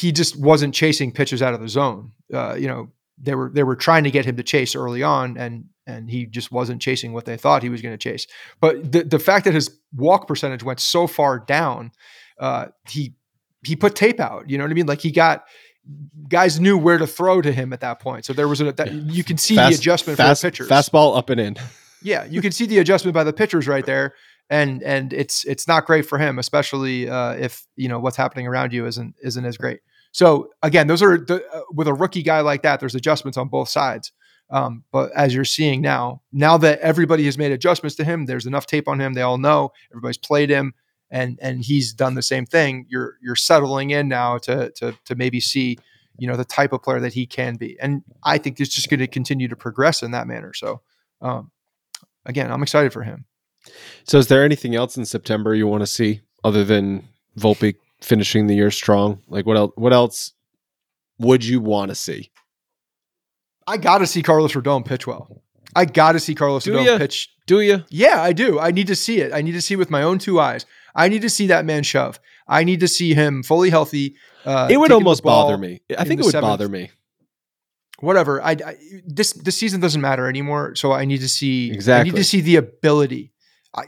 he 0.00 0.08
just 0.12 0.34
wasn't 0.50 0.74
chasing 0.74 1.12
pitches 1.12 1.40
out 1.46 1.54
of 1.54 1.60
the 1.60 1.68
zone. 1.68 2.12
Uh, 2.32 2.54
you 2.62 2.68
know 2.70 2.90
they 3.26 3.34
were 3.34 3.50
they 3.56 3.62
were 3.62 3.76
trying 3.76 4.04
to 4.04 4.10
get 4.10 4.24
him 4.24 4.36
to 4.36 4.42
chase 4.42 4.74
early 4.74 5.02
on, 5.02 5.36
and 5.36 5.66
and 5.86 6.10
he 6.10 6.26
just 6.26 6.50
wasn't 6.50 6.80
chasing 6.82 7.12
what 7.12 7.24
they 7.26 7.36
thought 7.36 7.62
he 7.62 7.68
was 7.68 7.82
going 7.82 7.94
to 7.98 7.98
chase. 8.10 8.26
But 8.60 8.72
the 8.92 9.04
the 9.04 9.18
fact 9.18 9.44
that 9.44 9.54
his 9.54 9.66
walk 9.94 10.26
percentage 10.26 10.62
went 10.64 10.80
so 10.80 11.06
far 11.06 11.38
down, 11.38 11.92
uh, 12.40 12.66
he 12.88 13.14
he 13.64 13.76
put 13.76 13.94
tape 13.94 14.20
out. 14.20 14.50
You 14.50 14.58
know 14.58 14.64
what 14.64 14.70
I 14.70 14.74
mean? 14.74 14.86
Like 14.86 15.00
he 15.00 15.10
got 15.12 15.44
guys 16.28 16.58
knew 16.58 16.76
where 16.78 16.98
to 16.98 17.06
throw 17.06 17.42
to 17.42 17.52
him 17.52 17.72
at 17.72 17.80
that 17.80 18.00
point. 18.00 18.24
So 18.24 18.32
there 18.32 18.48
was 18.48 18.60
a 18.62 18.72
that, 18.72 18.92
Yeah. 18.92 19.00
you 19.12 19.22
can 19.24 19.36
see 19.38 19.54
fast- 19.56 19.70
the 19.76 19.80
adjustment 19.80 20.16
fast, 20.16 20.40
for 20.40 20.46
the 20.46 20.50
pitchers. 20.50 20.68
fastball 20.68 21.16
up 21.16 21.28
and 21.30 21.40
in. 21.40 21.56
Yeah, 22.02 22.24
you 22.24 22.40
can 22.42 22.52
see 22.52 22.66
the 22.66 22.78
adjustment 22.78 23.14
by 23.14 23.24
the 23.24 23.32
pitchers 23.32 23.66
right 23.68 23.84
there, 23.86 24.14
and 24.50 24.82
and 24.82 25.12
it's 25.12 25.44
it's 25.44 25.66
not 25.66 25.86
great 25.86 26.06
for 26.06 26.18
him, 26.18 26.38
especially 26.38 27.08
uh, 27.08 27.32
if 27.32 27.66
you 27.76 27.88
know 27.88 27.98
what's 27.98 28.16
happening 28.16 28.46
around 28.46 28.72
you 28.72 28.86
isn't 28.86 29.14
isn't 29.22 29.44
as 29.44 29.56
great. 29.56 29.80
So 30.12 30.50
again, 30.62 30.86
those 30.86 31.02
are 31.02 31.18
the, 31.18 31.44
uh, 31.52 31.62
with 31.72 31.88
a 31.88 31.94
rookie 31.94 32.22
guy 32.22 32.40
like 32.40 32.62
that. 32.62 32.78
There's 32.80 32.94
adjustments 32.94 33.36
on 33.36 33.48
both 33.48 33.68
sides. 33.68 34.12
Um, 34.50 34.84
but 34.92 35.10
as 35.16 35.34
you're 35.34 35.44
seeing 35.44 35.80
now, 35.80 36.22
now 36.30 36.56
that 36.58 36.78
everybody 36.80 37.24
has 37.24 37.38
made 37.38 37.50
adjustments 37.50 37.96
to 37.96 38.04
him, 38.04 38.26
there's 38.26 38.46
enough 38.46 38.66
tape 38.66 38.86
on 38.86 39.00
him. 39.00 39.14
They 39.14 39.22
all 39.22 39.38
know 39.38 39.72
everybody's 39.90 40.18
played 40.18 40.50
him, 40.50 40.74
and 41.10 41.38
and 41.42 41.62
he's 41.62 41.92
done 41.92 42.14
the 42.14 42.22
same 42.22 42.46
thing. 42.46 42.86
You're 42.88 43.16
you're 43.22 43.36
settling 43.36 43.90
in 43.90 44.08
now 44.08 44.38
to 44.38 44.70
to 44.72 44.94
to 45.06 45.14
maybe 45.14 45.40
see 45.40 45.78
you 46.18 46.28
know 46.28 46.36
the 46.36 46.44
type 46.44 46.72
of 46.72 46.82
player 46.82 47.00
that 47.00 47.14
he 47.14 47.26
can 47.26 47.56
be, 47.56 47.78
and 47.80 48.02
I 48.22 48.38
think 48.38 48.60
it's 48.60 48.74
just 48.74 48.90
going 48.90 49.00
to 49.00 49.06
continue 49.06 49.48
to 49.48 49.56
progress 49.56 50.02
in 50.02 50.10
that 50.12 50.26
manner. 50.26 50.52
So. 50.54 50.82
Um, 51.20 51.50
again, 52.26 52.50
I'm 52.50 52.62
excited 52.62 52.92
for 52.92 53.02
him. 53.02 53.24
So, 54.04 54.18
is 54.18 54.28
there 54.28 54.44
anything 54.44 54.74
else 54.74 54.96
in 54.96 55.04
September 55.04 55.54
you 55.54 55.66
want 55.66 55.82
to 55.82 55.86
see 55.86 56.20
other 56.42 56.64
than 56.64 57.08
Volpe 57.38 57.74
finishing 58.00 58.46
the 58.46 58.54
year 58.54 58.70
strong? 58.70 59.22
Like, 59.28 59.46
what 59.46 59.56
else? 59.56 59.72
What 59.76 59.92
else 59.92 60.32
would 61.18 61.44
you 61.44 61.60
want 61.60 61.90
to 61.90 61.94
see? 61.94 62.30
I 63.66 63.76
got 63.76 63.98
to 63.98 64.06
see 64.06 64.22
Carlos 64.22 64.52
Rodon 64.52 64.84
pitch 64.84 65.06
well. 65.06 65.42
I 65.76 65.84
got 65.86 66.12
to 66.12 66.20
see 66.20 66.34
Carlos 66.34 66.64
Do 66.64 66.74
Rodon 66.74 66.84
ya? 66.84 66.98
pitch. 66.98 67.30
Do 67.46 67.60
you? 67.60 67.84
Yeah, 67.90 68.22
I 68.22 68.32
do. 68.32 68.58
I 68.60 68.70
need 68.70 68.86
to 68.86 68.96
see 68.96 69.20
it. 69.20 69.32
I 69.32 69.42
need 69.42 69.52
to 69.52 69.62
see 69.62 69.76
with 69.76 69.90
my 69.90 70.02
own 70.02 70.18
two 70.18 70.40
eyes. 70.40 70.66
I 70.94 71.08
need 71.08 71.22
to 71.22 71.30
see 71.30 71.48
that 71.48 71.64
man 71.64 71.82
shove. 71.82 72.20
I 72.46 72.64
need 72.64 72.80
to 72.80 72.88
see 72.88 73.14
him 73.14 73.42
fully 73.42 73.70
healthy. 73.70 74.16
Uh, 74.44 74.68
it 74.70 74.76
would 74.78 74.92
almost 74.92 75.22
bother 75.22 75.58
me. 75.58 75.80
I 75.96 76.04
think 76.04 76.20
it 76.20 76.24
would 76.24 76.32
seventh. 76.32 76.50
bother 76.50 76.68
me. 76.68 76.90
Whatever. 78.00 78.42
I, 78.42 78.50
I 78.52 78.76
this 79.06 79.32
this 79.32 79.56
season 79.56 79.80
doesn't 79.80 80.00
matter 80.00 80.28
anymore. 80.28 80.74
So 80.74 80.92
I 80.92 81.04
need 81.04 81.20
to 81.20 81.28
see. 81.28 81.72
Exactly. 81.72 82.10
I 82.10 82.12
need 82.12 82.18
to 82.18 82.24
see 82.24 82.40
the 82.40 82.56
ability. 82.56 83.32
I 83.74 83.84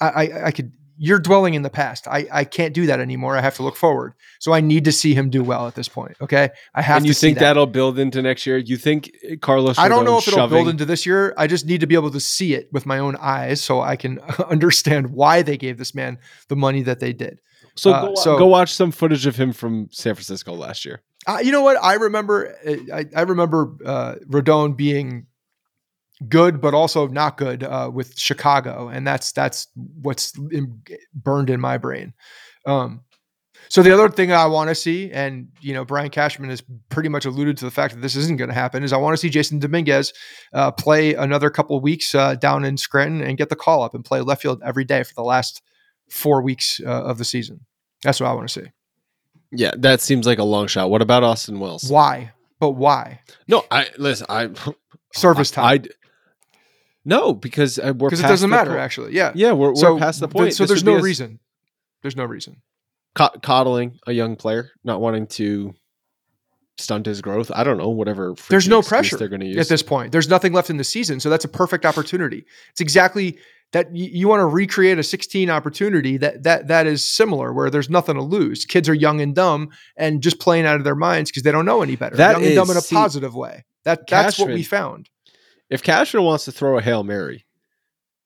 I 0.00 0.30
I, 0.46 0.50
could. 0.50 0.72
You're 0.96 1.18
dwelling 1.18 1.54
in 1.54 1.62
the 1.62 1.70
past. 1.70 2.06
I, 2.06 2.28
I 2.30 2.44
can't 2.44 2.72
do 2.72 2.86
that 2.86 3.00
anymore. 3.00 3.36
I 3.36 3.40
have 3.40 3.56
to 3.56 3.64
look 3.64 3.74
forward. 3.74 4.12
So 4.38 4.52
I 4.52 4.60
need 4.60 4.84
to 4.84 4.92
see 4.92 5.12
him 5.12 5.28
do 5.28 5.42
well 5.42 5.66
at 5.66 5.74
this 5.74 5.88
point. 5.88 6.16
Okay. 6.20 6.50
I 6.72 6.82
have 6.82 6.98
And 6.98 7.04
to 7.06 7.08
you 7.08 7.14
think 7.14 7.38
that. 7.38 7.46
that'll 7.46 7.66
build 7.66 7.98
into 7.98 8.22
next 8.22 8.46
year? 8.46 8.58
You 8.58 8.76
think 8.76 9.10
Carlos? 9.40 9.76
I 9.76 9.88
don't 9.88 10.04
know 10.04 10.18
if 10.18 10.28
it'll 10.28 10.38
shoving- 10.38 10.56
build 10.56 10.68
into 10.68 10.84
this 10.84 11.04
year. 11.04 11.34
I 11.36 11.48
just 11.48 11.66
need 11.66 11.80
to 11.80 11.88
be 11.88 11.96
able 11.96 12.12
to 12.12 12.20
see 12.20 12.54
it 12.54 12.68
with 12.70 12.86
my 12.86 13.00
own 13.00 13.16
eyes 13.16 13.60
so 13.60 13.80
I 13.80 13.96
can 13.96 14.20
understand 14.48 15.10
why 15.10 15.42
they 15.42 15.56
gave 15.56 15.78
this 15.78 15.96
man 15.96 16.16
the 16.48 16.54
money 16.54 16.82
that 16.82 17.00
they 17.00 17.12
did. 17.12 17.40
So, 17.74 17.90
uh, 17.92 18.06
go, 18.06 18.14
so- 18.14 18.38
go 18.38 18.46
watch 18.46 18.72
some 18.72 18.92
footage 18.92 19.26
of 19.26 19.34
him 19.34 19.52
from 19.52 19.88
San 19.90 20.14
Francisco 20.14 20.52
last 20.54 20.84
year. 20.84 21.02
Uh, 21.26 21.38
you 21.42 21.50
know 21.50 21.62
what? 21.62 21.76
I 21.82 21.94
remember. 21.94 22.54
I, 22.92 23.06
I 23.16 23.22
remember 23.22 23.74
uh, 23.84 24.14
Rodon 24.30 24.76
being 24.76 25.26
good, 26.28 26.60
but 26.60 26.74
also 26.74 27.08
not 27.08 27.36
good 27.36 27.64
uh, 27.64 27.90
with 27.92 28.18
Chicago, 28.18 28.88
and 28.88 29.06
that's 29.06 29.32
that's 29.32 29.68
what's 30.02 30.36
in, 30.50 30.80
burned 31.14 31.50
in 31.50 31.60
my 31.60 31.78
brain. 31.78 32.14
Um, 32.66 33.02
so 33.68 33.82
the 33.82 33.92
other 33.92 34.08
thing 34.08 34.32
I 34.32 34.46
want 34.46 34.68
to 34.68 34.74
see, 34.74 35.10
and 35.10 35.48
you 35.60 35.74
know, 35.74 35.84
Brian 35.84 36.10
Cashman 36.10 36.50
has 36.50 36.62
pretty 36.88 37.08
much 37.08 37.24
alluded 37.24 37.56
to 37.58 37.64
the 37.64 37.70
fact 37.70 37.94
that 37.94 38.00
this 38.00 38.16
isn't 38.16 38.36
going 38.36 38.48
to 38.48 38.54
happen, 38.54 38.82
is 38.82 38.92
I 38.92 38.96
want 38.96 39.14
to 39.14 39.18
see 39.18 39.30
Jasson 39.30 39.60
Dominguez 39.60 40.12
uh, 40.52 40.70
play 40.70 41.14
another 41.14 41.50
couple 41.50 41.76
of 41.76 41.82
weeks 41.82 42.14
uh, 42.14 42.34
down 42.36 42.64
in 42.64 42.76
Scranton 42.76 43.20
and 43.20 43.38
get 43.38 43.48
the 43.48 43.56
call 43.56 43.82
up 43.82 43.94
and 43.94 44.04
play 44.04 44.20
left 44.20 44.42
field 44.42 44.62
every 44.64 44.84
day 44.84 45.02
for 45.02 45.14
the 45.14 45.22
last 45.22 45.62
four 46.10 46.42
weeks 46.42 46.80
uh, 46.84 47.04
of 47.04 47.18
the 47.18 47.24
season. 47.24 47.60
That's 48.02 48.20
what 48.20 48.28
I 48.28 48.34
want 48.34 48.48
to 48.48 48.60
see. 48.60 48.68
Yeah, 49.50 49.72
that 49.78 50.00
seems 50.00 50.26
like 50.26 50.38
a 50.38 50.44
long 50.44 50.66
shot. 50.66 50.90
What 50.90 51.00
about 51.02 51.22
Austin 51.22 51.60
Wells? 51.60 51.84
Why? 51.84 52.32
But 52.60 52.72
why? 52.72 53.20
No, 53.48 53.64
I 53.70 53.88
listen. 53.98 54.26
I 54.28 54.50
Service 55.14 55.52
time. 55.52 55.64
I, 55.64 55.88
no, 57.04 57.34
because 57.34 57.78
uh, 57.78 57.92
we're 57.96 58.08
because 58.08 58.20
it 58.20 58.28
doesn't 58.28 58.50
matter 58.50 58.72
po- 58.72 58.78
actually. 58.78 59.14
Yeah. 59.14 59.32
Yeah, 59.34 59.52
we're, 59.52 59.74
we're 59.74 59.98
past 59.98 60.20
the 60.20 60.26
th- 60.26 60.34
point. 60.34 60.54
so 60.54 60.64
This 60.64 60.70
there's 60.70 60.84
no 60.84 60.98
reason. 60.98 61.38
There's 62.02 62.16
no 62.16 62.24
reason. 62.24 62.62
Co- 63.14 63.30
coddling 63.42 63.98
a 64.06 64.12
young 64.12 64.36
player, 64.36 64.70
not 64.82 65.00
wanting 65.00 65.26
to 65.28 65.74
stunt 66.78 67.06
his 67.06 67.20
growth. 67.20 67.50
I 67.54 67.62
don't 67.62 67.78
know, 67.78 67.90
whatever. 67.90 68.34
there's 68.48 68.68
no 68.68 68.82
pressure 68.82 69.16
they're 69.16 69.28
going 69.28 69.40
to 69.40 69.46
use. 69.46 69.58
at 69.58 69.68
this 69.68 69.82
point. 69.82 70.12
There's 70.12 70.28
nothing 70.28 70.52
left 70.52 70.70
in 70.70 70.76
the 70.76 70.84
season 70.84 71.20
so 71.20 71.30
that's 71.30 71.44
a 71.44 71.48
perfect 71.48 71.84
opportunity. 71.86 72.44
It's 72.70 72.80
exactly 72.80 73.38
that 73.72 73.94
you, 73.94 74.08
you 74.12 74.28
want 74.28 74.40
to 74.40 74.46
recreate 74.46 74.98
a 74.98 75.02
16 75.02 75.50
opportunity 75.50 76.16
that 76.16 76.42
that 76.42 76.68
that 76.68 76.86
is 76.86 77.04
similar 77.04 77.52
where 77.52 77.70
there's 77.70 77.90
nothing 77.90 78.16
to 78.16 78.22
lose. 78.22 78.64
Kids 78.64 78.88
are 78.88 78.94
young 78.94 79.20
and 79.20 79.34
dumb 79.34 79.70
and 79.96 80.22
just 80.22 80.40
playing 80.40 80.66
out 80.66 80.76
of 80.76 80.84
their 80.84 80.94
minds 80.94 81.30
because 81.30 81.42
they 81.42 81.52
don't 81.52 81.66
know 81.66 81.82
any 81.82 81.96
better. 81.96 82.16
That 82.16 82.32
young 82.32 82.44
and 82.44 82.54
dumb 82.54 82.70
in 82.70 82.76
a 82.76 82.80
see, 82.80 82.96
positive 82.96 83.34
way. 83.34 83.64
That 83.84 84.06
that's 84.08 84.38
what 84.38 84.48
we 84.48 84.62
found 84.62 85.10
if 85.70 85.82
Cashman 85.82 86.24
wants 86.24 86.44
to 86.46 86.52
throw 86.52 86.78
a 86.78 86.82
hail 86.82 87.04
mary 87.04 87.46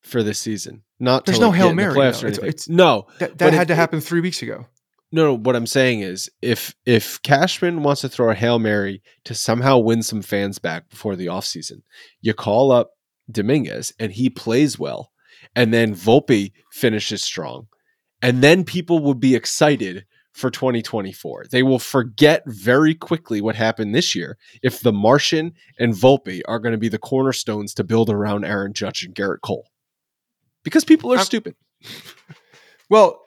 for 0.02 0.22
this 0.22 0.38
season, 0.38 0.82
not 1.00 1.24
to, 1.26 1.30
There's 1.32 1.40
like, 1.40 1.46
no 1.48 1.52
Hail 1.52 1.70
in 1.70 1.76
the 1.76 1.82
Mary, 1.82 1.94
though. 1.94 2.08
It's- 2.08 2.38
it's- 2.38 2.68
no, 2.68 3.06
that, 3.18 3.38
that 3.38 3.52
it- 3.52 3.56
had 3.56 3.68
to 3.68 3.74
it- 3.74 3.76
happen 3.76 4.00
three 4.00 4.20
weeks 4.20 4.42
ago 4.42 4.66
no, 5.10 5.24
no. 5.24 5.34
What 5.38 5.56
I'm 5.56 5.66
saying 5.66 6.00
is, 6.00 6.28
if 6.42 6.74
if 6.84 7.22
Cashman 7.22 7.82
wants 7.82 8.02
to 8.02 8.08
throw 8.10 8.30
a 8.30 8.34
hail 8.34 8.58
mary 8.58 9.02
to 9.24 9.34
somehow 9.34 9.78
win 9.78 10.02
some 10.02 10.20
fans 10.20 10.58
back 10.58 10.90
before 10.90 11.16
the 11.16 11.26
offseason, 11.26 11.80
you 12.20 12.34
call 12.34 12.70
up 12.72 12.90
Dominguez 13.30 13.94
and 13.98 14.12
he 14.12 14.28
plays 14.28 14.78
well, 14.78 15.10
and 15.56 15.72
then 15.72 15.94
Volpe 15.94 16.52
finishes 16.72 17.24
strong, 17.24 17.68
and 18.20 18.42
then 18.42 18.64
people 18.64 18.98
would 19.00 19.18
be 19.18 19.34
excited 19.34 20.04
for 20.32 20.50
2024. 20.50 21.46
They 21.50 21.62
will 21.62 21.78
forget 21.78 22.42
very 22.46 22.94
quickly 22.94 23.40
what 23.40 23.56
happened 23.56 23.94
this 23.94 24.14
year 24.14 24.36
if 24.62 24.80
the 24.80 24.92
Martian 24.92 25.52
and 25.78 25.94
Volpe 25.94 26.42
are 26.46 26.58
going 26.58 26.72
to 26.72 26.78
be 26.78 26.88
the 26.88 26.98
cornerstones 26.98 27.74
to 27.74 27.84
build 27.84 28.08
around 28.10 28.44
Aaron 28.44 28.72
Judge 28.72 29.02
and 29.04 29.14
Gerrit 29.14 29.40
Cole. 29.42 29.68
Because 30.64 30.84
people 30.84 31.12
are 31.12 31.16
I'm- 31.16 31.24
stupid. 31.24 31.54
well 32.90 33.20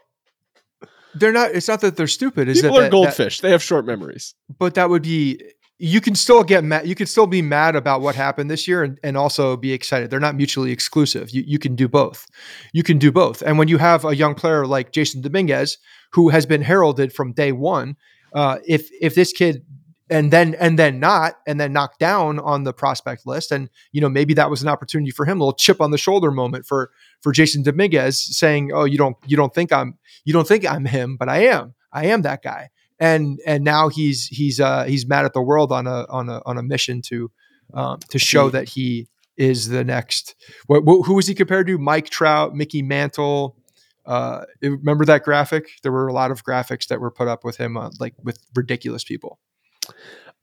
they're 1.16 1.32
not 1.34 1.52
it's 1.52 1.68
not 1.68 1.82
that 1.82 1.96
they're 1.98 2.08
stupid 2.08 2.48
is 2.48 2.62
People 2.62 2.76
that, 2.76 2.80
are 2.80 2.82
that- 2.84 2.86
that- 2.88 2.92
goldfish. 2.92 3.42
they 3.42 3.52
have 3.52 3.62
short 3.64 3.86
memories. 3.86 4.34
but 4.60 4.76
that 4.76 4.90
would 4.90 5.04
be 5.04 5.42
you 5.84 6.00
can 6.00 6.14
still 6.14 6.44
get 6.44 6.64
mad 6.64 6.88
you 6.88 6.94
can 6.94 7.08
still 7.08 7.26
be 7.26 7.42
mad 7.42 7.76
about 7.76 8.02
what 8.02 8.14
happened 8.14 8.52
this 8.52 8.68
year 8.68 8.84
and, 8.84 9.00
and 9.04 9.18
also 9.18 9.58
be 9.58 9.74
excited. 9.74 10.12
They're 10.12 10.20
not 10.20 10.36
mutually 10.36 10.72
exclusive. 10.72 11.32
You, 11.32 11.44
you 11.46 11.58
can 11.58 11.76
do 11.76 11.88
both. 11.88 12.28
You 12.72 12.84
can 12.84 13.00
do 13.00 13.12
both. 13.12 13.42
And 13.42 13.58
when 13.58 13.68
you 13.68 13.80
have 13.80 14.06
a 14.06 14.16
young 14.16 14.36
player 14.36 14.68
like 14.68 14.92
jasson 14.92 15.22
dominguez 15.22 15.80
who 16.12 16.30
has 16.30 16.46
been 16.46 16.62
heralded 16.62 17.12
from 17.12 17.34
day 17.34 17.52
one 17.52 17.98
uh, 18.34 18.60
if 18.66 18.90
if 19.02 19.16
this 19.16 19.34
kid 19.34 19.66
and 20.12 20.32
then 20.32 20.54
and 20.60 20.78
then 20.78 21.00
not 21.00 21.38
and 21.48 21.60
then 21.60 21.74
knocked 21.74 21.98
down 21.98 22.38
on 22.40 22.64
the 22.64 22.74
prospect 22.74 23.26
list 23.26 23.52
and 23.52 23.68
you 23.92 24.02
know 24.02 24.10
maybe 24.10 24.36
that 24.36 24.52
was 24.52 24.62
an 24.62 24.68
opportunity 24.68 25.10
for 25.10 25.26
him 25.26 25.42
a 25.42 25.44
little 25.44 25.58
chip 25.58 25.82
on 25.82 25.90
the 25.90 25.98
shoulder 25.98 26.30
moment 26.30 26.66
for 26.66 26.92
for 27.22 27.34
jasson 27.34 27.64
dominguez 27.64 28.20
saying 28.38 28.72
oh 28.72 28.84
you 28.84 28.98
don't 28.98 29.18
you 29.26 29.36
don't 29.36 29.56
think 29.56 29.74
i'm 29.74 29.98
you 30.26 30.34
don't 30.34 30.48
think 30.48 30.64
i'm 30.70 30.86
him 30.86 31.18
but 31.18 31.28
i 31.28 31.40
am. 31.40 31.74
I 31.94 32.06
am 32.06 32.22
that 32.22 32.42
guy 32.42 32.70
and 33.02 33.40
and 33.46 33.66
now 33.66 33.90
he's 33.90 34.28
he's 34.28 34.62
uh 34.62 34.86
he's 34.86 35.06
mad 35.06 35.26
at 35.26 35.34
the 35.34 35.42
world 35.42 35.74
on 35.74 35.88
a 35.88 36.06
on 36.10 36.30
a 36.30 36.42
on 36.46 36.58
a 36.58 36.64
mission 36.64 37.02
to 37.02 37.30
um 37.74 38.00
to 38.10 38.18
show 38.18 38.50
that 38.50 38.70
he 38.70 39.10
is 39.36 39.68
the 39.68 39.84
next 39.84 40.36
what, 40.68 40.86
what 40.86 41.06
who 41.06 41.16
was 41.16 41.28
he 41.28 41.36
compared 41.36 41.68
to 41.68 41.78
mike 41.78 42.10
trout 42.10 42.56
mickey 42.56 42.82
mantle 42.82 43.58
uh 44.06 44.46
remember 44.62 45.04
that 45.04 45.24
graphic 45.24 45.68
there 45.84 45.92
were 45.92 46.08
a 46.08 46.14
lot 46.14 46.32
of 46.32 46.44
graphics 46.44 46.88
that 46.88 47.02
were 47.02 47.12
put 47.12 47.28
up 47.28 47.44
with 47.44 47.58
him 47.58 47.76
uh, 47.76 47.90
like 48.00 48.14
with 48.24 48.38
ridiculous 48.56 49.04
people 49.04 49.40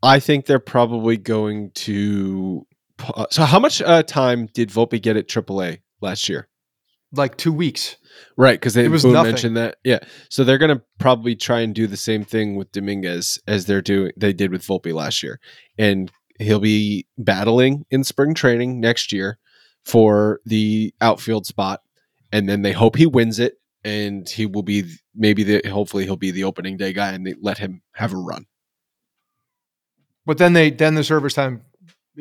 I 0.02 0.20
think 0.20 0.46
they're 0.46 0.58
probably 0.58 1.16
going 1.16 1.70
to. 1.72 2.66
So, 3.30 3.44
how 3.44 3.58
much 3.58 3.80
uh, 3.82 4.02
time 4.02 4.46
did 4.52 4.70
Volpe 4.70 5.00
get 5.00 5.16
at 5.16 5.28
AAA 5.28 5.80
last 6.00 6.28
year? 6.28 6.48
Like 7.12 7.36
two 7.36 7.52
weeks 7.52 7.96
Right, 8.36 8.58
because 8.58 8.74
they 8.74 8.84
It 8.84 8.90
was 8.90 9.04
mentioned 9.04 9.56
that. 9.56 9.76
Yeah, 9.84 9.98
so 10.28 10.44
they're 10.44 10.58
going 10.58 10.76
to 10.76 10.82
probably 10.98 11.34
try 11.34 11.60
and 11.60 11.74
do 11.74 11.86
the 11.86 11.96
same 11.96 12.24
thing 12.24 12.56
with 12.56 12.70
Dominguez 12.72 13.38
as 13.46 13.66
they're 13.66 13.82
doing. 13.82 14.12
They 14.16 14.32
did 14.32 14.50
with 14.50 14.62
Volpe 14.62 14.92
last 14.94 15.22
year, 15.22 15.40
and 15.76 16.10
he'll 16.38 16.60
be 16.60 17.06
battling 17.16 17.84
in 17.90 18.04
spring 18.04 18.34
training 18.34 18.80
next 18.80 19.12
year 19.12 19.38
for 19.84 20.40
the 20.44 20.94
outfield 21.00 21.46
spot, 21.46 21.80
and 22.32 22.48
then 22.48 22.62
they 22.62 22.72
hope 22.72 22.96
he 22.96 23.06
wins 23.06 23.38
it, 23.38 23.54
and 23.84 24.28
he 24.28 24.46
will 24.46 24.62
be 24.62 24.84
maybe 25.14 25.42
the 25.42 25.68
hopefully 25.68 26.04
he'll 26.04 26.16
be 26.16 26.30
the 26.30 26.44
opening 26.44 26.76
day 26.76 26.92
guy, 26.92 27.12
and 27.12 27.26
they 27.26 27.34
let 27.40 27.58
him 27.58 27.82
have 27.92 28.12
a 28.12 28.16
run. 28.16 28.46
But 30.26 30.38
then 30.38 30.52
they 30.52 30.70
then 30.70 30.94
the 30.94 31.04
service 31.04 31.34
time 31.34 31.62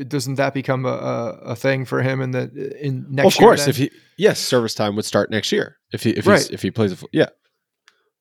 doesn't 0.08 0.36
that 0.36 0.54
become 0.54 0.86
a, 0.86 0.90
a, 0.90 1.30
a 1.52 1.56
thing 1.56 1.86
for 1.86 2.02
him 2.02 2.22
in 2.22 2.32
the 2.32 2.76
in 2.86 3.06
next 3.10 3.24
Well, 3.24 3.28
of 3.28 3.38
course, 3.38 3.60
year? 3.62 3.70
if 3.70 3.78
he 3.78 3.92
yes, 4.18 4.40
service 4.40 4.74
time 4.74 4.96
would 4.96 5.06
start 5.06 5.32
next 5.32 5.52
year 5.52 5.78
if 5.92 6.04
he 6.04 6.10
if 6.12 6.18
he's, 6.18 6.28
Right. 6.28 6.52
if 6.52 6.62
he 6.62 6.72
plays 6.72 6.92
a 6.92 6.96
full, 6.96 7.10
yeah. 7.12 7.30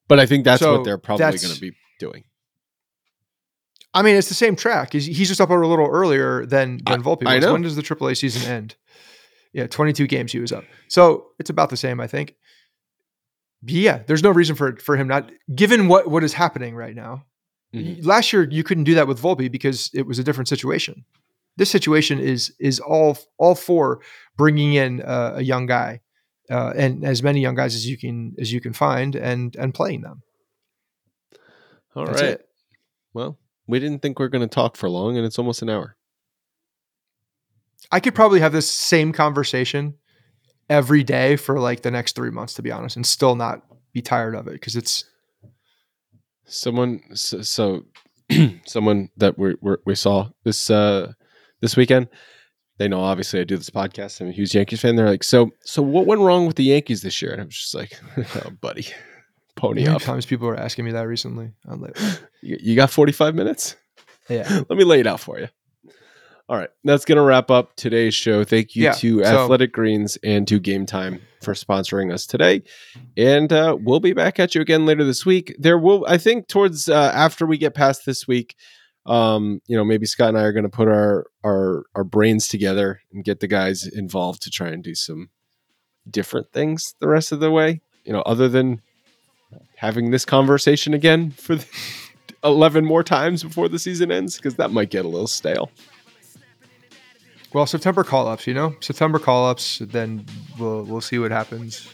But 0.08 0.20
I 0.20 0.26
think 0.26 0.44
that's 0.44 0.62
So 0.62 0.76
what 0.76 0.84
they're 0.84 0.98
probably 0.98 1.24
going 1.24 1.54
to 1.54 1.60
be 1.60 1.72
doing. 1.98 2.24
I 3.94 4.02
mean, 4.02 4.16
it's 4.16 4.28
the 4.28 4.34
same 4.34 4.56
track. 4.56 4.92
He's, 4.92 5.06
he's 5.06 5.28
just 5.28 5.40
up 5.40 5.48
a 5.50 5.54
little 5.54 5.86
earlier 5.88 6.44
than 6.46 6.78
than 6.86 7.00
I- 7.00 7.02
Volpe. 7.02 7.26
I 7.26 7.38
know. 7.38 7.52
When 7.52 7.62
does 7.62 7.76
the 7.76 7.82
AAA 7.82 8.16
season 8.16 8.50
end? 8.50 8.76
Yeah, 9.52 9.66
22 9.66 10.06
games 10.06 10.32
he 10.32 10.38
was 10.38 10.52
up. 10.52 10.64
So 10.88 11.28
it's 11.38 11.48
about 11.50 11.70
the 11.70 11.76
same, 11.78 11.98
I 12.00 12.06
think. 12.06 12.34
Yeah, 13.62 14.02
there's 14.06 14.22
no 14.22 14.30
reason 14.30 14.54
for 14.54 14.76
for 14.76 14.96
him 14.96 15.08
not 15.08 15.30
given 15.54 15.88
what 15.88 16.08
what 16.10 16.22
is 16.22 16.34
happening 16.34 16.74
right 16.76 16.94
now. 16.94 17.24
Mhm. 17.74 18.04
Last 18.04 18.32
year 18.32 18.46
you 18.50 18.62
couldn't 18.62 18.84
do 18.84 18.94
that 18.94 19.08
with 19.08 19.20
Volpe 19.20 19.50
because 19.50 19.90
it 19.94 20.06
was 20.06 20.18
a 20.18 20.24
different 20.24 20.48
situation. 20.48 21.04
This 21.56 21.70
situation 21.70 22.18
is 22.18 22.54
is 22.58 22.80
all 22.80 23.18
all 23.38 23.54
for 23.54 24.00
bringing 24.36 24.74
in 24.74 25.02
uh, 25.02 25.34
a 25.36 25.42
young 25.42 25.66
guy 25.66 26.00
uh, 26.50 26.72
and 26.76 27.04
as 27.04 27.22
many 27.22 27.40
young 27.40 27.54
guys 27.54 27.74
as 27.74 27.86
you 27.86 27.96
can 27.96 28.34
as 28.38 28.52
you 28.52 28.60
can 28.60 28.72
find 28.72 29.14
and 29.14 29.56
and 29.56 29.74
playing 29.74 30.02
them. 30.02 30.22
All 31.94 32.04
right. 32.04 32.12
That's 32.12 32.22
it. 32.22 32.48
Well, 33.14 33.38
we 33.66 33.80
didn't 33.80 34.02
think 34.02 34.18
we 34.18 34.26
are 34.26 34.30
going 34.30 34.46
to 34.46 34.54
talk 34.54 34.76
for 34.76 34.88
long, 34.88 35.16
and 35.16 35.24
it's 35.24 35.38
almost 35.38 35.62
an 35.62 35.70
hour. 35.70 35.96
I 37.90 38.00
could 38.00 38.14
probably 38.14 38.40
have 38.40 38.52
this 38.52 38.70
same 38.70 39.12
conversation 39.12 39.94
every 40.68 41.04
day 41.04 41.36
for 41.36 41.58
like 41.58 41.82
the 41.82 41.90
next 41.90 42.16
three 42.16 42.30
months, 42.30 42.54
to 42.54 42.62
be 42.62 42.70
honest, 42.70 42.96
and 42.96 43.06
still 43.06 43.34
not 43.34 43.62
be 43.94 44.02
tired 44.02 44.34
of 44.34 44.46
it 44.48 44.52
because 44.52 44.76
it's 44.76 45.04
Someone, 46.46 47.02
so, 47.12 47.42
so 47.42 47.84
someone 48.66 49.10
that 49.16 49.36
we 49.36 49.56
we 49.60 49.76
we 49.84 49.94
saw 49.96 50.30
this 50.44 50.70
uh 50.70 51.12
this 51.60 51.76
weekend. 51.76 52.08
They 52.78 52.88
know 52.88 53.00
obviously 53.00 53.40
I 53.40 53.44
do 53.44 53.56
this 53.56 53.70
podcast. 53.70 54.20
I'm 54.20 54.28
a 54.28 54.32
huge 54.32 54.54
Yankees 54.54 54.80
fan. 54.82 54.96
They're 54.96 55.08
like, 55.08 55.24
so 55.24 55.50
so 55.64 55.80
what 55.82 56.06
went 56.06 56.20
wrong 56.20 56.46
with 56.46 56.56
the 56.56 56.64
Yankees 56.64 57.02
this 57.02 57.20
year? 57.22 57.32
And 57.32 57.40
I'm 57.40 57.48
just 57.48 57.74
like, 57.74 57.98
oh, 58.36 58.50
buddy, 58.60 58.86
pony 59.54 59.84
many 59.84 59.94
up. 59.96 60.02
times 60.02 60.26
people 60.26 60.46
were 60.46 60.56
asking 60.56 60.84
me 60.84 60.92
that 60.92 61.06
recently. 61.08 61.52
I'm 61.66 61.80
like, 61.80 61.96
You, 62.42 62.58
you 62.60 62.76
got 62.76 62.90
45 62.90 63.34
minutes? 63.34 63.76
yeah. 64.28 64.46
Let 64.68 64.76
me 64.78 64.84
lay 64.84 65.00
it 65.00 65.06
out 65.06 65.20
for 65.20 65.38
you. 65.38 65.48
All 66.48 66.56
right, 66.56 66.68
that's 66.84 67.04
going 67.04 67.16
to 67.16 67.22
wrap 67.24 67.50
up 67.50 67.74
today's 67.74 68.14
show. 68.14 68.44
Thank 68.44 68.76
you 68.76 68.84
Yeah, 68.84 68.92
to 68.92 69.24
so- 69.24 69.44
Athletic 69.44 69.72
Greens 69.72 70.16
and 70.22 70.46
to 70.46 70.60
Gametime 70.60 71.20
for 71.42 71.54
sponsoring 71.54 72.12
us 72.12 72.24
today. 72.24 72.62
And 73.16 73.52
uh, 73.52 73.76
we'll 73.80 73.98
be 73.98 74.12
back 74.12 74.38
at 74.38 74.54
you 74.54 74.60
again 74.60 74.86
later 74.86 75.02
this 75.02 75.26
week. 75.26 75.56
There 75.58 75.76
will, 75.76 76.04
I 76.08 76.18
think, 76.18 76.46
towards 76.46 76.88
uh, 76.88 77.10
after 77.14 77.46
we 77.46 77.58
get 77.58 77.74
past 77.74 78.06
this 78.06 78.28
week, 78.28 78.54
um, 79.06 79.62
you 79.66 79.76
know, 79.76 79.84
maybe 79.84 80.06
Scott 80.06 80.30
and 80.30 80.38
I 80.38 80.42
are 80.42 80.52
going 80.52 80.64
to 80.64 80.68
put 80.68 80.88
our 80.88 81.26
our 81.44 81.84
our 81.94 82.04
brains 82.04 82.48
together 82.48 83.00
and 83.12 83.24
get 83.24 83.40
the 83.40 83.46
guys 83.46 83.86
involved 83.86 84.42
to 84.42 84.50
try 84.50 84.68
and 84.68 84.82
do 84.82 84.94
some 84.94 85.30
different 86.10 86.52
things 86.52 86.94
the 86.98 87.08
rest 87.08 87.32
of 87.32 87.40
the 87.40 87.50
way. 87.50 87.80
You 88.04 88.12
know, 88.12 88.22
other 88.22 88.48
than 88.48 88.82
having 89.76 90.10
this 90.10 90.24
conversation 90.24 90.92
again 90.94 91.30
for 91.30 91.56
the 91.56 91.66
11 92.44 92.84
more 92.84 93.02
times 93.02 93.42
before 93.42 93.68
the 93.68 93.78
season 93.78 94.10
ends 94.12 94.36
because 94.36 94.56
that 94.56 94.70
might 94.70 94.90
get 94.90 95.04
a 95.04 95.08
little 95.08 95.26
stale. 95.26 95.70
Well, 97.52 97.66
September 97.66 98.04
call 98.04 98.28
ups, 98.28 98.46
you 98.46 98.54
know, 98.54 98.76
September 98.80 99.18
call 99.18 99.46
ups. 99.46 99.78
Then 99.78 100.26
we'll 100.58 100.84
we'll 100.84 101.00
see 101.00 101.18
what 101.18 101.30
happens. 101.30 101.88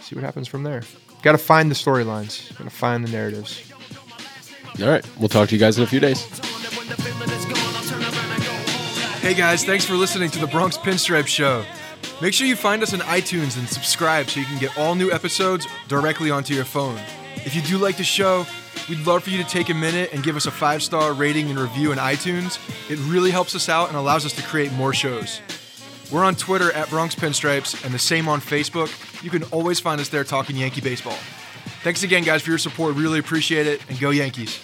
See 0.00 0.14
what 0.14 0.24
happens 0.24 0.48
from 0.48 0.62
there. 0.62 0.82
Got 1.22 1.32
to 1.32 1.38
find 1.38 1.70
the 1.70 1.74
storylines. 1.74 2.56
Got 2.58 2.64
to 2.64 2.70
find 2.70 3.04
the 3.04 3.10
narratives. 3.10 3.72
All 4.82 4.88
right. 4.88 5.08
We'll 5.18 5.28
talk 5.28 5.48
to 5.50 5.54
you 5.54 5.60
guys 5.60 5.78
in 5.78 5.84
a 5.84 5.86
few 5.86 6.00
days. 6.00 6.24
Hey 9.20 9.34
guys, 9.34 9.64
thanks 9.64 9.84
for 9.84 9.94
listening 9.94 10.30
to 10.32 10.38
the 10.38 10.46
Bronx 10.46 10.76
Pinstripe 10.76 11.26
Show. 11.26 11.64
Make 12.20 12.34
sure 12.34 12.46
you 12.46 12.56
find 12.56 12.82
us 12.82 12.92
on 12.92 13.00
iTunes 13.00 13.58
and 13.58 13.68
subscribe 13.68 14.28
so 14.28 14.40
you 14.40 14.46
can 14.46 14.58
get 14.58 14.76
all 14.76 14.94
new 14.94 15.10
episodes 15.10 15.66
directly 15.88 16.30
onto 16.30 16.54
your 16.54 16.64
phone. 16.64 16.98
If 17.36 17.54
you 17.54 17.62
do 17.62 17.78
like 17.78 17.96
the 17.96 18.04
show, 18.04 18.46
we'd 18.88 19.06
love 19.06 19.24
for 19.24 19.30
you 19.30 19.42
to 19.42 19.48
take 19.48 19.70
a 19.70 19.74
minute 19.74 20.12
and 20.12 20.22
give 20.22 20.36
us 20.36 20.46
a 20.46 20.50
five 20.50 20.82
star 20.82 21.12
rating 21.12 21.48
and 21.48 21.58
review 21.58 21.92
in 21.92 21.98
iTunes. 21.98 22.58
It 22.90 22.98
really 23.10 23.30
helps 23.30 23.54
us 23.54 23.68
out 23.68 23.88
and 23.88 23.96
allows 23.96 24.26
us 24.26 24.32
to 24.34 24.42
create 24.42 24.72
more 24.72 24.92
shows. 24.92 25.40
We're 26.12 26.24
on 26.24 26.34
Twitter 26.34 26.70
at 26.72 26.90
Bronx 26.90 27.14
Pinstripes 27.14 27.82
and 27.84 27.94
the 27.94 27.98
same 27.98 28.28
on 28.28 28.40
Facebook. 28.40 28.90
You 29.22 29.30
can 29.30 29.44
always 29.44 29.80
find 29.80 30.00
us 30.00 30.08
there 30.10 30.24
talking 30.24 30.56
Yankee 30.56 30.82
baseball. 30.82 31.18
Thanks 31.84 32.02
again, 32.02 32.24
guys, 32.24 32.40
for 32.40 32.48
your 32.48 32.56
support. 32.56 32.94
Really 32.94 33.18
appreciate 33.18 33.66
it, 33.66 33.78
and 33.90 34.00
go 34.00 34.08
Yankees. 34.08 34.58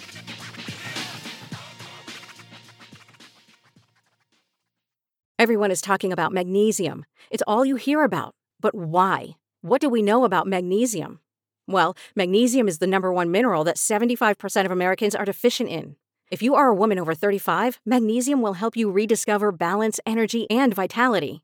Everyone 5.37 5.69
is 5.69 5.81
talking 5.83 6.11
about 6.11 6.33
magnesium. 6.33 7.05
It's 7.29 7.43
all 7.45 7.63
you 7.63 7.75
hear 7.75 8.03
about. 8.03 8.33
But 8.59 8.73
why? 8.73 9.35
What 9.61 9.81
do 9.81 9.87
we 9.87 10.01
know 10.01 10.25
about 10.25 10.47
magnesium? 10.47 11.19
Well, 11.67 11.95
magnesium 12.15 12.67
is 12.67 12.79
the 12.79 12.87
number 12.87 13.13
one 13.13 13.29
mineral 13.29 13.63
that 13.65 13.77
75% 13.77 14.65
of 14.65 14.71
Americans 14.71 15.13
are 15.13 15.23
deficient 15.23 15.69
in. 15.69 15.97
If 16.31 16.41
you 16.41 16.55
are 16.55 16.69
a 16.69 16.75
woman 16.75 16.97
over 16.97 17.13
35, 17.13 17.79
magnesium 17.85 18.41
will 18.41 18.53
help 18.53 18.75
you 18.75 18.89
rediscover 18.89 19.51
balance, 19.51 19.99
energy, 20.07 20.49
and 20.49 20.73
vitality. 20.73 21.43